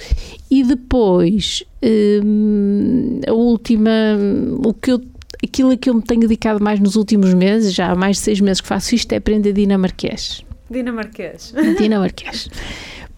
E 0.49 0.63
depois, 0.63 1.63
hum, 2.23 3.19
a 3.27 3.33
última, 3.33 3.91
o 4.63 4.73
que 4.73 4.91
eu, 4.91 5.01
aquilo 5.43 5.71
a 5.71 5.77
que 5.77 5.89
eu 5.89 5.95
me 5.95 6.01
tenho 6.01 6.21
dedicado 6.21 6.63
mais 6.63 6.79
nos 6.79 6.95
últimos 6.95 7.33
meses, 7.33 7.73
já 7.73 7.91
há 7.91 7.95
mais 7.95 8.17
de 8.17 8.23
seis 8.23 8.39
meses 8.39 8.61
que 8.61 8.67
faço 8.67 8.95
isto, 8.95 9.11
é 9.11 9.17
aprender 9.17 9.53
dinamarquês. 9.53 10.45
Dinamarquês. 10.69 11.53
Dinamarquês. 11.77 12.49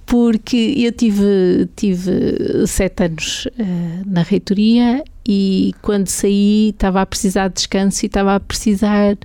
Porque 0.06 0.74
eu 0.78 0.92
tive, 0.92 1.70
tive 1.76 2.66
sete 2.66 3.04
anos 3.04 3.46
uh, 3.46 4.10
na 4.10 4.24
reitoria 4.24 5.04
e 5.32 5.76
quando 5.84 6.08
saí 6.08 6.70
estava 6.70 7.02
a 7.02 7.06
precisar 7.06 7.50
de 7.50 7.54
descanso 7.54 8.04
e 8.04 8.08
estava 8.08 8.34
a 8.34 8.40
precisar 8.40 9.16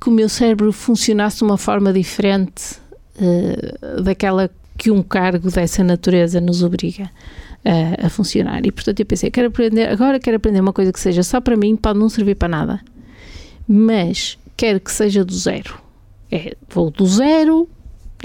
que 0.00 0.08
o 0.08 0.12
meu 0.12 0.28
cérebro 0.28 0.72
funcionasse 0.72 1.38
de 1.38 1.42
uma 1.42 1.58
forma 1.58 1.92
diferente 1.92 2.76
uh, 3.16 4.00
daquela 4.00 4.48
que 4.78 4.92
um 4.92 5.02
cargo 5.02 5.50
dessa 5.50 5.82
natureza 5.82 6.40
nos 6.40 6.62
obriga 6.62 7.10
uh, 7.64 8.06
a 8.06 8.08
funcionar. 8.08 8.64
E 8.64 8.70
portanto 8.70 9.00
eu 9.00 9.06
pensei, 9.06 9.28
quero 9.28 9.48
aprender, 9.48 9.88
agora 9.88 10.20
quero 10.20 10.36
aprender 10.36 10.60
uma 10.60 10.72
coisa 10.72 10.92
que 10.92 11.00
seja 11.00 11.24
só 11.24 11.40
para 11.40 11.56
mim, 11.56 11.74
pode 11.74 11.98
não 11.98 12.08
servir 12.08 12.36
para 12.36 12.46
nada, 12.46 12.80
mas 13.66 14.38
quero 14.56 14.78
que 14.78 14.92
seja 14.92 15.24
do 15.24 15.34
zero. 15.34 15.80
É, 16.30 16.56
vou 16.70 16.92
do 16.92 17.04
zero 17.04 17.68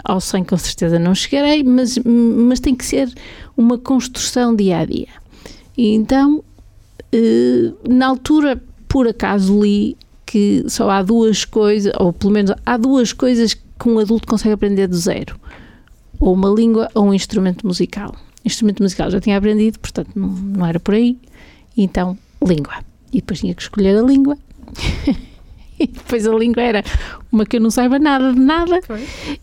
ao 0.03 0.21
100 0.21 0.43
com 0.43 0.57
certeza 0.57 0.99
não 0.99 1.15
chegarei, 1.15 1.63
mas, 1.63 1.97
mas 1.97 2.59
tem 2.59 2.75
que 2.75 2.86
ser 2.86 3.11
uma 3.57 3.80
construção 3.80 4.55
dia 4.55 4.78
a 4.78 4.86
dia. 4.86 5.07
E 5.75 5.89
então, 5.93 6.43
na 7.88 8.08
altura, 8.08 8.62
por 8.88 9.08
acaso 9.08 9.62
li 9.62 9.97
que 10.26 10.66
só 10.68 10.89
há 10.89 11.01
duas 11.01 11.45
coisas, 11.45 11.93
ou 11.97 12.12
pelo 12.12 12.34
menos 12.34 12.51
há 12.66 12.78
duas 12.78 13.14
coisas 13.14 13.53
que 13.53 13.89
um 13.89 13.99
adulto 13.99 14.28
consegue 14.28 14.53
aprender 14.53 14.88
do 14.88 14.97
zero: 14.97 15.39
ou 16.20 16.34
uma 16.34 16.49
língua 16.49 16.89
ou 16.93 17.05
um 17.05 17.14
instrumento 17.14 17.66
musical. 17.66 18.16
Instrumento 18.45 18.82
musical 18.82 19.10
já 19.10 19.20
tinha 19.20 19.38
aprendido, 19.38 19.80
portanto 19.80 20.10
não, 20.16 20.28
não 20.28 20.66
era 20.66 20.80
por 20.80 20.93
aí. 20.93 21.18
Então, 21.76 22.18
língua. 22.45 22.84
E 23.12 23.18
depois 23.18 23.39
tinha 23.39 23.53
que 23.53 23.62
escolher 23.62 23.97
a 23.97 24.01
língua. 24.01 24.38
e 25.80 25.88
depois 25.88 26.28
a 26.28 26.34
língua 26.34 26.64
era 26.64 26.84
uma 27.32 27.45
que 27.45 27.58
eu 27.58 27.62
não 27.62 27.70
saiba 27.70 27.99
nada 27.99 28.34
de 28.34 28.39
nada. 28.39 28.82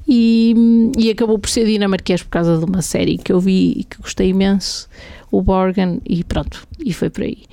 E, 0.06 0.54
e 0.98 1.10
acabou 1.10 1.38
por 1.38 1.48
ser 1.48 1.66
dinamarquês 1.66 2.22
por 2.22 2.30
causa 2.30 2.58
de 2.58 2.64
uma 2.64 2.82
série 2.82 3.18
que 3.18 3.32
eu 3.32 3.40
vi 3.40 3.72
e 3.78 3.84
que 3.84 3.98
gostei 3.98 4.28
imenso, 4.28 4.88
o 5.36 5.42
Borgen, 5.42 6.00
e 6.04 6.22
pronto, 6.22 6.66
e 6.78 6.92
foi 6.92 7.10
por 7.10 7.24
aí. 7.24 7.44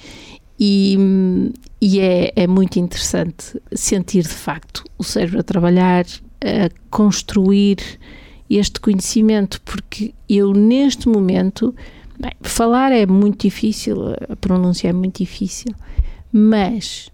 E, 0.59 0.95
e 1.81 1.99
é, 1.99 2.31
é 2.35 2.47
muito 2.47 2.77
interessante 2.77 3.59
sentir 3.73 4.21
de 4.21 4.29
facto 4.29 4.83
o 4.97 5.03
cérebro 5.03 5.39
a 5.39 5.43
trabalhar, 5.43 6.05
a 6.43 6.69
construir 6.91 7.77
este 8.47 8.79
conhecimento, 8.79 9.59
porque 9.61 10.13
eu 10.29 10.53
neste 10.53 11.09
momento, 11.09 11.73
bem, 12.19 12.31
falar 12.43 12.91
é 12.91 13.07
muito 13.07 13.41
difícil, 13.41 13.97
a 14.29 14.35
pronúncia 14.35 14.89
é 14.89 14.93
muito 14.93 15.17
difícil, 15.17 15.73
mas 16.31 17.09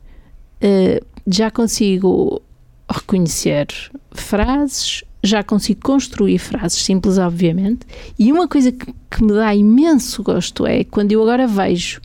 uh, 0.61 1.05
já 1.25 1.49
consigo 1.49 2.41
reconhecer 2.89 3.67
frases, 4.11 5.03
já 5.23 5.43
consigo 5.43 5.81
construir 5.81 6.37
frases 6.37 6.83
simples, 6.83 7.17
obviamente, 7.17 7.85
e 8.17 8.31
uma 8.31 8.47
coisa 8.47 8.71
que, 8.71 8.93
que 9.09 9.23
me 9.23 9.33
dá 9.33 9.53
imenso 9.53 10.23
gosto 10.23 10.65
é 10.65 10.83
quando 10.83 11.11
eu 11.11 11.21
agora 11.21 11.47
vejo 11.47 12.01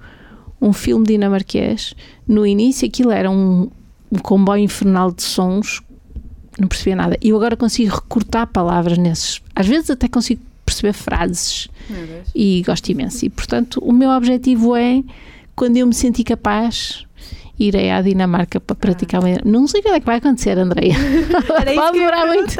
um 0.60 0.72
filme 0.72 1.06
dinamarquês, 1.06 1.94
no 2.26 2.46
início 2.46 2.86
aquilo 2.86 3.10
era 3.10 3.30
um, 3.30 3.68
um 4.10 4.18
comboio 4.18 4.62
infernal 4.62 5.10
de 5.10 5.22
sons 5.22 5.82
não 6.58 6.68
percebia 6.68 6.96
nada. 6.96 7.16
E 7.20 7.30
eu 7.30 7.36
agora 7.36 7.56
consigo 7.56 7.94
recortar 7.94 8.46
palavras 8.46 8.98
nesses. 8.98 9.40
Às 9.54 9.66
vezes 9.66 9.90
até 9.90 10.08
consigo 10.08 10.40
perceber 10.64 10.92
frases. 10.92 11.68
E 12.34 12.62
gosto 12.64 12.88
imenso. 12.90 13.24
E 13.24 13.30
portanto, 13.30 13.80
o 13.82 13.92
meu 13.92 14.10
objetivo 14.10 14.76
é, 14.76 15.02
quando 15.56 15.76
eu 15.76 15.86
me 15.86 15.94
sentir 15.94 16.24
capaz, 16.24 17.06
irei 17.58 17.90
à 17.90 18.00
Dinamarca 18.00 18.60
para 18.60 18.74
praticar 18.76 19.22
ah. 19.24 19.40
Não 19.44 19.66
sei 19.66 19.82
quando 19.82 19.94
é 19.94 20.00
que 20.00 20.06
vai 20.06 20.16
acontecer, 20.16 20.58
Andreia. 20.58 20.94
Pode 21.74 21.98
demorar 21.98 22.26
muito. 22.26 22.54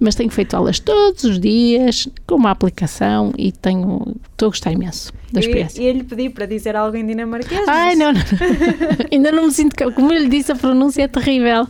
Mas 0.00 0.14
tenho 0.14 0.30
feito 0.30 0.54
aulas 0.54 0.78
todos 0.78 1.24
os 1.24 1.38
dias, 1.38 2.08
com 2.26 2.36
uma 2.36 2.50
aplicação 2.50 3.32
e 3.36 3.52
tenho. 3.52 4.16
Estou 4.38 4.46
a 4.46 4.50
gostar 4.50 4.70
imenso 4.70 5.12
da 5.32 5.40
experiência. 5.40 5.82
E 5.82 5.84
ele 5.84 6.04
pedi 6.04 6.30
para 6.30 6.46
dizer 6.46 6.76
algo 6.76 6.96
em 6.96 7.04
dinamarquês. 7.04 7.66
Ai, 7.66 7.96
não, 7.96 8.12
não. 8.12 8.20
Ainda 9.10 9.32
não 9.32 9.46
me 9.46 9.52
sinto. 9.52 9.74
Como 9.92 10.12
eu 10.12 10.22
lhe 10.22 10.28
disse, 10.28 10.52
a 10.52 10.54
pronúncia 10.54 11.02
é 11.02 11.08
terrível. 11.08 11.66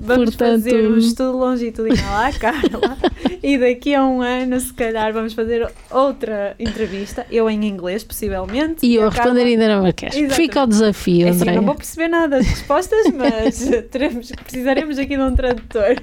Vamos 0.00 0.30
Portanto... 0.30 0.62
fazer 0.62 0.88
um 0.88 0.96
estudo 0.96 1.36
longitudinal 1.36 2.16
à 2.16 2.32
Carla 2.32 2.96
e 3.42 3.58
daqui 3.58 3.94
a 3.94 4.06
um 4.06 4.22
ano, 4.22 4.58
se 4.58 4.72
calhar, 4.72 5.12
vamos 5.12 5.34
fazer 5.34 5.70
outra 5.90 6.56
entrevista. 6.58 7.26
Eu 7.30 7.50
em 7.50 7.62
inglês, 7.66 8.02
possivelmente. 8.02 8.86
E, 8.86 8.94
eu 8.94 9.02
a 9.02 9.10
responder 9.10 9.40
Carla... 9.40 9.50
em 9.50 9.58
dinamarquês. 9.58 10.14
Exatamente. 10.14 10.36
Fica 10.36 10.60
ao 10.60 10.66
desafio, 10.66 11.26
é 11.26 11.30
assim, 11.30 11.44
não 11.44 11.62
vou 11.62 11.74
perceber 11.74 12.08
nada 12.08 12.38
das 12.38 12.46
respostas, 12.46 13.06
mas 13.14 13.68
teremos, 13.92 14.32
precisaremos 14.32 14.98
aqui 14.98 15.14
de 15.14 15.22
um 15.22 15.36
tradutor. 15.36 15.96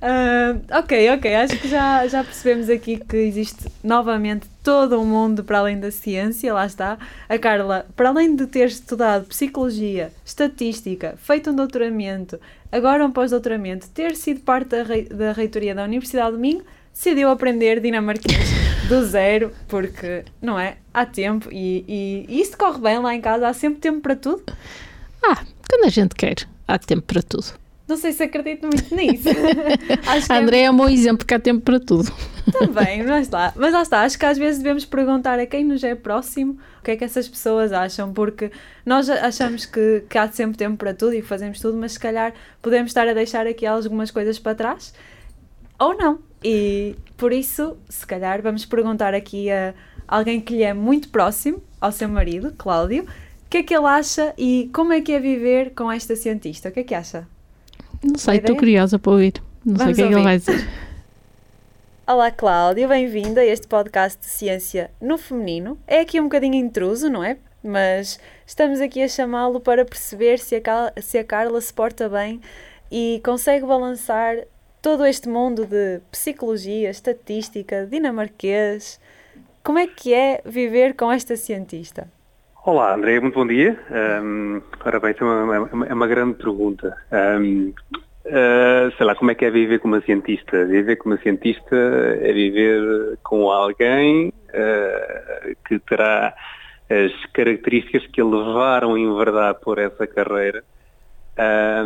Uh, 0.00 0.62
ok, 0.78 1.10
ok. 1.10 1.34
Acho 1.34 1.58
que 1.58 1.68
já, 1.68 2.06
já 2.06 2.24
percebemos 2.24 2.70
aqui 2.70 2.96
que 2.96 3.16
existe 3.18 3.66
novamente 3.84 4.48
todo 4.62 5.00
um 5.00 5.04
mundo 5.04 5.42
para 5.42 5.58
além 5.58 5.78
da 5.78 5.90
ciência, 5.90 6.52
lá 6.52 6.66
está. 6.66 6.98
A 7.28 7.38
Carla, 7.38 7.86
para 7.96 8.10
além 8.10 8.34
de 8.34 8.46
ter 8.46 8.68
estudado 8.68 9.26
psicologia, 9.26 10.12
estatística, 10.24 11.16
feito 11.18 11.50
um 11.50 11.54
doutoramento, 11.54 12.38
agora 12.70 13.04
um 13.04 13.10
pós-doutoramento, 13.10 13.88
ter 13.88 14.16
sido 14.16 14.40
parte 14.40 14.68
da, 14.68 14.82
rei, 14.82 15.04
da 15.04 15.32
reitoria 15.32 15.74
da 15.74 15.84
Universidade 15.84 16.32
do 16.32 16.38
Minho, 16.38 16.62
decidiu 16.92 17.30
aprender 17.30 17.80
dinamarquês 17.80 18.50
do 18.88 19.04
zero, 19.04 19.52
porque, 19.68 20.24
não 20.40 20.58
é? 20.58 20.76
Há 20.92 21.06
tempo 21.06 21.48
e, 21.50 21.84
e, 21.88 22.26
e 22.28 22.40
isso 22.40 22.56
corre 22.56 22.80
bem 22.80 22.98
lá 22.98 23.14
em 23.14 23.20
casa, 23.20 23.48
há 23.48 23.54
sempre 23.54 23.80
tempo 23.80 24.00
para 24.00 24.16
tudo. 24.16 24.42
Ah, 25.22 25.44
quando 25.68 25.84
a 25.86 25.90
gente 25.90 26.14
quer, 26.14 26.46
há 26.66 26.78
tempo 26.78 27.02
para 27.02 27.22
tudo. 27.22 27.54
Não 27.90 27.96
sei 27.96 28.12
se 28.12 28.22
acredito 28.22 28.62
muito 28.62 28.94
nisso. 28.94 29.28
acho 30.06 30.32
André 30.32 30.60
é... 30.60 30.62
é 30.64 30.70
um 30.70 30.76
bom 30.76 30.88
exemplo 30.88 31.26
que 31.26 31.34
há 31.34 31.40
tempo 31.40 31.62
para 31.62 31.80
tudo. 31.80 32.12
Também, 32.52 33.02
mas 33.02 33.28
lá, 33.28 33.52
mas 33.56 33.72
lá 33.72 33.82
está. 33.82 34.02
Acho 34.02 34.16
que 34.16 34.24
às 34.24 34.38
vezes 34.38 34.62
devemos 34.62 34.84
perguntar 34.84 35.40
a 35.40 35.46
quem 35.46 35.64
nos 35.64 35.82
é 35.82 35.94
próximo 35.96 36.56
o 36.78 36.82
que 36.84 36.92
é 36.92 36.96
que 36.96 37.04
essas 37.04 37.28
pessoas 37.28 37.72
acham, 37.72 38.12
porque 38.12 38.52
nós 38.86 39.10
achamos 39.10 39.66
que, 39.66 40.04
que 40.08 40.16
há 40.16 40.30
sempre 40.30 40.56
tempo 40.56 40.76
para 40.76 40.94
tudo 40.94 41.14
e 41.14 41.20
fazemos 41.20 41.58
tudo, 41.58 41.76
mas 41.76 41.92
se 41.92 42.00
calhar 42.00 42.32
podemos 42.62 42.90
estar 42.90 43.08
a 43.08 43.12
deixar 43.12 43.46
aqui 43.46 43.66
algumas 43.66 44.10
coisas 44.10 44.38
para 44.38 44.54
trás 44.54 44.94
ou 45.78 45.96
não. 45.96 46.20
E 46.44 46.94
por 47.16 47.32
isso, 47.32 47.76
se 47.88 48.06
calhar, 48.06 48.40
vamos 48.40 48.64
perguntar 48.64 49.14
aqui 49.14 49.50
a 49.50 49.74
alguém 50.06 50.40
que 50.40 50.54
lhe 50.54 50.62
é 50.62 50.72
muito 50.72 51.08
próximo, 51.08 51.60
ao 51.80 51.90
seu 51.90 52.08
marido, 52.08 52.54
Cláudio, 52.56 53.02
o 53.02 53.50
que 53.50 53.58
é 53.58 53.62
que 53.62 53.74
ele 53.74 53.86
acha 53.86 54.32
e 54.38 54.70
como 54.72 54.92
é 54.92 55.00
que 55.00 55.12
é 55.12 55.18
viver 55.18 55.74
com 55.74 55.90
esta 55.90 56.14
cientista? 56.14 56.68
O 56.68 56.72
que 56.72 56.80
é 56.80 56.84
que 56.84 56.94
acha? 56.94 57.26
Não 58.02 58.16
sei, 58.16 58.38
estou 58.38 58.56
curiosa 58.56 58.98
para 58.98 59.12
ouvir. 59.12 59.34
Não 59.64 59.76
Vamos 59.76 59.82
sei 59.82 59.92
o 59.92 59.94
que 59.94 60.02
é 60.02 60.08
que 60.08 60.14
ele 60.14 60.22
vai 60.22 60.38
dizer. 60.38 60.68
Olá, 62.06 62.30
Cláudia, 62.30 62.88
bem-vinda 62.88 63.42
a 63.42 63.46
este 63.46 63.68
podcast 63.68 64.18
de 64.18 64.26
ciência 64.26 64.90
no 64.98 65.18
feminino. 65.18 65.78
É 65.86 66.00
aqui 66.00 66.18
um 66.18 66.24
bocadinho 66.24 66.54
intruso, 66.54 67.10
não 67.10 67.22
é? 67.22 67.36
Mas 67.62 68.18
estamos 68.46 68.80
aqui 68.80 69.02
a 69.02 69.08
chamá-lo 69.08 69.60
para 69.60 69.84
perceber 69.84 70.38
se 70.38 70.56
a, 70.56 70.92
se 71.02 71.18
a 71.18 71.24
Carla 71.24 71.60
se 71.60 71.74
porta 71.74 72.08
bem 72.08 72.40
e 72.90 73.20
consegue 73.22 73.66
balançar 73.66 74.38
todo 74.80 75.04
este 75.04 75.28
mundo 75.28 75.66
de 75.66 76.00
psicologia, 76.10 76.88
estatística, 76.88 77.86
dinamarquês. 77.86 78.98
Como 79.62 79.78
é 79.78 79.86
que 79.86 80.14
é 80.14 80.40
viver 80.46 80.94
com 80.94 81.12
esta 81.12 81.36
cientista? 81.36 82.08
Olá, 82.62 82.94
André, 82.94 83.18
muito 83.20 83.36
bom 83.36 83.46
dia. 83.46 83.74
Um, 84.22 84.60
ora 84.84 85.00
bem, 85.00 85.14
é 85.18 85.24
uma, 85.24 85.86
é 85.86 85.94
uma 85.94 86.06
grande 86.06 86.34
pergunta. 86.34 86.94
Um, 87.10 87.72
uh, 88.26 88.94
sei 88.98 89.06
lá, 89.06 89.14
como 89.14 89.30
é 89.30 89.34
que 89.34 89.46
é 89.46 89.50
viver 89.50 89.78
como 89.78 89.98
cientista? 90.02 90.66
Viver 90.66 90.96
como 90.96 91.16
cientista 91.18 91.74
é 91.74 92.30
viver 92.34 93.16
com 93.22 93.50
alguém 93.50 94.28
uh, 94.28 95.56
que 95.66 95.78
terá 95.78 96.34
as 96.90 97.32
características 97.32 98.06
que 98.08 98.20
a 98.20 98.24
levaram 98.26 98.98
em 98.98 99.16
verdade 99.16 99.58
por 99.62 99.78
essa 99.78 100.06
carreira 100.06 100.62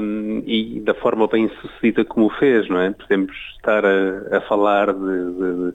um, 0.00 0.42
e 0.44 0.80
da 0.80 0.94
forma 0.94 1.28
bem 1.28 1.48
sucedida 1.60 2.04
como 2.04 2.30
fez, 2.30 2.68
não 2.68 2.80
é? 2.80 2.90
Podemos 2.90 3.32
estar 3.56 3.84
a, 3.86 4.38
a 4.38 4.40
falar 4.40 4.92
de, 4.92 4.98
de 4.98 5.54
de 5.68 5.74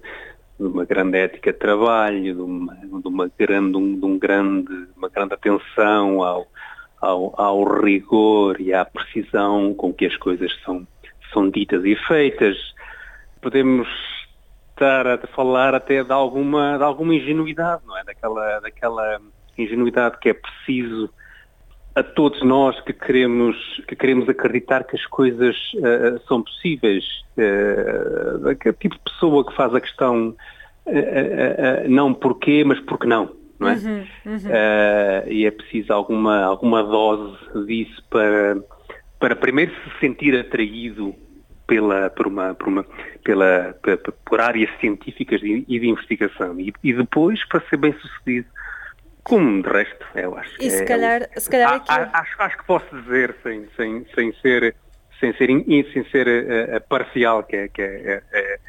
uma 0.59 0.85
grande 0.85 1.17
ética 1.17 1.53
de 1.53 1.59
trabalho, 1.59 2.35
de 2.35 2.41
uma, 2.41 2.75
de 2.75 3.07
uma 3.07 3.31
grande, 3.37 3.71
de 3.71 4.05
um 4.05 4.19
grande, 4.19 4.87
uma 4.95 5.09
grande 5.09 5.33
atenção 5.33 6.21
ao, 6.21 6.47
ao, 7.01 7.39
ao, 7.39 7.81
rigor 7.81 8.59
e 8.59 8.73
à 8.73 8.83
precisão 8.83 9.73
com 9.73 9.93
que 9.93 10.05
as 10.05 10.17
coisas 10.17 10.51
são, 10.65 10.85
são 11.33 11.49
ditas 11.49 11.83
e 11.85 11.95
feitas. 11.95 12.57
Podemos 13.41 13.87
estar 14.71 15.07
a 15.07 15.17
falar 15.27 15.73
até 15.73 16.03
de 16.03 16.11
alguma, 16.11 16.77
de 16.77 16.83
alguma 16.83 17.15
ingenuidade, 17.15 17.81
não 17.85 17.97
é? 17.97 18.03
Daquela, 18.03 18.59
daquela 18.59 19.21
ingenuidade 19.57 20.17
que 20.19 20.29
é 20.29 20.33
preciso 20.33 21.09
a 21.95 22.03
todos 22.03 22.41
nós 22.43 22.79
que 22.81 22.93
queremos, 22.93 23.55
que 23.87 23.95
queremos 23.95 24.29
acreditar 24.29 24.83
que 24.83 24.95
as 24.95 25.05
coisas 25.05 25.55
uh, 25.75 26.19
são 26.27 26.41
possíveis. 26.41 27.03
Uh, 27.37 28.49
aquele 28.49 28.75
tipo 28.75 28.95
de 28.95 29.01
pessoa 29.01 29.45
que 29.45 29.55
faz 29.55 29.73
a 29.73 29.81
questão 29.81 30.35
uh, 30.85 31.89
não 31.89 32.13
porquê, 32.13 32.63
mas 32.63 32.79
porque 32.81 33.07
não. 33.07 33.31
não 33.59 33.69
é? 33.69 33.73
Uhum, 33.73 34.05
uhum. 34.25 35.27
e 35.27 35.45
é 35.45 35.51
preciso 35.51 35.91
alguma, 35.91 36.43
alguma 36.43 36.83
dose 36.83 37.37
disso 37.65 38.03
para, 38.09 38.57
para 39.19 39.35
primeiro 39.35 39.71
se 39.71 39.99
sentir 39.99 40.37
atraído 40.37 41.15
pela, 41.69 42.09
por, 42.09 42.27
uma, 42.27 42.55
por, 42.55 42.67
uma, 42.67 42.85
pela, 43.23 43.75
por, 43.81 44.13
por 44.25 44.41
áreas 44.41 44.69
científicas 44.79 45.41
e 45.43 45.61
de, 45.61 45.79
de 45.79 45.87
investigação 45.87 46.59
e, 46.59 46.73
e, 46.83 46.93
depois 46.93 47.45
para 47.47 47.61
ser 47.69 47.77
bem 47.77 47.93
sucedido 47.93 48.47
como 49.23 49.61
de 49.61 49.69
resto, 49.69 50.05
eu 50.15 50.37
acho. 50.37 50.55
E 50.59 50.69
se 50.69 50.83
é, 50.83 50.85
calhar, 50.85 51.29
é, 51.31 51.39
se 51.39 51.49
calhar 51.49 51.73
aqui... 51.73 51.91
acho, 51.91 52.41
acho 52.41 52.57
que 52.57 52.65
posso 52.65 53.01
dizer 53.01 53.35
sem, 53.43 53.67
sem, 53.75 54.05
sem 54.15 54.33
ser 54.41 54.75
sem 55.19 55.33
ser, 55.33 55.47
sem 55.93 56.05
ser 56.09 56.27
uh, 56.27 56.81
parcial 56.87 57.43
que 57.43 57.55
é, 57.55 57.67
que 57.67 57.81
é, 57.81 58.23
é, 58.31 58.59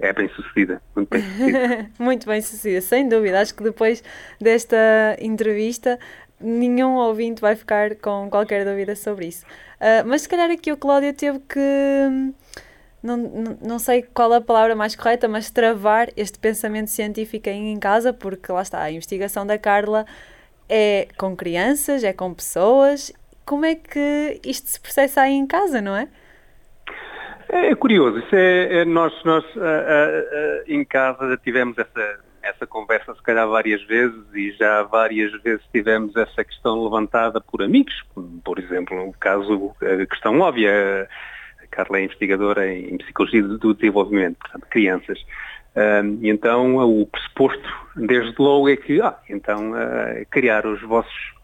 é 0.00 0.12
bem 0.12 0.28
sucedida. 0.30 0.80
Muito 0.94 1.10
bem 1.10 1.22
sucedida. 1.22 1.90
muito 1.98 2.26
bem 2.26 2.40
sucedida, 2.40 2.80
sem 2.80 3.08
dúvida. 3.08 3.40
Acho 3.40 3.54
que 3.54 3.62
depois 3.62 4.02
desta 4.40 5.16
entrevista 5.20 5.98
nenhum 6.40 6.96
ouvinte 6.96 7.40
vai 7.40 7.56
ficar 7.56 7.94
com 7.96 8.28
qualquer 8.30 8.64
dúvida 8.64 8.96
sobre 8.96 9.26
isso. 9.26 9.44
Uh, 9.76 10.06
mas 10.06 10.22
se 10.22 10.28
calhar 10.28 10.50
aqui 10.50 10.72
o 10.72 10.76
Cláudio 10.76 11.12
teve 11.12 11.38
que 11.40 12.32
não, 13.06 13.58
não, 13.62 13.78
sei 13.78 14.02
qual 14.02 14.32
a 14.32 14.40
palavra 14.40 14.74
mais 14.74 14.96
correta, 14.96 15.28
mas 15.28 15.50
travar 15.50 16.08
este 16.16 16.38
pensamento 16.38 16.88
científico 16.88 17.48
aí 17.48 17.56
em 17.56 17.78
casa, 17.78 18.12
porque 18.12 18.50
lá 18.50 18.62
está, 18.62 18.82
a 18.82 18.90
investigação 18.90 19.46
da 19.46 19.58
Carla 19.58 20.04
é 20.68 21.08
com 21.16 21.36
crianças, 21.36 22.02
é 22.04 22.12
com 22.12 22.34
pessoas. 22.34 23.12
Como 23.44 23.64
é 23.64 23.74
que 23.74 24.40
isto 24.44 24.68
se 24.68 24.80
processa 24.80 25.22
aí 25.22 25.32
em 25.32 25.46
casa, 25.46 25.80
não 25.80 25.96
é? 25.96 26.08
É, 27.48 27.70
é 27.70 27.74
curioso, 27.74 28.18
isso 28.18 28.34
é, 28.34 28.80
é 28.80 28.84
nós, 28.84 29.12
nós 29.24 29.44
uh, 29.54 29.58
uh, 29.58 29.62
uh, 29.62 30.62
em 30.66 30.84
casa 30.84 31.36
tivemos 31.36 31.78
essa, 31.78 32.18
essa 32.42 32.66
conversa 32.66 33.14
se 33.14 33.22
calhar 33.22 33.46
várias 33.48 33.82
vezes 33.84 34.24
e 34.34 34.52
já 34.52 34.82
várias 34.82 35.32
vezes 35.42 35.64
tivemos 35.72 36.14
essa 36.16 36.44
questão 36.44 36.82
levantada 36.82 37.40
por 37.40 37.62
amigos, 37.62 37.94
por 38.44 38.58
exemplo, 38.58 38.96
no 38.96 39.12
caso, 39.12 39.74
a 39.80 40.06
questão 40.06 40.40
óbvia, 40.40 41.08
Carla 41.66 41.98
é 41.98 42.04
investigadora 42.04 42.70
em 42.70 42.96
Psicologia 42.98 43.42
do 43.42 43.74
Desenvolvimento, 43.74 44.38
portanto, 44.38 44.66
crianças. 44.68 45.18
Um, 45.76 46.18
e 46.22 46.30
então 46.30 46.76
o 46.76 47.06
pressuposto 47.06 47.68
desde 47.94 48.34
logo 48.38 48.68
é 48.68 48.76
que, 48.76 48.98
ah, 49.02 49.14
então 49.28 49.72
uh, 49.72 50.26
criar 50.30 50.64
os 50.66 50.80
vossos, 50.80 51.34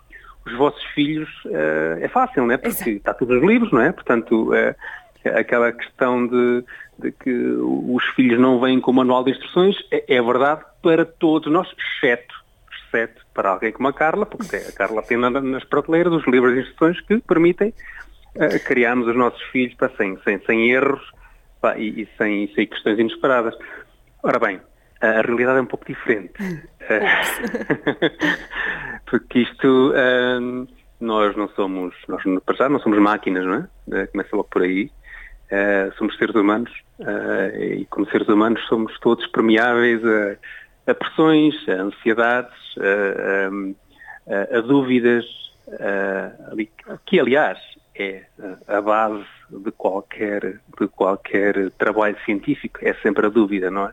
os 0.46 0.56
vossos 0.56 0.82
filhos 0.94 1.28
uh, 1.44 2.00
é 2.00 2.08
fácil, 2.08 2.46
não 2.46 2.54
é? 2.54 2.56
Porque 2.56 2.74
Exato. 2.74 2.90
está 2.90 3.14
tudo 3.14 3.34
nos 3.34 3.44
livros, 3.44 3.70
não 3.70 3.82
é? 3.82 3.92
Portanto, 3.92 4.50
uh, 4.52 4.74
aquela 5.38 5.70
questão 5.70 6.26
de, 6.26 6.64
de, 6.98 7.12
que 7.12 7.30
os 7.30 8.04
filhos 8.16 8.40
não 8.40 8.58
vêm 8.58 8.80
com 8.80 8.90
o 8.90 8.94
manual 8.94 9.22
de 9.22 9.32
instruções 9.32 9.76
é, 9.90 10.16
é 10.16 10.22
verdade 10.22 10.62
para 10.82 11.04
todos 11.04 11.52
nós, 11.52 11.68
exceto, 11.78 12.34
exceto 12.86 13.22
para 13.34 13.50
alguém 13.50 13.70
como 13.70 13.88
a 13.88 13.92
Carla, 13.92 14.24
porque 14.24 14.56
a 14.56 14.72
Carla 14.72 15.02
tem 15.02 15.18
nas 15.18 15.64
prateleiras 15.64 16.12
os 16.12 16.26
livros 16.26 16.54
de 16.54 16.60
instruções 16.60 17.00
que 17.02 17.18
permitem 17.18 17.74
uh, 18.36 18.64
criarmos 18.64 19.08
os 19.08 19.16
nossos 19.16 19.42
filhos 19.50 19.74
pá, 19.74 19.90
sem, 19.96 20.16
sem, 20.22 20.38
sem 20.44 20.70
erros 20.70 21.02
pá, 21.60 21.76
e, 21.76 22.02
e, 22.02 22.08
sem, 22.16 22.52
sem 22.54 22.66
questões 22.66 22.98
inesperadas. 22.98 23.54
Ora 24.22 24.38
bem, 24.38 24.60
a 25.00 25.20
realidade 25.20 25.58
é 25.58 25.62
um 25.62 25.66
pouco 25.66 25.86
diferente. 25.86 26.32
Porque 29.06 29.40
isto, 29.40 29.92
uh, 29.92 30.66
nós 31.02 31.36
não 31.36 31.48
somos, 31.50 31.94
nós 32.08 32.22
para 32.46 32.56
já 32.56 32.68
não 32.68 32.78
somos 32.78 32.98
máquinas, 32.98 33.44
não 33.44 33.54
é? 33.54 34.02
Uh, 34.02 34.12
começa 34.12 34.36
logo 34.36 34.48
por 34.48 34.62
aí. 34.62 34.90
Uh, 35.50 35.92
somos 35.98 36.16
seres 36.16 36.34
humanos 36.34 36.70
uh, 37.00 37.60
e 37.60 37.84
como 37.90 38.08
seres 38.08 38.26
humanos 38.28 38.64
somos 38.68 38.98
todos 39.00 39.26
permeáveis 39.26 40.00
a, 40.02 40.90
a 40.90 40.94
pressões, 40.94 41.54
a 41.68 41.72
ansiedades, 41.72 42.54
a, 42.78 44.54
a, 44.54 44.58
a 44.58 44.60
dúvidas, 44.62 45.24
que 47.06 47.20
aliás 47.20 47.58
é 47.94 48.24
a 48.68 48.80
base 48.80 49.24
de 49.50 49.70
qualquer, 49.72 50.60
de 50.80 50.88
qualquer 50.88 51.70
trabalho 51.72 52.16
científico, 52.24 52.78
é 52.82 52.94
sempre 52.94 53.26
a 53.26 53.28
dúvida, 53.28 53.70
não 53.70 53.86
é? 53.86 53.92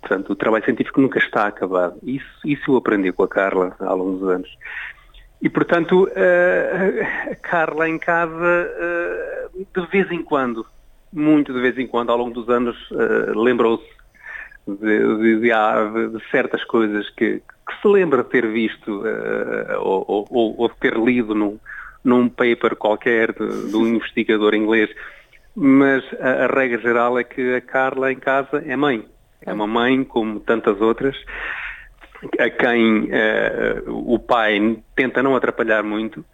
Portanto, 0.00 0.30
o 0.30 0.36
trabalho 0.36 0.64
científico 0.64 1.00
nunca 1.00 1.18
está 1.18 1.46
acabado. 1.46 1.96
Isso, 2.02 2.40
isso 2.44 2.72
eu 2.72 2.76
aprendi 2.76 3.12
com 3.12 3.22
a 3.22 3.28
Carla 3.28 3.76
há 3.78 3.88
alguns 3.88 4.22
anos. 4.28 4.58
E, 5.40 5.48
portanto, 5.48 6.08
a 7.30 7.34
Carla 7.36 7.88
em 7.88 7.98
casa, 7.98 8.70
de 9.74 9.86
vez 9.86 10.10
em 10.10 10.22
quando, 10.22 10.66
muito 11.12 11.52
de 11.52 11.60
vez 11.60 11.78
em 11.78 11.86
quando, 11.86 12.10
ao 12.10 12.18
longo 12.18 12.32
dos 12.32 12.48
anos, 12.48 12.76
lembrou-se 13.34 13.86
de, 14.66 15.16
de, 15.18 15.40
de, 15.40 16.18
de, 16.18 16.30
certas 16.30 16.64
coisas 16.64 17.08
que, 17.10 17.40
que, 17.40 17.80
se 17.80 17.88
lembra 17.88 18.22
ter 18.22 18.46
visto 18.46 19.02
ou, 19.80 20.26
ou, 20.30 20.60
ou 20.60 20.68
ter 20.68 20.96
lido 20.96 21.34
num, 21.34 21.58
num 22.04 22.28
paper 22.28 22.76
qualquer 22.76 23.32
de, 23.32 23.70
de 23.70 23.76
um 23.76 23.86
investigador 23.86 24.54
inglês. 24.54 24.90
Mas 25.54 26.04
a, 26.20 26.44
a, 26.44 26.46
regra 26.46 26.80
geral 26.80 27.18
é 27.18 27.24
que 27.24 27.54
a 27.54 27.60
Carla 27.60 28.12
em 28.12 28.16
casa 28.16 28.62
é 28.66 28.76
mãe. 28.76 29.04
É 29.44 29.52
uma 29.52 29.66
mãe 29.66 30.02
como 30.04 30.40
tantas 30.40 30.80
outras, 30.80 31.16
a 32.38 32.48
quem 32.48 33.04
uh, 33.04 34.12
o 34.12 34.18
pai 34.18 34.78
tenta 34.94 35.22
não 35.22 35.34
atrapalhar 35.34 35.82
muito 35.82 36.24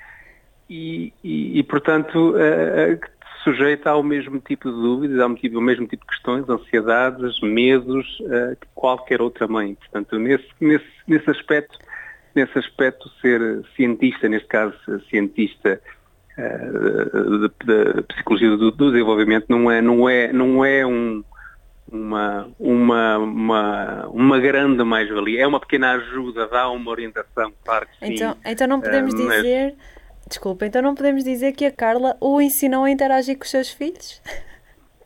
e, 0.68 1.12
e, 1.24 1.58
e 1.58 1.62
portanto, 1.62 2.34
uh, 2.34 3.00
sujeita 3.42 3.90
ao 3.90 4.02
mesmo 4.02 4.38
tipo 4.38 4.70
de 4.70 4.76
dúvidas, 4.76 5.18
ao 5.18 5.30
ao 5.30 5.62
mesmo 5.62 5.86
tipo 5.86 6.04
de 6.04 6.10
questões, 6.10 6.48
ansiedades, 6.48 7.40
medos 7.40 8.06
uh, 8.20 8.56
que 8.60 8.66
qualquer 8.74 9.22
outra 9.22 9.48
mãe. 9.48 9.74
Portanto, 9.74 10.18
nesse, 10.18 10.46
nesse, 10.60 10.86
nesse 11.06 11.30
aspecto, 11.30 11.78
nesse 12.34 12.58
aspecto, 12.58 13.10
ser 13.20 13.62
cientista, 13.76 14.28
neste 14.28 14.48
caso 14.48 14.74
cientista 15.10 15.80
uh, 16.38 17.48
de, 17.48 17.94
de, 17.94 18.02
psicologia 18.02 18.50
do, 18.50 18.70
do, 18.70 18.90
desenvolvimento, 18.92 19.46
não 19.48 19.70
é, 19.70 19.82
não 19.82 20.08
é, 20.08 20.32
não 20.32 20.64
é 20.64 20.86
um, 20.86 21.24
uma, 21.90 22.48
uma, 22.58 23.18
uma, 23.18 24.06
uma 24.08 24.38
grande 24.38 24.84
mais-valia. 24.84 25.42
É 25.42 25.46
uma 25.46 25.60
pequena 25.60 25.92
ajuda, 25.92 26.46
dá 26.46 26.70
uma 26.70 26.90
orientação, 26.90 27.52
claro 27.64 27.86
que 27.86 28.06
sim. 28.06 28.14
Então, 28.14 28.36
então 28.44 28.66
não 28.66 28.80
podemos 28.80 29.14
uh, 29.14 29.16
dizer, 29.16 29.74
desculpa, 30.26 30.66
então 30.66 30.82
não 30.82 30.94
podemos 30.94 31.24
dizer 31.24 31.52
que 31.52 31.64
a 31.64 31.72
Carla 31.72 32.16
o 32.20 32.40
ensinou 32.40 32.84
a 32.84 32.90
interagir 32.90 33.36
com 33.36 33.44
os 33.44 33.50
seus 33.50 33.70
filhos? 33.70 34.22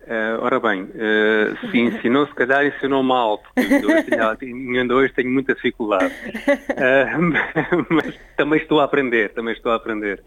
Uh, 0.05 0.43
ora 0.43 0.59
bem, 0.59 0.83
uh, 0.83 1.71
se 1.71 1.79
ensinou, 1.79 2.27
se 2.27 2.35
calhar 2.35 2.67
ensinou 2.67 3.05
mal, 3.05 3.39
porque 3.39 3.63
ainda 4.45 4.95
hoje 4.95 5.13
tenho 5.13 5.31
muita 5.31 5.55
dificuldade. 5.55 6.13
Uh, 6.71 7.87
mas 7.89 8.19
também 8.37 8.61
estou 8.61 8.81
a 8.81 8.85
aprender, 8.85 9.31
também 9.31 9.55
estou 9.55 9.71
a 9.71 9.77
aprender. 9.77 10.21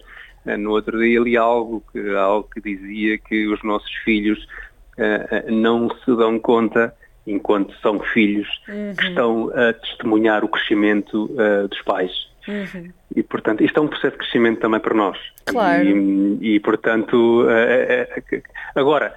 Uh, 0.46 0.58
no 0.58 0.72
outro 0.72 0.98
dia 1.00 1.20
li 1.20 1.36
algo 1.36 1.84
que, 1.92 2.16
algo 2.16 2.50
que 2.54 2.62
dizia 2.62 3.18
que 3.18 3.48
os 3.48 3.62
nossos 3.64 3.92
filhos 4.04 4.48
não 5.50 5.90
se 5.90 6.16
dão 6.16 6.40
conta, 6.40 6.96
enquanto 7.28 7.78
são 7.82 8.00
filhos, 8.00 8.48
uhum. 8.70 8.96
que 8.96 9.08
estão 9.08 9.52
a 9.54 9.74
testemunhar 9.74 10.46
o 10.46 10.48
crescimento 10.48 11.28
dos 11.70 11.82
pais. 11.82 12.14
Uhum. 12.48 12.94
E, 13.14 13.22
portanto, 13.22 13.62
isto 13.62 13.78
é 13.78 13.84
um 13.84 13.90
processo 13.90 14.14
de 14.14 14.20
crescimento 14.20 14.62
também 14.62 14.80
para 14.80 14.94
nós. 14.94 15.18
Claro. 15.46 15.84
E, 15.84 16.56
e 16.56 16.60
portanto, 16.62 17.46
agora, 18.74 19.14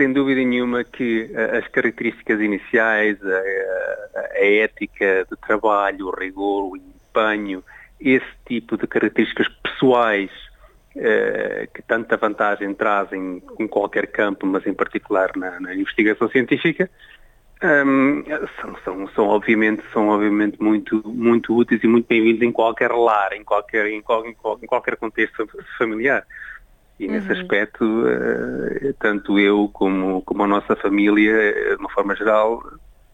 sem 0.00 0.14
dúvida 0.14 0.40
nenhuma 0.40 0.82
que 0.82 1.30
eh, 1.30 1.58
as 1.58 1.68
características 1.68 2.40
iniciais, 2.40 3.18
a, 3.22 4.18
a, 4.18 4.46
ética 4.46 5.26
de 5.30 5.36
trabalho, 5.46 6.06
o 6.06 6.10
rigor, 6.10 6.72
o 6.72 6.76
empenho, 6.76 7.62
esse 8.00 8.32
tipo 8.46 8.78
de 8.78 8.86
características 8.86 9.46
pessoais 9.62 10.30
eh, 10.96 11.68
que 11.74 11.82
tanta 11.82 12.16
vantagem 12.16 12.72
trazem 12.72 13.42
em 13.58 13.68
qualquer 13.68 14.06
campo, 14.06 14.46
mas 14.46 14.66
em 14.66 14.72
particular 14.72 15.36
na, 15.36 15.60
na 15.60 15.74
investigação 15.74 16.30
científica, 16.30 16.88
um, 17.62 18.24
são, 18.58 18.76
são, 18.82 19.08
são, 19.08 19.28
obviamente, 19.28 19.82
são 19.92 20.08
obviamente 20.08 20.56
muito, 20.62 21.06
muito 21.06 21.54
úteis 21.54 21.84
e 21.84 21.86
muito 21.86 22.06
bem-vindos 22.08 22.40
em 22.40 22.50
qualquer 22.50 22.90
lar, 22.90 23.34
em 23.34 23.44
qualquer, 23.44 23.86
em, 23.88 24.00
qual, 24.00 24.26
em 24.26 24.66
qualquer 24.66 24.96
contexto 24.96 25.46
familiar. 25.76 26.24
E 27.00 27.08
nesse 27.08 27.32
uhum. 27.32 27.40
aspecto, 27.40 27.82
uh, 27.82 28.92
tanto 28.98 29.38
eu 29.38 29.70
como, 29.72 30.20
como 30.20 30.42
a 30.42 30.46
nossa 30.46 30.76
família, 30.76 31.32
eh, 31.32 31.70
de 31.70 31.80
uma 31.80 31.88
forma 31.88 32.14
geral, 32.14 32.62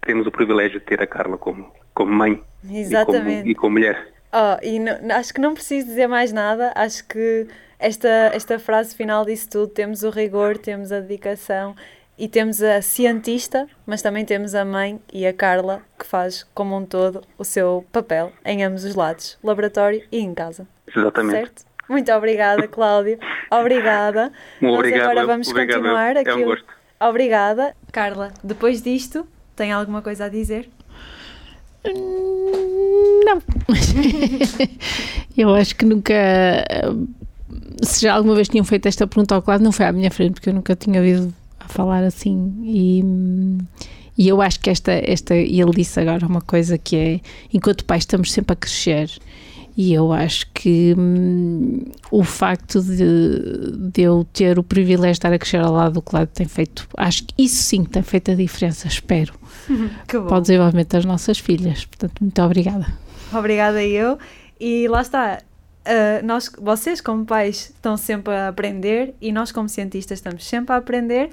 temos 0.04 0.26
o 0.26 0.30
privilégio 0.32 0.80
de 0.80 0.86
ter 0.86 1.00
a 1.00 1.06
Carla 1.06 1.38
como, 1.38 1.72
como 1.94 2.12
mãe 2.12 2.42
Exatamente. 2.68 3.30
E, 3.30 3.36
como, 3.36 3.50
e 3.50 3.54
como 3.54 3.72
mulher. 3.74 4.12
Oh, 4.32 4.58
e 4.60 4.80
não, 4.80 5.14
acho 5.14 5.32
que 5.32 5.40
não 5.40 5.54
preciso 5.54 5.86
dizer 5.86 6.08
mais 6.08 6.32
nada, 6.32 6.72
acho 6.74 7.06
que 7.06 7.46
esta, 7.78 8.08
esta 8.34 8.58
frase 8.58 8.92
final 8.96 9.24
disse 9.24 9.48
tudo, 9.48 9.68
temos 9.68 10.02
o 10.02 10.10
rigor, 10.10 10.58
temos 10.58 10.90
a 10.90 10.98
dedicação 10.98 11.76
e 12.18 12.26
temos 12.26 12.60
a 12.60 12.82
cientista, 12.82 13.68
mas 13.86 14.02
também 14.02 14.24
temos 14.24 14.56
a 14.56 14.64
mãe 14.64 15.00
e 15.12 15.24
a 15.28 15.32
Carla, 15.32 15.80
que 15.96 16.04
faz 16.04 16.42
como 16.54 16.76
um 16.76 16.84
todo 16.84 17.22
o 17.38 17.44
seu 17.44 17.84
papel 17.92 18.32
em 18.44 18.64
ambos 18.64 18.82
os 18.82 18.96
lados, 18.96 19.38
laboratório 19.44 20.02
e 20.10 20.18
em 20.18 20.34
casa. 20.34 20.66
Exatamente. 20.88 21.38
Certo? 21.38 21.75
Muito 21.88 22.10
obrigada, 22.12 22.66
Cláudio. 22.66 23.18
Obrigada. 23.50 24.32
Obrigado. 24.60 24.92
Nós 24.92 25.02
agora 25.02 25.26
vamos 25.26 25.48
Obrigado. 25.48 25.76
continuar 25.76 26.16
aqui. 26.16 26.28
É 26.28 26.34
um 26.34 26.44
gosto. 26.44 26.66
Obrigada. 27.00 27.76
Carla, 27.92 28.32
depois 28.42 28.82
disto, 28.82 29.26
tem 29.54 29.72
alguma 29.72 30.02
coisa 30.02 30.24
a 30.24 30.28
dizer? 30.28 30.68
Não. 33.24 33.42
eu 35.36 35.54
acho 35.54 35.76
que 35.76 35.84
nunca. 35.84 36.14
Se 37.82 38.02
já 38.02 38.14
alguma 38.14 38.34
vez 38.34 38.48
tinham 38.48 38.64
feito 38.64 38.86
esta 38.86 39.06
pergunta 39.06 39.34
ao 39.34 39.42
Cláudio, 39.42 39.64
não 39.64 39.72
foi 39.72 39.86
à 39.86 39.92
minha 39.92 40.10
frente, 40.10 40.34
porque 40.34 40.48
eu 40.48 40.54
nunca 40.54 40.74
tinha 40.74 40.98
ouvido 40.98 41.32
a 41.60 41.68
falar 41.68 42.02
assim. 42.02 42.54
E, 42.64 43.04
e 44.18 44.28
eu 44.28 44.40
acho 44.40 44.58
que 44.58 44.70
esta, 44.70 44.92
esta. 44.92 45.36
E 45.36 45.60
ele 45.60 45.72
disse 45.72 46.00
agora 46.00 46.26
uma 46.26 46.40
coisa 46.40 46.76
que 46.78 46.96
é: 46.96 47.20
enquanto 47.52 47.84
pais 47.84 48.02
estamos 48.02 48.32
sempre 48.32 48.54
a 48.54 48.56
crescer. 48.56 49.10
E 49.76 49.92
eu 49.92 50.10
acho 50.10 50.46
que 50.54 50.94
hum, 50.96 51.84
o 52.10 52.24
facto 52.24 52.80
de, 52.80 53.90
de 53.90 54.02
eu 54.02 54.26
ter 54.32 54.58
o 54.58 54.62
privilégio 54.62 55.12
de 55.12 55.18
estar 55.18 55.32
a 55.32 55.38
crescer 55.38 55.60
ao 55.60 55.72
lado 55.72 55.94
do 55.94 56.02
Cláudio 56.02 56.32
tem 56.34 56.48
feito, 56.48 56.88
acho 56.96 57.24
que 57.24 57.34
isso 57.36 57.62
sim 57.62 57.84
tem 57.84 58.02
feito 58.02 58.30
a 58.30 58.34
diferença, 58.34 58.88
espero, 58.88 59.34
Que 60.08 60.18
bom. 60.18 60.28
para 60.28 60.38
o 60.38 60.40
desenvolvimento 60.40 60.92
das 60.92 61.04
nossas 61.04 61.38
filhas. 61.38 61.84
Portanto, 61.84 62.20
muito 62.20 62.40
obrigada. 62.42 62.86
Obrigada 63.32 63.84
eu. 63.84 64.18
E 64.58 64.88
lá 64.88 65.02
está. 65.02 65.42
Uh, 65.86 66.26
nós, 66.26 66.50
vocês, 66.58 67.00
como 67.00 67.24
pais, 67.26 67.70
estão 67.74 67.96
sempre 67.96 68.32
a 68.34 68.48
aprender 68.48 69.14
e 69.20 69.30
nós, 69.30 69.52
como 69.52 69.68
cientistas, 69.68 70.18
estamos 70.18 70.44
sempre 70.46 70.74
a 70.74 70.78
aprender. 70.78 71.30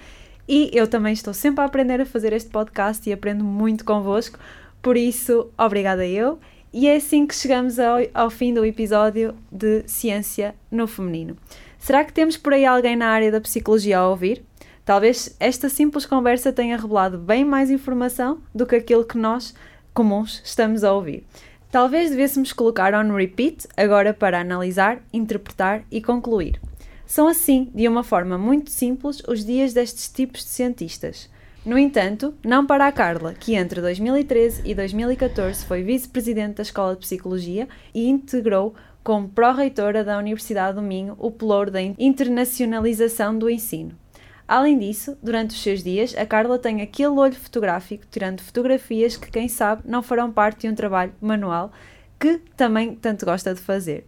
E 0.48 0.70
eu 0.74 0.86
também 0.88 1.14
estou 1.14 1.34
sempre 1.34 1.62
a 1.62 1.66
aprender 1.66 2.02
a 2.02 2.06
fazer 2.06 2.34
este 2.34 2.50
podcast 2.50 3.10
e 3.10 3.14
aprendo 3.14 3.44
muito 3.44 3.86
convosco. 3.86 4.38
Por 4.82 4.98
isso, 4.98 5.50
obrigada 5.58 6.06
eu. 6.06 6.39
E 6.74 6.88
é 6.88 6.95
assim 6.95 7.28
que 7.28 7.36
chegamos 7.36 7.78
ao, 7.78 7.97
ao 8.15 8.32
fim 8.32 8.51
do 8.51 8.65
episódio 8.65 9.36
de 9.51 9.84
Ciência 9.86 10.55
no 10.71 10.88
Feminino. 10.88 11.38
Será 11.78 12.03
que 12.03 12.11
temos 12.11 12.36
por 12.36 12.51
aí 12.51 12.65
alguém 12.65 12.95
na 12.95 13.09
área 13.09 13.32
da 13.32 13.39
psicologia 13.39 13.99
a 13.99 14.09
ouvir? 14.09 14.43
Talvez 14.84 15.36
esta 15.39 15.69
simples 15.69 16.03
conversa 16.03 16.51
tenha 16.51 16.76
revelado 16.76 17.19
bem 17.19 17.45
mais 17.45 17.69
informação 17.69 18.41
do 18.55 18.65
que 18.65 18.76
aquilo 18.76 19.05
que 19.05 19.19
nós, 19.19 19.53
comuns, 19.93 20.41
estamos 20.43 20.84
a 20.84 20.91
ouvir. 20.91 21.24
Talvez 21.71 22.09
devêssemos 22.09 22.51
colocar 22.51 22.95
on 22.95 23.13
repeat 23.13 23.67
agora 23.78 24.11
para 24.11 24.41
analisar, 24.41 24.99
interpretar 25.13 25.84
e 25.91 26.01
concluir. 26.01 26.59
São 27.05 27.28
assim, 27.28 27.69
de 27.76 27.88
uma 27.88 28.03
forma 28.03 28.36
muito 28.36 28.71
simples, 28.71 29.21
os 29.28 29.45
dias 29.45 29.74
destes 29.74 30.09
tipos 30.09 30.43
de 30.43 30.49
cientistas. 30.49 31.30
No 31.66 31.78
entanto, 31.78 32.34
não 32.43 32.66
para 32.66 32.88
a 32.88 32.91
Carla, 32.91 33.34
que 33.34 33.55
entre 33.55 33.80
2013 33.80 34.64
e 34.66 34.76
2014 34.76 35.66
foi 35.66 35.82
vice-presidente 35.82 36.55
da 36.55 36.64
Escola 36.64 36.93
de 36.93 36.99
Psicologia 36.99 37.70
e 37.93 38.09
integrou 38.09 38.76
como 39.01 39.30
pró-reitora 39.30 40.03
da 40.03 40.18
Universidade 40.18 40.76
do 40.76 40.82
Minho 40.82 41.16
o 41.18 41.32
pelouro 41.32 41.72
da 41.72 41.82
internacionalização 41.82 43.38
do 43.38 43.49
ensino. 43.49 43.97
Além 44.45 44.78
disso, 44.78 45.18
durante 45.24 45.51
os 45.51 45.64
seus 45.64 45.82
dias, 45.82 46.14
a 46.18 46.26
Carla 46.26 46.59
tem 46.59 46.82
aquele 46.82 47.07
olho 47.07 47.34
fotográfico, 47.34 48.03
tirando 48.11 48.41
fotografias 48.41 49.16
que, 49.16 49.32
quem 49.32 49.47
sabe, 49.47 49.84
não 49.86 50.03
farão 50.03 50.34
parte 50.34 50.61
de 50.61 50.70
um 50.70 50.76
trabalho 50.76 51.14
manual 51.22 51.72
que 52.20 52.39
também 52.57 52.93
tanto 52.95 53.26
gosta 53.26 53.53
de 53.53 53.61
fazer. 53.61 54.05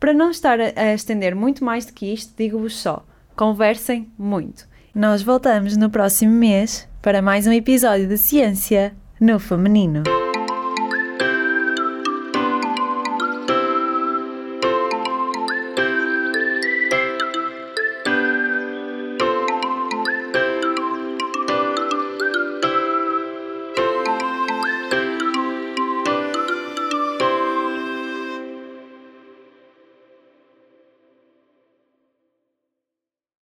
Para 0.00 0.14
não 0.14 0.30
estar 0.30 0.58
a 0.58 0.94
estender 0.94 1.34
muito 1.34 1.62
mais 1.62 1.84
do 1.84 1.92
que 1.92 2.12
isto, 2.12 2.32
digo-vos 2.36 2.76
só: 2.78 3.04
conversem 3.36 4.10
muito. 4.18 4.67
Nós 4.98 5.22
voltamos 5.22 5.76
no 5.76 5.88
próximo 5.88 6.32
mês 6.32 6.88
para 7.00 7.22
mais 7.22 7.46
um 7.46 7.52
episódio 7.52 8.08
de 8.08 8.18
Ciência 8.18 8.92
no 9.20 9.38
Feminino. 9.38 10.02